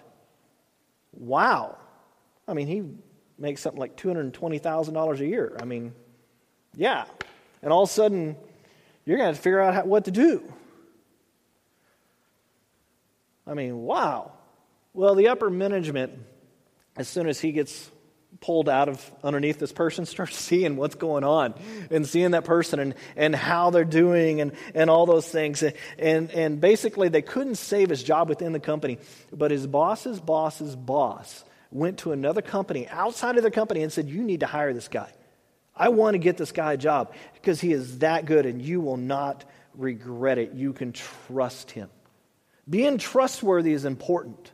Wow. 1.14 1.78
I 2.48 2.54
mean, 2.54 2.68
he 2.68 2.84
makes 3.40 3.62
something 3.62 3.80
like 3.80 3.98
$220,000 3.98 5.20
a 5.20 5.26
year. 5.26 5.58
I 5.60 5.66
mean, 5.66 5.94
yeah. 6.76 7.06
And 7.64 7.74
all 7.74 7.84
of 7.84 7.90
a 7.90 7.94
sudden, 7.94 8.36
you're 9.04 9.18
going 9.18 9.32
to 9.32 9.36
to 9.36 9.42
figure 9.42 9.62
out 9.62 9.74
how, 9.74 9.84
what 9.84 10.06
to 10.06 10.12
do. 10.12 10.44
I 13.48 13.56
mean, 13.56 13.78
wow. 13.80 14.34
Well, 14.94 15.16
the 15.16 15.30
upper 15.30 15.50
management 15.50 16.20
as 16.96 17.08
soon 17.08 17.28
as 17.28 17.40
he 17.40 17.52
gets 17.52 17.90
pulled 18.42 18.68
out 18.68 18.90
of 18.90 19.12
underneath 19.24 19.60
this 19.60 19.72
person 19.72 20.06
starts 20.06 20.36
seeing 20.36 20.76
what's 20.76 20.96
going 20.96 21.24
on 21.24 21.54
and 21.90 22.08
seeing 22.08 22.32
that 22.32 22.46
person 22.46 22.80
and, 22.80 22.96
and 23.16 23.36
how 23.36 23.70
they're 23.70 23.84
doing 23.84 24.42
and, 24.42 24.52
and 24.74 24.90
all 24.90 25.06
those 25.06 25.28
things. 25.28 25.64
And, 25.98 26.32
and 26.32 26.60
basically 26.60 27.10
they 27.10 27.22
couldn't 27.22 27.56
save 27.56 27.90
his 27.90 28.04
job 28.04 28.30
within 28.30 28.52
the 28.52 28.60
company 28.60 29.00
but 29.32 29.52
his 29.52 29.66
boss's 29.66 30.20
boss's 30.20 30.76
boss 30.76 31.44
went 31.72 32.00
to 32.00 32.12
another 32.12 32.42
company 32.42 32.88
outside 32.88 33.36
of 33.38 33.42
their 33.42 33.52
company 33.52 33.84
and 33.84 33.92
said 33.92 34.10
you 34.10 34.24
need 34.24 34.42
to 34.42 34.46
hire 34.46 34.74
this 34.74 34.88
guy. 34.88 35.12
I 35.76 35.90
want 35.90 36.14
to 36.14 36.20
get 36.20 36.38
this 36.38 36.54
guy 36.54 36.74
a 36.74 36.78
job 36.78 37.14
because 37.34 37.60
he 37.60 37.74
is 37.74 38.00
that 38.00 38.26
good 38.26 38.46
and 38.46 38.62
you 38.62 38.80
will 38.80 38.98
not 38.98 39.44
regret 39.74 40.38
it. 40.38 40.54
You 40.54 40.72
can 40.72 40.94
trust 40.94 41.72
him. 41.72 41.90
Being 42.70 42.98
trustworthy 42.98 43.74
is 43.74 43.84
important 43.84 44.52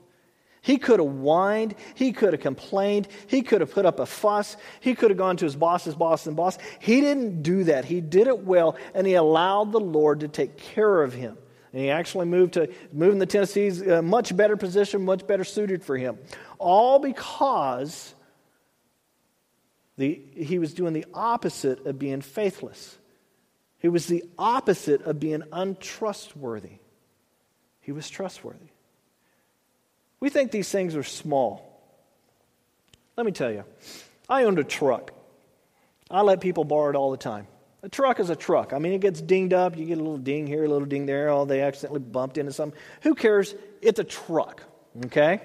he 0.62 0.78
could 0.78 0.99
have 0.99 1.09
whined. 1.09 1.74
He 1.95 2.12
could 2.12 2.34
have 2.34 2.41
complained. 2.41 3.07
He 3.26 3.41
could 3.41 3.62
have 3.62 3.72
put 3.72 3.88
up 3.88 3.99
a 3.99 4.05
fuss. 4.05 4.55
He 4.80 4.93
could 4.93 5.09
have 5.09 5.18
gone 5.18 5.38
to 5.38 5.45
his 5.45 5.55
boss's 5.55 5.95
boss 5.95 6.28
and 6.28 6.36
boss. 6.36 6.59
He 6.80 7.01
didn't 7.01 7.41
do 7.41 7.64
that. 7.64 7.84
He 7.84 7.99
did 7.99 8.28
it 8.28 8.45
well, 8.45 8.78
and 8.93 9.07
he 9.07 9.16
allowed 9.16 9.72
the 9.72 9.80
Lord 9.80 10.20
to 10.20 10.28
take 10.28 10.57
care 10.57 11.01
of 11.01 11.14
him. 11.14 11.36
And 11.74 11.82
he 11.82 11.89
actually 11.89 12.26
moved 12.28 12.53
to 12.53 12.72
moving 12.93 13.20
to 13.20 13.26
Tennessee's 13.26 13.82
a 13.82 14.03
much 14.03 14.36
better 14.36 14.55
position, 14.55 15.03
much 15.03 15.26
better 15.26 15.43
suited 15.43 15.84
for 15.84 15.97
him. 15.97 16.20
All 16.59 16.99
because 16.99 18.14
the, 19.97 20.22
he 20.36 20.59
was 20.59 20.74
doing 20.74 20.93
the 20.93 21.05
opposite 21.14 21.88
of 21.88 21.97
being 21.97 22.22
faithless. 22.22 22.97
He 23.80 23.88
was 23.88 24.05
the 24.05 24.24
opposite 24.38 25.01
of 25.03 25.20
being 25.20 25.41
untrustworthy. 25.51 26.80
He 27.80 27.91
was 27.91 28.09
trustworthy. 28.09 28.70
We 30.22 30.30
think 30.30 30.51
these 30.51 30.69
things 30.69 30.95
are 30.95 31.03
small. 31.03 31.67
Let 33.17 33.26
me 33.26 33.34
tell 33.34 33.51
you, 33.51 33.65
I 34.30 34.45
owned 34.45 34.59
a 34.59 34.63
truck. 34.63 35.11
I 36.09 36.22
let 36.22 36.39
people 36.39 36.63
borrow 36.63 36.89
it 36.91 36.95
all 36.95 37.11
the 37.11 37.17
time. 37.17 37.47
A 37.84 37.89
truck 37.89 38.19
is 38.19 38.30
a 38.30 38.36
truck. 38.36 38.74
I 38.74 38.80
mean, 38.80 38.93
it 38.93 39.01
gets 39.01 39.19
dinged 39.19 39.53
up. 39.53 39.76
You 39.76 39.86
get 39.86 39.97
a 39.97 40.01
little 40.01 40.17
ding 40.17 40.45
here, 40.45 40.63
a 40.63 40.67
little 40.67 40.86
ding 40.86 41.07
there. 41.07 41.30
Oh, 41.30 41.45
they 41.45 41.61
accidentally 41.61 41.99
bumped 41.99 42.38
into 42.38 42.53
something. 42.53 42.80
Who 43.01 43.15
cares? 43.15 43.55
It's 43.82 43.99
a 43.99 44.03
truck, 44.03 44.63
okay? 45.05 45.41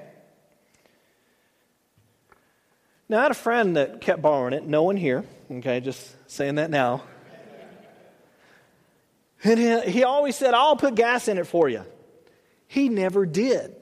Now, 3.08 3.20
I 3.20 3.22
had 3.22 3.30
a 3.30 3.34
friend 3.34 3.76
that 3.76 4.02
kept 4.02 4.20
borrowing 4.20 4.52
it. 4.52 4.66
No 4.66 4.82
one 4.82 4.96
here, 4.96 5.24
okay? 5.50 5.80
Just 5.80 6.14
saying 6.30 6.56
that 6.56 6.70
now. 6.70 7.04
And 9.42 9.58
he, 9.58 9.90
he 9.92 10.04
always 10.04 10.36
said, 10.36 10.52
I'll 10.52 10.76
put 10.76 10.94
gas 10.94 11.28
in 11.28 11.38
it 11.38 11.46
for 11.46 11.68
you. 11.68 11.84
He 12.66 12.88
never 12.88 13.24
did. 13.24 13.74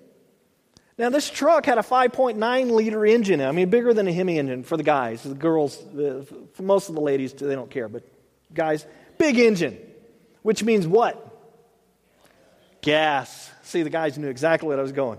Now, 0.97 1.11
this 1.11 1.29
truck 1.29 1.67
had 1.67 1.79
a 1.79 1.83
5.9 1.83 2.71
liter 2.71 3.05
engine. 3.05 3.41
I 3.41 3.51
mean, 3.51 3.69
bigger 3.69 3.93
than 3.93 4.07
a 4.07 4.13
Hemi 4.13 4.39
engine 4.39 4.63
for 4.63 4.77
the 4.77 4.85
guys. 4.85 5.23
The 5.23 5.35
girls, 5.35 5.77
for 6.55 6.63
most 6.63 6.89
of 6.89 6.95
the 6.95 7.01
ladies, 7.01 7.33
they 7.33 7.55
don't 7.55 7.71
care. 7.71 7.89
But 7.89 8.05
guys, 8.53 8.87
big 9.19 9.39
engine. 9.39 9.77
Which 10.43 10.63
means 10.63 10.87
what? 10.87 11.21
Gas. 12.81 13.51
See, 13.63 13.83
the 13.83 13.91
guys 13.91 14.19
knew 14.19 14.29
exactly 14.29 14.69
what 14.69 14.79
I 14.79 14.83
was 14.83 14.93
going. 14.93 15.19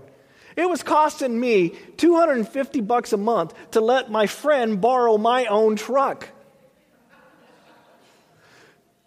It 0.56 0.66
was 0.66 0.82
costing 0.82 1.38
me 1.38 1.74
250 1.98 2.80
bucks 2.80 3.12
a 3.12 3.18
month 3.18 3.52
to 3.72 3.82
let 3.82 4.10
my 4.10 4.26
friend 4.26 4.80
borrow 4.80 5.18
my 5.18 5.44
own 5.46 5.76
truck. 5.76 6.28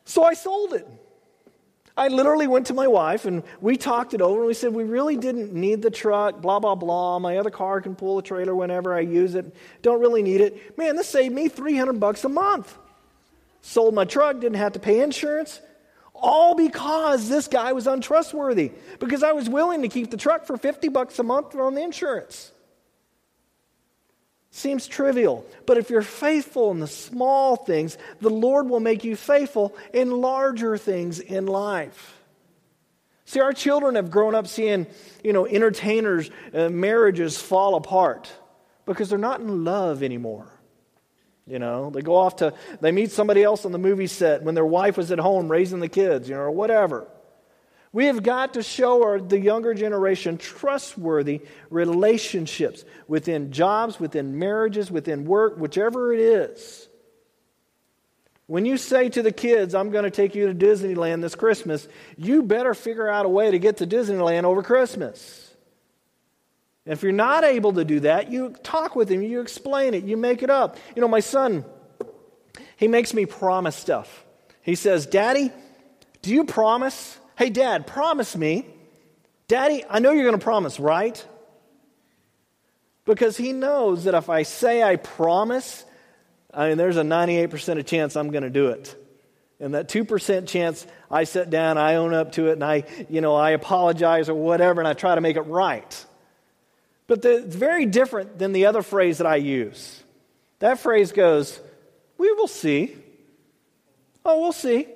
So 0.06 0.24
I 0.24 0.36
sold 0.36 0.74
it. 0.74 0.88
I 2.00 2.08
literally 2.08 2.48
went 2.48 2.68
to 2.68 2.74
my 2.74 2.88
wife 2.88 3.26
and 3.26 3.44
we 3.60 3.76
talked 3.76 4.14
it 4.14 4.22
over 4.22 4.40
and 4.40 4.48
we 4.48 4.54
said, 4.54 4.74
we 4.74 4.86
really 4.86 5.18
didn't 5.18 5.52
need 5.52 5.82
the 5.82 5.92
truck, 5.92 6.42
blah, 6.42 6.58
blah, 6.58 6.76
blah. 6.76 7.20
My 7.20 7.38
other 7.38 7.50
car 7.50 7.82
can 7.82 7.94
pull 7.94 8.16
the 8.16 8.22
trailer 8.22 8.56
whenever 8.56 8.94
I 8.94 9.02
use 9.02 9.36
it. 9.36 9.54
Don't 9.82 10.00
really 10.00 10.24
need 10.24 10.40
it. 10.40 10.78
Man, 10.78 10.96
this 10.96 11.10
saved 11.10 11.36
me 11.36 11.50
300 11.50 12.00
bucks 12.00 12.24
a 12.24 12.30
month. 12.30 12.78
Sold 13.62 13.94
my 13.94 14.06
truck, 14.06 14.40
didn't 14.40 14.56
have 14.56 14.72
to 14.74 14.80
pay 14.80 15.02
insurance. 15.02 15.60
All 16.14 16.56
because 16.56 17.28
this 17.28 17.50
guy 17.50 17.74
was 17.74 17.86
untrustworthy. 17.86 18.72
Because 19.00 19.22
I 19.22 19.34
was 19.34 19.50
willing 19.50 19.82
to 19.82 19.90
keep 19.90 20.10
the 20.10 20.18
truck 20.18 20.46
for 20.46 20.56
50 20.56 20.88
bucks 20.88 21.20
a 21.20 21.24
month 21.24 21.54
on 21.54 21.76
the 21.76 21.82
insurance. 21.82 22.54
Seems 24.60 24.88
trivial, 24.88 25.46
but 25.66 25.78
if 25.78 25.90
you're 25.90 26.02
faithful 26.02 26.72
in 26.72 26.82
the 26.82 26.88
small 26.88 27.56
things, 27.56 27.98
the 28.20 28.30
Lord 28.30 28.68
will 28.68 28.82
make 28.82 29.06
you 29.06 29.16
faithful 29.16 29.74
in 29.94 30.12
larger 30.12 30.76
things 30.76 31.22
in 31.22 31.48
life. 31.48 32.20
See, 33.24 33.40
our 33.40 33.54
children 33.54 33.96
have 33.96 34.12
grown 34.12 34.36
up 34.36 34.48
seeing, 34.48 34.86
you 35.24 35.32
know, 35.32 35.48
entertainers' 35.48 36.30
uh, 36.54 36.68
marriages 36.68 37.42
fall 37.42 37.76
apart 37.76 38.30
because 38.86 39.08
they're 39.08 39.18
not 39.18 39.40
in 39.40 39.64
love 39.64 40.04
anymore. 40.04 40.52
You 41.48 41.60
know, 41.60 41.90
they 41.90 42.02
go 42.02 42.18
off 42.18 42.36
to, 42.38 42.54
they 42.82 42.92
meet 42.92 43.12
somebody 43.12 43.44
else 43.44 43.64
on 43.64 43.72
the 43.72 43.78
movie 43.78 44.08
set 44.08 44.44
when 44.44 44.56
their 44.56 44.66
wife 44.66 44.98
was 44.98 45.10
at 45.14 45.20
home 45.20 45.48
raising 45.48 45.80
the 45.80 45.88
kids, 45.88 46.28
you 46.28 46.36
know, 46.36 46.42
or 46.42 46.52
whatever. 46.52 47.08
We 47.92 48.06
have 48.06 48.22
got 48.22 48.54
to 48.54 48.64
show 48.64 49.04
our, 49.04 49.20
the 49.20 49.40
younger 49.40 49.74
generation 49.74 50.38
trustworthy 50.38 51.42
relationships 51.70 52.86
within 53.08 53.52
jobs, 53.52 54.00
within 54.00 54.38
marriages, 54.38 54.92
within 54.92 55.26
work, 55.26 55.58
whichever 55.58 56.14
it 56.14 56.20
is. 56.20 56.88
When 58.46 58.66
you 58.66 58.78
say 58.78 59.10
to 59.10 59.22
the 59.22 59.32
kids, 59.32 59.76
I'm 59.76 59.92
going 59.92 60.06
to 60.06 60.12
take 60.12 60.36
you 60.36 60.52
to 60.52 60.54
Disneyland 60.54 61.22
this 61.22 61.36
Christmas, 61.36 61.88
you 62.18 62.44
better 62.44 62.74
figure 62.74 63.08
out 63.08 63.26
a 63.26 63.30
way 63.30 63.52
to 63.52 63.60
get 63.60 63.78
to 63.78 63.88
Disneyland 63.88 64.44
over 64.44 64.64
Christmas. 64.64 65.54
And 66.86 66.94
if 66.94 67.04
you're 67.04 67.12
not 67.12 67.44
able 67.44 67.74
to 67.74 67.86
do 67.86 68.00
that, 68.02 68.32
you 68.32 68.56
talk 68.64 68.96
with 68.96 69.10
him, 69.10 69.22
you 69.22 69.42
explain 69.42 69.94
it, 69.94 70.04
you 70.04 70.18
make 70.18 70.42
it 70.42 70.50
up. 70.50 70.78
You 70.96 71.02
know, 71.02 71.08
my 71.08 71.20
son 71.20 71.64
He 72.78 72.88
makes 72.88 73.14
me 73.14 73.26
promise 73.26 73.76
stuff. 73.76 74.26
He 74.62 74.76
says, 74.76 75.06
Daddy, 75.06 75.52
do 76.22 76.34
you 76.34 76.46
promise? 76.46 77.20
Hey, 77.40 77.50
Dad, 77.50 77.88
promise 77.88 78.36
me. 78.36 78.66
Daddy, 79.48 79.86
I 79.90 80.00
know 80.00 80.12
you're 80.12 80.26
going 80.26 80.38
to 80.38 80.44
promise, 80.44 80.78
right? 80.78 81.26
Because 83.06 83.38
he 83.38 83.54
knows 83.54 84.04
that 84.04 84.14
if 84.14 84.30
I 84.30 84.44
say 84.44 84.84
I 84.84 84.98
promise, 84.98 85.86
I 86.54 86.68
mean, 86.68 86.78
there's 86.78 86.98
a 86.98 87.02
98% 87.02 87.80
of 87.80 87.86
chance 87.86 88.18
I'm 88.18 88.32
going 88.32 88.44
to 88.44 88.50
do 88.50 88.68
it. 88.68 88.94
And 89.58 89.74
that 89.74 89.88
2% 89.88 90.50
chance 90.50 90.86
I 91.10 91.24
sit 91.24 91.50
down, 91.50 91.78
I 91.78 91.96
own 91.96 92.14
up 92.14 92.34
to 92.34 92.50
it, 92.50 92.54
and 92.54 92.64
I, 92.64 92.84
you 93.10 93.22
know, 93.22 93.36
I 93.36 93.52
apologize 93.52 94.28
or 94.28 94.34
whatever, 94.34 94.82
and 94.82 94.88
I 94.90 94.92
try 94.92 95.16
to 95.16 95.22
make 95.22 95.38
it 95.38 95.44
right. 95.44 96.06
But 97.08 97.22
the, 97.22 97.46
it's 97.46 97.56
very 97.56 97.86
different 97.86 98.38
than 98.38 98.52
the 98.52 98.66
other 98.66 98.82
phrase 98.82 99.20
that 99.20 99.28
I 99.28 99.38
use. 99.38 100.04
That 100.60 100.82
phrase 100.82 101.14
goes, 101.14 101.58
We 102.18 102.34
will 102.34 102.50
see. 102.50 102.98
Oh, 104.26 104.42
we'll 104.42 104.52
see. 104.52 104.90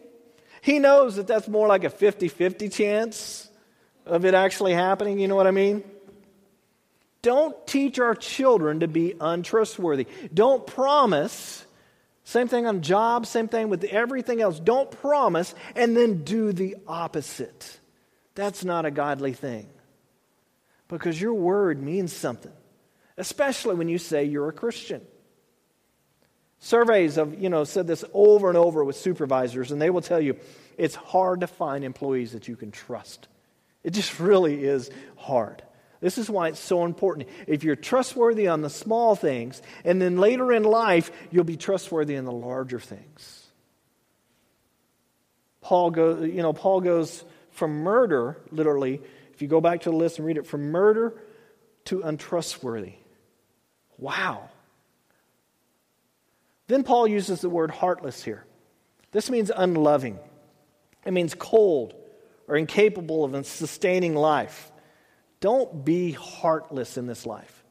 He 0.64 0.80
knows 0.80 1.18
that 1.18 1.28
that's 1.28 1.50
more 1.50 1.68
like 1.68 1.84
a 1.84 1.90
50 1.90 2.30
50 2.30 2.70
chance 2.70 3.50
of 4.06 4.24
it 4.24 4.34
actually 4.34 4.74
happening. 4.74 5.20
You 5.20 5.28
know 5.28 5.36
what 5.36 5.46
I 5.46 5.52
mean? 5.52 5.84
Don't 7.22 7.68
teach 7.68 8.00
our 8.00 8.16
children 8.16 8.80
to 8.80 8.88
be 8.88 9.14
untrustworthy. 9.20 10.08
Don't 10.34 10.66
promise. 10.66 11.66
Same 12.24 12.48
thing 12.48 12.66
on 12.66 12.82
jobs, 12.82 13.28
same 13.28 13.50
thing 13.50 13.68
with 13.68 13.84
everything 13.84 14.40
else. 14.40 14.58
Don't 14.58 14.90
promise 14.90 15.54
and 15.76 15.98
then 15.98 16.24
do 16.24 16.54
the 16.54 16.78
opposite. 16.88 17.78
That's 18.34 18.64
not 18.64 18.86
a 18.86 18.92
godly 18.92 19.34
thing. 19.34 19.68
Because 20.88 21.20
your 21.20 21.34
word 21.34 21.84
means 21.84 22.14
something, 22.14 22.54
especially 23.18 23.76
when 23.76 23.90
you 23.90 23.98
say 23.98 24.24
you're 24.24 24.48
a 24.48 24.54
Christian. 24.54 25.02
Surveys 26.64 27.16
have, 27.16 27.42
you 27.42 27.50
know, 27.50 27.66
said 27.66 27.88
this 27.88 28.06
over 28.14 28.48
and 28.48 28.58
over 28.58 28.86
with 28.86 28.96
supervisors, 28.96 29.74
and 29.74 29.82
they 29.82 29.90
will 29.90 30.02
tell 30.02 30.22
you 30.22 30.38
it's 30.78 30.96
hard 30.96 31.42
to 31.42 31.48
find 31.48 31.84
employees 31.84 32.32
that 32.32 32.48
you 32.48 32.56
can 32.56 32.72
trust. 32.72 33.28
It 33.84 33.92
just 33.92 34.18
really 34.22 34.64
is 34.64 34.90
hard. 35.18 35.62
This 36.00 36.18
is 36.18 36.30
why 36.30 36.48
it's 36.48 36.62
so 36.62 36.86
important. 36.86 37.28
If 37.48 37.66
you're 37.66 37.76
trustworthy 37.76 38.48
on 38.48 38.62
the 38.62 38.70
small 38.70 39.14
things, 39.14 39.62
and 39.84 40.02
then 40.02 40.18
later 40.18 40.54
in 40.54 40.64
life, 40.64 41.12
you'll 41.32 41.44
be 41.44 41.58
trustworthy 41.58 42.16
in 42.16 42.24
the 42.24 42.32
larger 42.32 42.80
things. 42.80 43.46
Paul 45.60 45.92
goes, 45.92 46.30
you 46.30 46.42
know, 46.42 46.54
Paul 46.54 46.80
goes 46.80 47.26
from 47.52 47.82
murder, 47.82 48.38
literally, 48.52 49.02
if 49.34 49.42
you 49.42 49.50
go 49.50 49.60
back 49.60 49.82
to 49.82 49.90
the 49.90 49.98
list 49.98 50.18
and 50.18 50.26
read 50.26 50.38
it, 50.38 50.48
from 50.48 50.72
murder 50.72 51.14
to 51.86 52.04
untrustworthy. 52.04 52.94
Wow. 53.98 54.50
Then 56.68 56.84
Paul 56.84 57.08
uses 57.08 57.42
the 57.42 57.50
word 57.50 57.72
heartless 57.72 58.24
here. 58.24 58.46
This 59.12 59.30
means 59.30 59.52
unloving. 59.56 60.18
It 61.06 61.12
means 61.12 61.36
cold 61.36 61.94
or 62.48 62.56
incapable 62.56 63.26
of 63.26 63.46
sustaining 63.46 64.16
life. 64.16 64.72
Don't 65.40 65.84
be 65.84 66.12
heartless 66.12 66.98
in 66.98 67.06
this 67.06 67.26
life. 67.26 67.64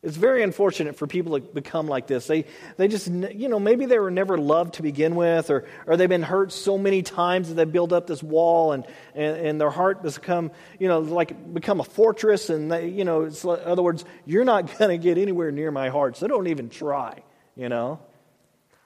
It's 0.00 0.16
very 0.16 0.44
unfortunate 0.44 0.94
for 0.96 1.08
people 1.08 1.40
to 1.40 1.44
become 1.44 1.88
like 1.88 2.06
this. 2.06 2.28
They, 2.28 2.44
they 2.76 2.86
just, 2.86 3.08
you 3.08 3.48
know, 3.48 3.58
maybe 3.58 3.84
they 3.86 3.98
were 3.98 4.12
never 4.12 4.38
loved 4.38 4.74
to 4.74 4.82
begin 4.82 5.16
with, 5.16 5.50
or, 5.50 5.64
or 5.86 5.96
they've 5.96 6.08
been 6.08 6.22
hurt 6.22 6.52
so 6.52 6.78
many 6.78 7.02
times 7.02 7.48
that 7.48 7.54
they 7.54 7.64
build 7.64 7.92
up 7.92 8.06
this 8.06 8.22
wall 8.22 8.72
and, 8.72 8.86
and, 9.16 9.36
and 9.36 9.60
their 9.60 9.70
heart 9.70 9.98
has 10.04 10.16
become, 10.16 10.52
you 10.78 10.86
know, 10.86 11.00
like 11.00 11.52
become 11.52 11.80
a 11.80 11.84
fortress. 11.84 12.48
And, 12.48 12.70
they, 12.70 12.88
you 12.88 13.04
know, 13.04 13.24
in 13.24 13.34
other 13.44 13.82
words, 13.82 14.04
you're 14.24 14.44
not 14.44 14.66
going 14.78 14.90
to 14.90 15.02
get 15.02 15.18
anywhere 15.18 15.50
near 15.50 15.72
my 15.72 15.88
heart, 15.88 16.16
so 16.16 16.28
don't 16.28 16.46
even 16.46 16.70
try, 16.70 17.20
you 17.58 17.68
know. 17.68 18.00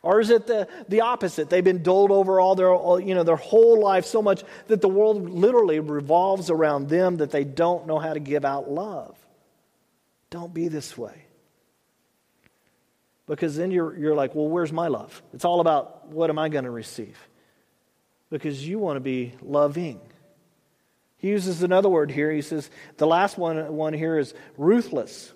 Or 0.02 0.18
is 0.18 0.30
it 0.30 0.48
the, 0.48 0.66
the 0.88 1.02
opposite? 1.02 1.48
They've 1.48 1.62
been 1.62 1.84
doled 1.84 2.10
over 2.10 2.40
all 2.40 2.56
their, 2.56 2.72
all, 2.72 2.98
you 2.98 3.14
know, 3.14 3.22
their 3.22 3.36
whole 3.36 3.80
life 3.80 4.04
so 4.04 4.20
much 4.20 4.42
that 4.66 4.80
the 4.80 4.88
world 4.88 5.30
literally 5.30 5.78
revolves 5.78 6.50
around 6.50 6.88
them 6.88 7.18
that 7.18 7.30
they 7.30 7.44
don't 7.44 7.86
know 7.86 8.00
how 8.00 8.12
to 8.12 8.18
give 8.18 8.44
out 8.44 8.68
love. 8.68 9.16
Don't 10.30 10.52
be 10.52 10.66
this 10.66 10.98
way. 10.98 11.26
Because 13.26 13.54
then 13.54 13.70
you're, 13.70 13.96
you're 13.96 14.14
like, 14.16 14.34
well, 14.34 14.48
where's 14.48 14.72
my 14.72 14.88
love? 14.88 15.22
It's 15.32 15.44
all 15.44 15.60
about 15.60 16.08
what 16.08 16.30
am 16.30 16.38
I 16.38 16.48
going 16.48 16.64
to 16.64 16.70
receive? 16.70 17.16
Because 18.28 18.66
you 18.66 18.80
want 18.80 18.96
to 18.96 19.00
be 19.00 19.34
loving. 19.40 20.00
He 21.18 21.28
uses 21.28 21.62
another 21.62 21.88
word 21.88 22.10
here. 22.10 22.32
He 22.32 22.42
says, 22.42 22.68
the 22.96 23.06
last 23.06 23.38
one, 23.38 23.72
one 23.76 23.92
here 23.92 24.18
is 24.18 24.34
ruthless. 24.56 25.32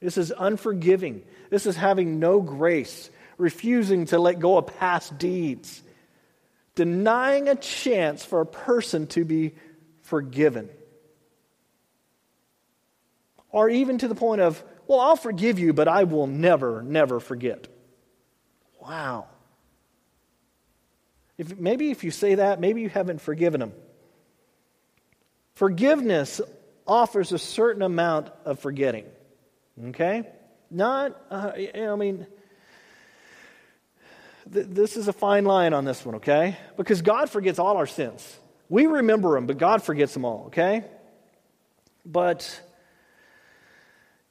This 0.00 0.16
is 0.16 0.32
unforgiving. 0.38 1.24
This 1.54 1.66
is 1.66 1.76
having 1.76 2.18
no 2.18 2.40
grace 2.40 3.08
refusing 3.38 4.06
to 4.06 4.18
let 4.18 4.40
go 4.40 4.58
of 4.58 4.66
past 4.66 5.18
deeds, 5.18 5.84
denying 6.74 7.48
a 7.48 7.54
chance 7.54 8.24
for 8.24 8.40
a 8.40 8.44
person 8.44 9.06
to 9.06 9.24
be 9.24 9.54
forgiven. 10.02 10.68
Or 13.50 13.70
even 13.70 13.98
to 13.98 14.08
the 14.08 14.16
point 14.16 14.40
of, 14.40 14.60
well, 14.88 14.98
I'll 14.98 15.14
forgive 15.14 15.60
you, 15.60 15.72
but 15.72 15.86
I 15.86 16.02
will 16.02 16.26
never, 16.26 16.82
never 16.82 17.20
forget. 17.20 17.68
Wow. 18.82 19.28
If, 21.38 21.56
maybe 21.56 21.92
if 21.92 22.02
you 22.02 22.10
say 22.10 22.34
that, 22.34 22.58
maybe 22.58 22.80
you 22.80 22.88
haven't 22.88 23.20
forgiven 23.20 23.60
them. 23.60 23.72
Forgiveness 25.54 26.40
offers 26.84 27.30
a 27.30 27.38
certain 27.38 27.82
amount 27.82 28.30
of 28.44 28.58
forgetting. 28.58 29.04
Okay? 29.90 30.24
Not, 30.70 31.20
uh, 31.30 31.52
I 31.56 31.96
mean, 31.96 32.26
th- 34.52 34.66
this 34.68 34.96
is 34.96 35.08
a 35.08 35.12
fine 35.12 35.44
line 35.44 35.72
on 35.72 35.84
this 35.84 36.04
one, 36.04 36.16
okay? 36.16 36.56
Because 36.76 37.02
God 37.02 37.30
forgets 37.30 37.58
all 37.58 37.76
our 37.76 37.86
sins. 37.86 38.38
We 38.68 38.86
remember 38.86 39.34
them, 39.34 39.46
but 39.46 39.58
God 39.58 39.82
forgets 39.82 40.14
them 40.14 40.24
all, 40.24 40.44
okay? 40.46 40.84
But, 42.06 42.60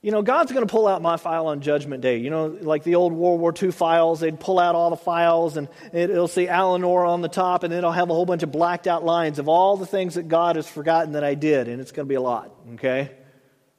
you 0.02 0.12
know, 0.12 0.22
God's 0.22 0.52
going 0.52 0.66
to 0.66 0.72
pull 0.72 0.88
out 0.88 1.02
my 1.02 1.18
file 1.18 1.48
on 1.48 1.62
Judgment 1.62 2.02
Day. 2.02 2.18
You 2.18 2.30
know, 2.30 2.48
like 2.48 2.84
the 2.84 2.96
old 2.96 3.14
World 3.14 3.40
War 3.40 3.54
II 3.60 3.72
files, 3.72 4.20
they'd 4.20 4.40
pull 4.40 4.60
out 4.60 4.76
all 4.76 4.90
the 4.90 4.98
files 4.98 5.56
and 5.56 5.70
it'll 5.94 6.28
say 6.28 6.48
Eleanor 6.48 7.06
on 7.06 7.22
the 7.22 7.30
top, 7.30 7.64
and 7.64 7.72
then 7.72 7.78
it'll 7.78 7.92
have 7.92 8.10
a 8.10 8.14
whole 8.14 8.26
bunch 8.26 8.44
of 8.44 8.52
blacked 8.52 8.88
out 8.88 9.06
lines 9.06 9.40
of 9.40 9.48
all 9.48 9.78
the 9.78 9.86
things 9.86 10.16
that 10.16 10.28
God 10.28 10.56
has 10.56 10.68
forgotten 10.68 11.14
that 11.14 11.24
I 11.24 11.36
did, 11.36 11.68
and 11.68 11.80
it's 11.80 11.92
going 11.92 12.06
to 12.06 12.10
be 12.10 12.16
a 12.16 12.22
lot, 12.22 12.52
okay? 12.74 13.12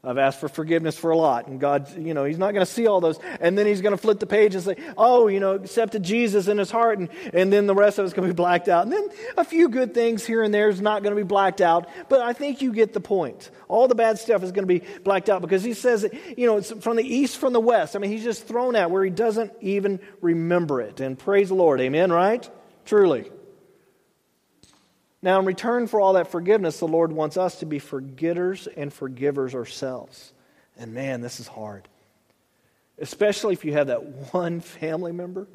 I've 0.05 0.19
asked 0.19 0.41
for 0.41 0.49
forgiveness 0.49 0.97
for 0.97 1.11
a 1.11 1.17
lot. 1.17 1.49
And 1.49 1.59
God, 1.59 1.97
you 1.97 2.15
know, 2.15 2.25
He's 2.25 2.39
not 2.39 2.53
going 2.53 2.65
to 2.65 2.71
see 2.71 2.87
all 2.87 3.01
those. 3.01 3.19
And 3.41 3.57
then 3.57 3.67
He's 3.67 3.81
going 3.81 3.93
to 3.93 3.99
flip 3.99 4.21
the 4.21 4.27
page 4.27 4.55
and 4.55 4.63
say, 4.63 4.77
oh, 4.97 5.29
you 5.29 5.41
know, 5.41 5.55
accepted 5.55 6.03
Jesus 6.03 6.49
in 6.49 6.59
His 6.59 6.71
heart. 6.71 6.99
And, 6.99 7.09
and 7.33 7.53
then 7.53 7.67
the 7.67 7.75
rest 7.75 7.99
of 7.99 8.05
it's 8.05 8.15
going 8.15 8.29
to 8.29 8.35
be 8.35 8.37
blacked 8.37 8.69
out. 8.69 8.85
And 8.85 8.93
then 8.93 9.09
a 9.37 9.45
few 9.45 9.69
good 9.69 9.95
things 9.95 10.25
here 10.25 10.43
and 10.43 10.53
there 10.53 10.69
is 10.69 10.81
not 10.81 11.03
going 11.03 11.17
to 11.17 11.21
be 11.21 11.27
blacked 11.27 11.61
out. 11.61 11.89
But 12.09 12.21
I 12.21 12.33
think 12.33 12.63
you 12.63 12.73
get 12.73 12.93
the 12.93 13.01
point. 13.01 13.51
All 13.69 13.89
the 13.89 13.95
bad 13.95 14.19
stuff 14.19 14.43
is 14.43 14.53
going 14.53 14.69
to 14.69 14.81
be 14.81 14.83
blacked 15.03 15.29
out 15.29 15.41
because 15.41 15.65
He 15.65 15.75
says, 15.75 16.03
that, 16.03 16.39
you 16.39 16.47
know, 16.47 16.59
it's 16.59 16.73
from 16.73 16.97
the 16.97 17.05
east, 17.05 17.39
from 17.39 17.53
the 17.53 17.61
west. 17.61 17.97
I 17.97 17.99
mean, 17.99 18.11
He's 18.11 18.25
just 18.25 18.47
thrown 18.47 18.77
out 18.77 18.91
where 18.91 19.05
He 19.05 19.11
doesn't 19.11 19.53
even 19.61 20.01
remember 20.21 20.81
it. 20.81 21.01
And 21.01 21.19
praise 21.19 21.49
the 21.49 21.55
Lord. 21.55 21.81
Amen, 21.81 22.13
right? 22.13 22.49
Truly. 22.85 23.31
Now, 25.25 25.41
in 25.41 25.47
return 25.47 25.87
for 25.87 26.03
all 26.03 26.13
that 26.13 26.31
forgiveness, 26.31 26.81
the 26.81 26.87
Lord 26.87 27.11
wants 27.11 27.39
us 27.39 27.61
to 27.61 27.67
be 27.67 27.79
forgetters 27.79 28.67
and 28.67 28.93
forgivers 28.93 29.55
ourselves. 29.55 30.35
And 30.77 30.93
man, 30.93 31.23
this 31.23 31.41
is 31.41 31.49
hard. 31.49 31.89
Especially 32.99 33.55
if 33.55 33.65
you 33.65 33.73
have 33.73 33.87
that 33.87 34.05
one 34.35 34.61
family 34.61 35.13
member. 35.13 35.49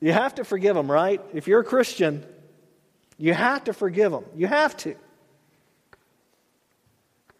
You 0.00 0.12
have 0.12 0.34
to 0.34 0.44
forgive 0.44 0.74
them, 0.74 0.92
right? 0.92 1.22
If 1.32 1.48
you're 1.48 1.60
a 1.60 1.64
Christian, 1.64 2.26
you 3.16 3.32
have 3.32 3.64
to 3.64 3.72
forgive 3.72 4.12
them. 4.12 4.26
You 4.36 4.46
have 4.46 4.76
to. 4.78 4.94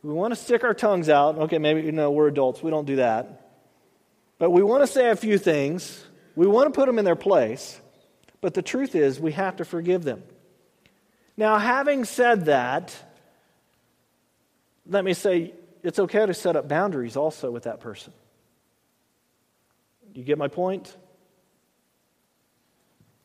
We 0.03 0.15
want 0.15 0.33
to 0.33 0.37
stick 0.37 0.65
our 0.65 0.73
tongues 0.73 1.11
out. 1.11 1.37
Okay, 1.37 1.59
maybe 1.59 1.83
you 1.83 1.93
know 1.93 2.11
we're 2.11 2.29
adults. 2.29 2.63
We 2.63 2.71
don't 2.71 2.87
do 2.87 2.97
that. 2.97 3.51
But 4.39 4.49
we 4.49 4.63
want 4.63 4.83
to 4.83 4.87
say 4.87 5.11
a 5.11 5.17
few 5.17 5.37
things. 5.37 6.03
We 6.37 6.47
want 6.47 6.73
to 6.73 6.81
put 6.81 6.87
them 6.87 6.99
in 6.99 7.05
their 7.05 7.17
place. 7.17 7.79
But 8.41 8.55
the 8.55 8.63
truth 8.63 8.95
is, 8.95 9.21
we 9.21 9.33
have 9.33 9.57
to 9.57 9.65
forgive 9.65 10.03
them. 10.03 10.23
Now, 11.37 11.59
having 11.59 12.05
said 12.05 12.47
that, 12.47 12.95
let 14.87 15.05
me 15.05 15.15
say 15.15 15.53
it's 15.83 15.99
okay 15.99 16.27
to 16.27 16.35
set 16.35 16.57
up 16.57 16.69
boundaries 16.69 17.17
also 17.17 17.51
with 17.51 17.65
that 17.65 17.81
person. 17.81 18.13
You 20.15 20.25
get 20.25 20.39
my 20.39 20.49
point? 20.49 20.95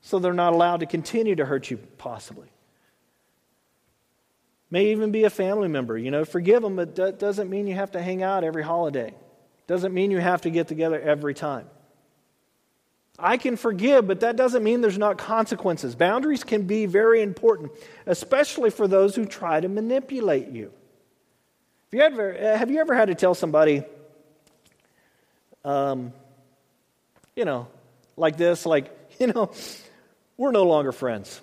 So 0.01 0.19
they're 0.19 0.33
not 0.33 0.53
allowed 0.53 0.81
to 0.81 0.85
continue 0.85 1.35
to 1.35 1.45
hurt 1.45 1.71
you, 1.71 1.77
possibly. 1.97 2.47
May 4.69 4.91
even 4.91 5.11
be 5.11 5.23
a 5.23 5.29
family 5.29 5.67
member. 5.67 5.97
You 5.97 6.11
know, 6.11 6.25
forgive 6.25 6.61
them, 6.61 6.75
but 6.75 6.95
that 6.95 7.19
doesn't 7.19 7.49
mean 7.49 7.67
you 7.67 7.75
have 7.75 7.91
to 7.91 8.01
hang 8.01 8.21
out 8.21 8.43
every 8.43 8.63
holiday. 8.63 9.13
Doesn't 9.67 9.93
mean 9.93 10.11
you 10.11 10.19
have 10.19 10.41
to 10.41 10.49
get 10.49 10.67
together 10.67 10.99
every 10.99 11.33
time. 11.33 11.67
I 13.17 13.37
can 13.37 13.55
forgive, 13.55 14.07
but 14.07 14.19
that 14.21 14.35
doesn't 14.35 14.63
mean 14.63 14.81
there's 14.81 14.97
not 14.97 15.17
consequences. 15.17 15.95
Boundaries 15.95 16.43
can 16.43 16.63
be 16.63 16.85
very 16.85 17.21
important, 17.21 17.71
especially 18.05 18.69
for 18.69 18.87
those 18.87 19.15
who 19.15 19.25
try 19.25 19.59
to 19.59 19.69
manipulate 19.69 20.49
you. 20.49 20.71
Have 21.91 21.93
you 21.93 22.01
ever, 22.01 22.33
have 22.33 22.71
you 22.71 22.79
ever 22.79 22.93
had 22.93 23.07
to 23.07 23.15
tell 23.15 23.33
somebody, 23.33 23.83
um, 25.63 26.11
you 27.35 27.45
know, 27.45 27.67
like 28.17 28.35
this, 28.35 28.65
like, 28.65 28.91
you 29.19 29.27
know, 29.27 29.51
we're 30.37 30.51
no 30.51 30.63
longer 30.63 30.91
friends. 30.91 31.41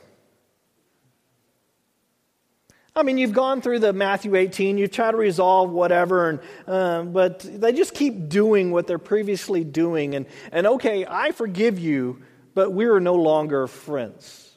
I 2.95 3.03
mean, 3.03 3.17
you've 3.17 3.33
gone 3.33 3.63
through 3.63 3.79
the 3.79 3.95
Matthew 3.95 4.35
18, 4.37 4.77
you 4.77 4.87
try 4.87 5.11
to 5.11 5.17
resolve 5.17 5.71
whatever, 5.71 6.29
and, 6.29 6.41
uh, 6.67 7.03
but 7.05 7.41
they 7.41 7.73
just 7.73 7.95
keep 7.95 8.29
doing 8.29 8.71
what 8.71 8.87
they're 8.87 8.99
previously 8.99 9.65
doing. 9.65 10.15
And, 10.15 10.27
and 10.51 10.67
okay, 10.67 11.07
I 11.09 11.33
forgive 11.33 11.79
you, 11.79 12.23
but 12.55 12.71
we 12.73 12.85
are 12.85 13.01
no 13.01 13.15
longer 13.15 13.67
friends. 13.67 14.51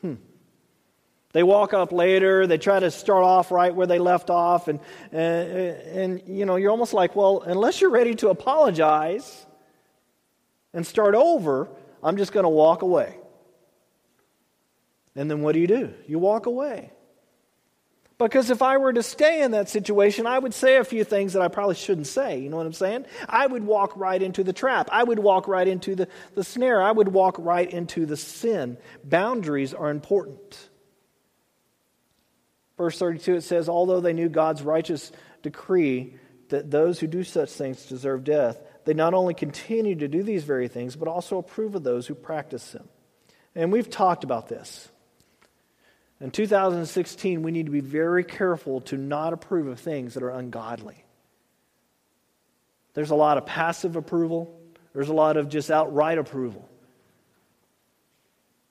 Hmm. 0.00 0.14
They 1.32 1.42
walk 1.42 1.74
up 1.74 1.90
later, 1.90 2.46
they 2.46 2.58
try 2.58 2.78
to 2.78 2.92
start 2.92 3.24
off 3.24 3.50
right 3.50 3.74
where 3.74 3.88
they 3.88 3.98
left 3.98 4.30
off, 4.30 4.68
and, 4.68 4.78
and, 5.10 5.50
and 5.50 6.22
you 6.28 6.46
know, 6.46 6.54
you're 6.54 6.70
almost 6.70 6.94
like, 6.94 7.16
well, 7.16 7.42
unless 7.44 7.80
you're 7.80 7.90
ready 7.90 8.14
to 8.16 8.28
apologize 8.28 9.44
and 10.72 10.86
start 10.86 11.16
over, 11.16 11.68
I'm 12.00 12.16
just 12.16 12.30
going 12.30 12.44
to 12.44 12.50
walk 12.50 12.82
away. 12.82 13.19
And 15.16 15.30
then 15.30 15.42
what 15.42 15.52
do 15.52 15.60
you 15.60 15.66
do? 15.66 15.92
You 16.06 16.18
walk 16.18 16.46
away. 16.46 16.92
Because 18.18 18.50
if 18.50 18.60
I 18.60 18.76
were 18.76 18.92
to 18.92 19.02
stay 19.02 19.42
in 19.42 19.52
that 19.52 19.70
situation, 19.70 20.26
I 20.26 20.38
would 20.38 20.52
say 20.52 20.76
a 20.76 20.84
few 20.84 21.04
things 21.04 21.32
that 21.32 21.40
I 21.40 21.48
probably 21.48 21.74
shouldn't 21.74 22.06
say. 22.06 22.38
You 22.38 22.50
know 22.50 22.58
what 22.58 22.66
I'm 22.66 22.74
saying? 22.74 23.06
I 23.26 23.46
would 23.46 23.64
walk 23.64 23.96
right 23.96 24.20
into 24.20 24.44
the 24.44 24.52
trap. 24.52 24.90
I 24.92 25.02
would 25.02 25.18
walk 25.18 25.48
right 25.48 25.66
into 25.66 25.94
the, 25.94 26.08
the 26.34 26.44
snare. 26.44 26.82
I 26.82 26.92
would 26.92 27.08
walk 27.08 27.36
right 27.38 27.68
into 27.68 28.04
the 28.04 28.18
sin. 28.18 28.76
Boundaries 29.02 29.72
are 29.72 29.90
important. 29.90 30.68
Verse 32.76 32.98
32, 32.98 33.36
it 33.36 33.40
says, 33.40 33.70
Although 33.70 34.00
they 34.00 34.12
knew 34.12 34.28
God's 34.28 34.62
righteous 34.62 35.12
decree 35.42 36.14
that 36.50 36.70
those 36.70 37.00
who 37.00 37.06
do 37.06 37.24
such 37.24 37.50
things 37.50 37.86
deserve 37.86 38.24
death, 38.24 38.60
they 38.84 38.92
not 38.92 39.14
only 39.14 39.32
continue 39.32 39.94
to 39.94 40.08
do 40.08 40.22
these 40.22 40.44
very 40.44 40.68
things, 40.68 40.94
but 40.94 41.08
also 41.08 41.38
approve 41.38 41.74
of 41.74 41.84
those 41.84 42.06
who 42.06 42.14
practice 42.14 42.72
them. 42.72 42.86
And 43.54 43.72
we've 43.72 43.88
talked 43.88 44.24
about 44.24 44.48
this. 44.48 44.90
In 46.20 46.30
2016, 46.30 47.42
we 47.42 47.50
need 47.50 47.66
to 47.66 47.72
be 47.72 47.80
very 47.80 48.24
careful 48.24 48.80
to 48.82 48.96
not 48.96 49.32
approve 49.32 49.66
of 49.66 49.80
things 49.80 50.14
that 50.14 50.22
are 50.22 50.30
ungodly. 50.30 51.04
There's 52.92 53.10
a 53.10 53.14
lot 53.14 53.38
of 53.38 53.46
passive 53.46 53.96
approval, 53.96 54.54
there's 54.92 55.08
a 55.08 55.14
lot 55.14 55.36
of 55.36 55.48
just 55.48 55.70
outright 55.70 56.18
approval. 56.18 56.68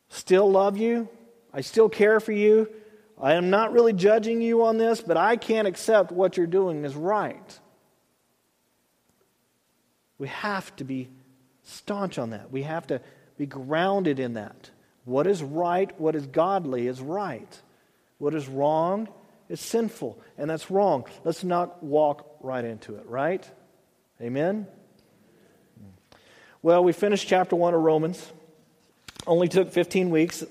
Still 0.10 0.52
love 0.52 0.78
you, 0.78 1.08
I 1.54 1.62
still 1.62 1.90
care 1.90 2.20
for 2.20 2.32
you. 2.32 2.70
I 3.22 3.34
am 3.34 3.50
not 3.50 3.74
really 3.74 3.94
judging 3.94 4.42
you 4.42 4.64
on 4.64 4.78
this, 4.78 5.02
but 5.02 5.18
I 5.18 5.36
can't 5.36 5.68
accept 5.68 6.12
what 6.12 6.38
you're 6.38 6.48
doing 6.48 6.86
is 6.86 6.96
right. 6.96 7.60
We 10.18 10.30
have 10.30 10.74
to 10.78 10.86
be 10.86 11.10
staunch 11.64 12.18
on 12.18 12.30
that. 12.30 12.52
We 12.52 12.64
have 12.64 12.88
to 12.88 13.02
be 13.38 13.46
grounded 13.46 14.20
in 14.20 14.34
that. 14.34 14.70
What 15.10 15.26
is 15.26 15.42
right, 15.42 16.00
what 16.00 16.16
is 16.16 16.28
godly 16.28 16.86
is 16.86 17.02
right. 17.02 17.62
What 18.20 18.36
is 18.36 18.48
wrong 18.48 19.10
is 19.50 19.60
sinful, 19.60 20.22
and 20.38 20.48
that's 20.48 20.70
wrong. 20.70 21.06
Let's 21.24 21.44
not 21.44 21.82
walk 21.82 22.36
right 22.42 22.64
into 22.64 22.96
it, 22.96 23.08
right? 23.08 23.44
Amen? 24.22 24.68
Well, 26.62 26.84
we 26.84 26.94
finished 26.94 27.28
chapter 27.28 27.56
1 27.56 27.74
of 27.74 27.82
Romans. 27.82 28.24
Only 29.26 29.48
took 29.48 29.72
15 29.72 30.12
weeks. 30.12 30.44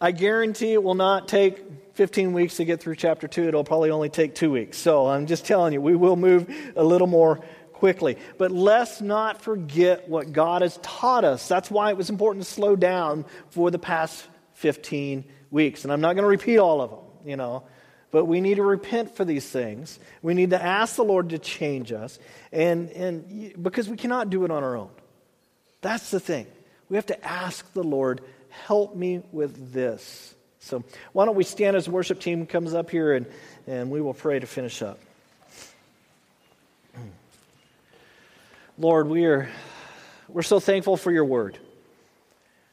I 0.00 0.10
guarantee 0.10 0.72
it 0.72 0.82
will 0.82 0.96
not 0.96 1.28
take 1.28 1.62
15 1.94 2.32
weeks 2.32 2.56
to 2.56 2.64
get 2.64 2.80
through 2.80 2.96
chapter 2.96 3.28
2. 3.28 3.46
It'll 3.46 3.62
probably 3.62 3.90
only 3.90 4.08
take 4.08 4.34
two 4.34 4.50
weeks. 4.50 4.76
So 4.76 5.06
I'm 5.06 5.26
just 5.26 5.46
telling 5.46 5.72
you, 5.72 5.80
we 5.80 5.94
will 5.94 6.16
move 6.16 6.52
a 6.74 6.82
little 6.82 7.06
more 7.06 7.44
quickly. 7.80 8.18
But 8.36 8.52
let's 8.52 9.00
not 9.00 9.40
forget 9.40 10.06
what 10.06 10.32
God 10.32 10.60
has 10.60 10.78
taught 10.82 11.24
us. 11.24 11.48
That's 11.48 11.70
why 11.70 11.88
it 11.88 11.96
was 11.96 12.10
important 12.10 12.44
to 12.44 12.50
slow 12.50 12.76
down 12.76 13.24
for 13.48 13.70
the 13.70 13.78
past 13.78 14.22
15 14.56 15.24
weeks. 15.50 15.84
And 15.84 15.92
I'm 15.92 16.02
not 16.02 16.12
going 16.12 16.24
to 16.24 16.28
repeat 16.28 16.58
all 16.58 16.82
of 16.82 16.90
them, 16.90 16.98
you 17.24 17.36
know. 17.36 17.62
But 18.10 18.26
we 18.26 18.42
need 18.42 18.56
to 18.56 18.62
repent 18.62 19.16
for 19.16 19.24
these 19.24 19.48
things. 19.48 19.98
We 20.20 20.34
need 20.34 20.50
to 20.50 20.62
ask 20.62 20.96
the 20.96 21.04
Lord 21.04 21.30
to 21.30 21.38
change 21.38 21.90
us. 21.90 22.18
And, 22.52 22.90
and 22.90 23.54
because 23.62 23.88
we 23.88 23.96
cannot 23.96 24.28
do 24.28 24.44
it 24.44 24.50
on 24.50 24.62
our 24.62 24.76
own. 24.76 24.90
That's 25.80 26.10
the 26.10 26.20
thing. 26.20 26.46
We 26.90 26.96
have 26.96 27.06
to 27.06 27.26
ask 27.26 27.72
the 27.72 27.82
Lord, 27.82 28.20
help 28.50 28.94
me 28.94 29.22
with 29.32 29.72
this. 29.72 30.34
So 30.58 30.84
why 31.14 31.24
don't 31.24 31.36
we 31.36 31.44
stand 31.44 31.76
as 31.76 31.86
the 31.86 31.92
worship 31.92 32.20
team 32.20 32.44
comes 32.44 32.74
up 32.74 32.90
here 32.90 33.14
and, 33.14 33.24
and 33.66 33.90
we 33.90 34.02
will 34.02 34.12
pray 34.12 34.38
to 34.38 34.46
finish 34.46 34.82
up. 34.82 34.98
Lord, 38.80 39.08
we 39.08 39.26
are 39.26 39.46
we're 40.26 40.40
so 40.40 40.58
thankful 40.58 40.96
for 40.96 41.12
your 41.12 41.26
word. 41.26 41.58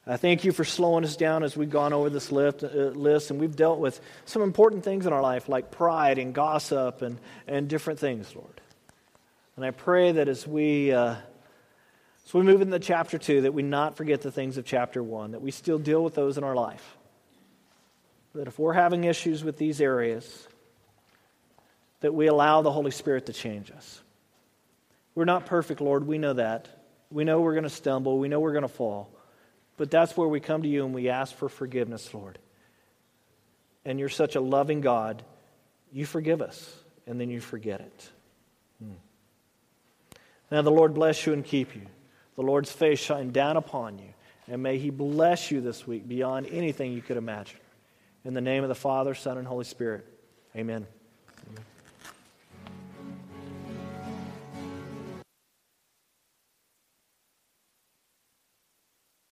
I 0.05 0.15
thank 0.15 0.45
you 0.45 0.53
for 0.53 0.63
slowing 0.63 1.03
us 1.03 1.17
down 1.17 1.43
as 1.43 1.57
we've 1.57 1.69
gone 1.69 1.91
over 1.91 2.09
this 2.09 2.31
list, 2.31 2.63
uh, 2.63 2.67
list 2.67 3.29
and 3.29 3.41
we've 3.41 3.57
dealt 3.57 3.79
with 3.79 3.99
some 4.23 4.41
important 4.41 4.85
things 4.85 5.05
in 5.05 5.11
our 5.11 5.21
life 5.21 5.49
like 5.49 5.69
pride 5.69 6.17
and 6.17 6.33
gossip 6.33 7.01
and, 7.01 7.19
and 7.45 7.67
different 7.67 7.99
things, 7.99 8.33
Lord. 8.33 8.61
And 9.57 9.65
I 9.65 9.71
pray 9.71 10.13
that 10.13 10.29
as 10.29 10.47
we, 10.47 10.93
uh, 10.93 11.15
as 12.25 12.33
we 12.33 12.41
move 12.41 12.61
into 12.61 12.79
chapter 12.79 13.17
2, 13.17 13.41
that 13.41 13.53
we 13.53 13.61
not 13.61 13.97
forget 13.97 14.21
the 14.21 14.31
things 14.31 14.57
of 14.57 14.63
chapter 14.63 15.03
1, 15.03 15.31
that 15.31 15.41
we 15.41 15.51
still 15.51 15.77
deal 15.77 16.01
with 16.01 16.15
those 16.15 16.37
in 16.37 16.45
our 16.45 16.55
life. 16.55 16.95
That 18.33 18.47
if 18.47 18.57
we're 18.57 18.71
having 18.71 19.03
issues 19.03 19.43
with 19.43 19.57
these 19.57 19.81
areas, 19.81 20.47
that 21.99 22.13
we 22.13 22.27
allow 22.27 22.61
the 22.61 22.71
Holy 22.71 22.91
Spirit 22.91 23.25
to 23.25 23.33
change 23.33 23.71
us. 23.71 24.01
We're 25.17 25.25
not 25.25 25.47
perfect, 25.47 25.81
Lord. 25.81 26.05
We 26.05 26.19
know 26.19 26.33
that. 26.33 26.67
We 27.09 27.23
know 27.23 27.41
we're 27.41 27.55
going 27.55 27.63
to 27.63 27.71
stumble. 27.71 28.19
We 28.19 28.27
know 28.27 28.39
we're 28.39 28.51
going 28.51 28.61
to 28.61 28.67
fall. 28.67 29.09
But 29.75 29.89
that's 29.89 30.15
where 30.15 30.27
we 30.27 30.39
come 30.39 30.61
to 30.61 30.67
you 30.67 30.85
and 30.85 30.93
we 30.93 31.09
ask 31.09 31.35
for 31.35 31.49
forgiveness, 31.49 32.13
Lord. 32.13 32.37
And 33.83 33.97
you're 33.97 34.09
such 34.09 34.35
a 34.35 34.39
loving 34.39 34.79
God. 34.79 35.23
You 35.91 36.05
forgive 36.05 36.39
us, 36.39 36.71
and 37.07 37.19
then 37.19 37.31
you 37.31 37.39
forget 37.39 37.79
it. 37.81 38.09
Hmm. 38.79 40.19
Now, 40.51 40.61
the 40.61 40.69
Lord 40.69 40.93
bless 40.93 41.25
you 41.25 41.33
and 41.33 41.43
keep 41.43 41.75
you. 41.75 41.87
The 42.35 42.43
Lord's 42.43 42.71
face 42.71 42.99
shine 42.99 43.31
down 43.31 43.57
upon 43.57 43.97
you, 43.97 44.13
and 44.47 44.61
may 44.61 44.77
He 44.77 44.91
bless 44.91 45.49
you 45.49 45.61
this 45.61 45.87
week 45.87 46.07
beyond 46.07 46.45
anything 46.51 46.93
you 46.93 47.01
could 47.01 47.17
imagine. 47.17 47.57
In 48.23 48.35
the 48.35 48.41
name 48.41 48.61
of 48.61 48.69
the 48.69 48.75
Father, 48.75 49.15
Son, 49.15 49.39
and 49.39 49.47
Holy 49.47 49.65
Spirit, 49.65 50.05
amen. 50.55 50.75
amen. 50.75 50.87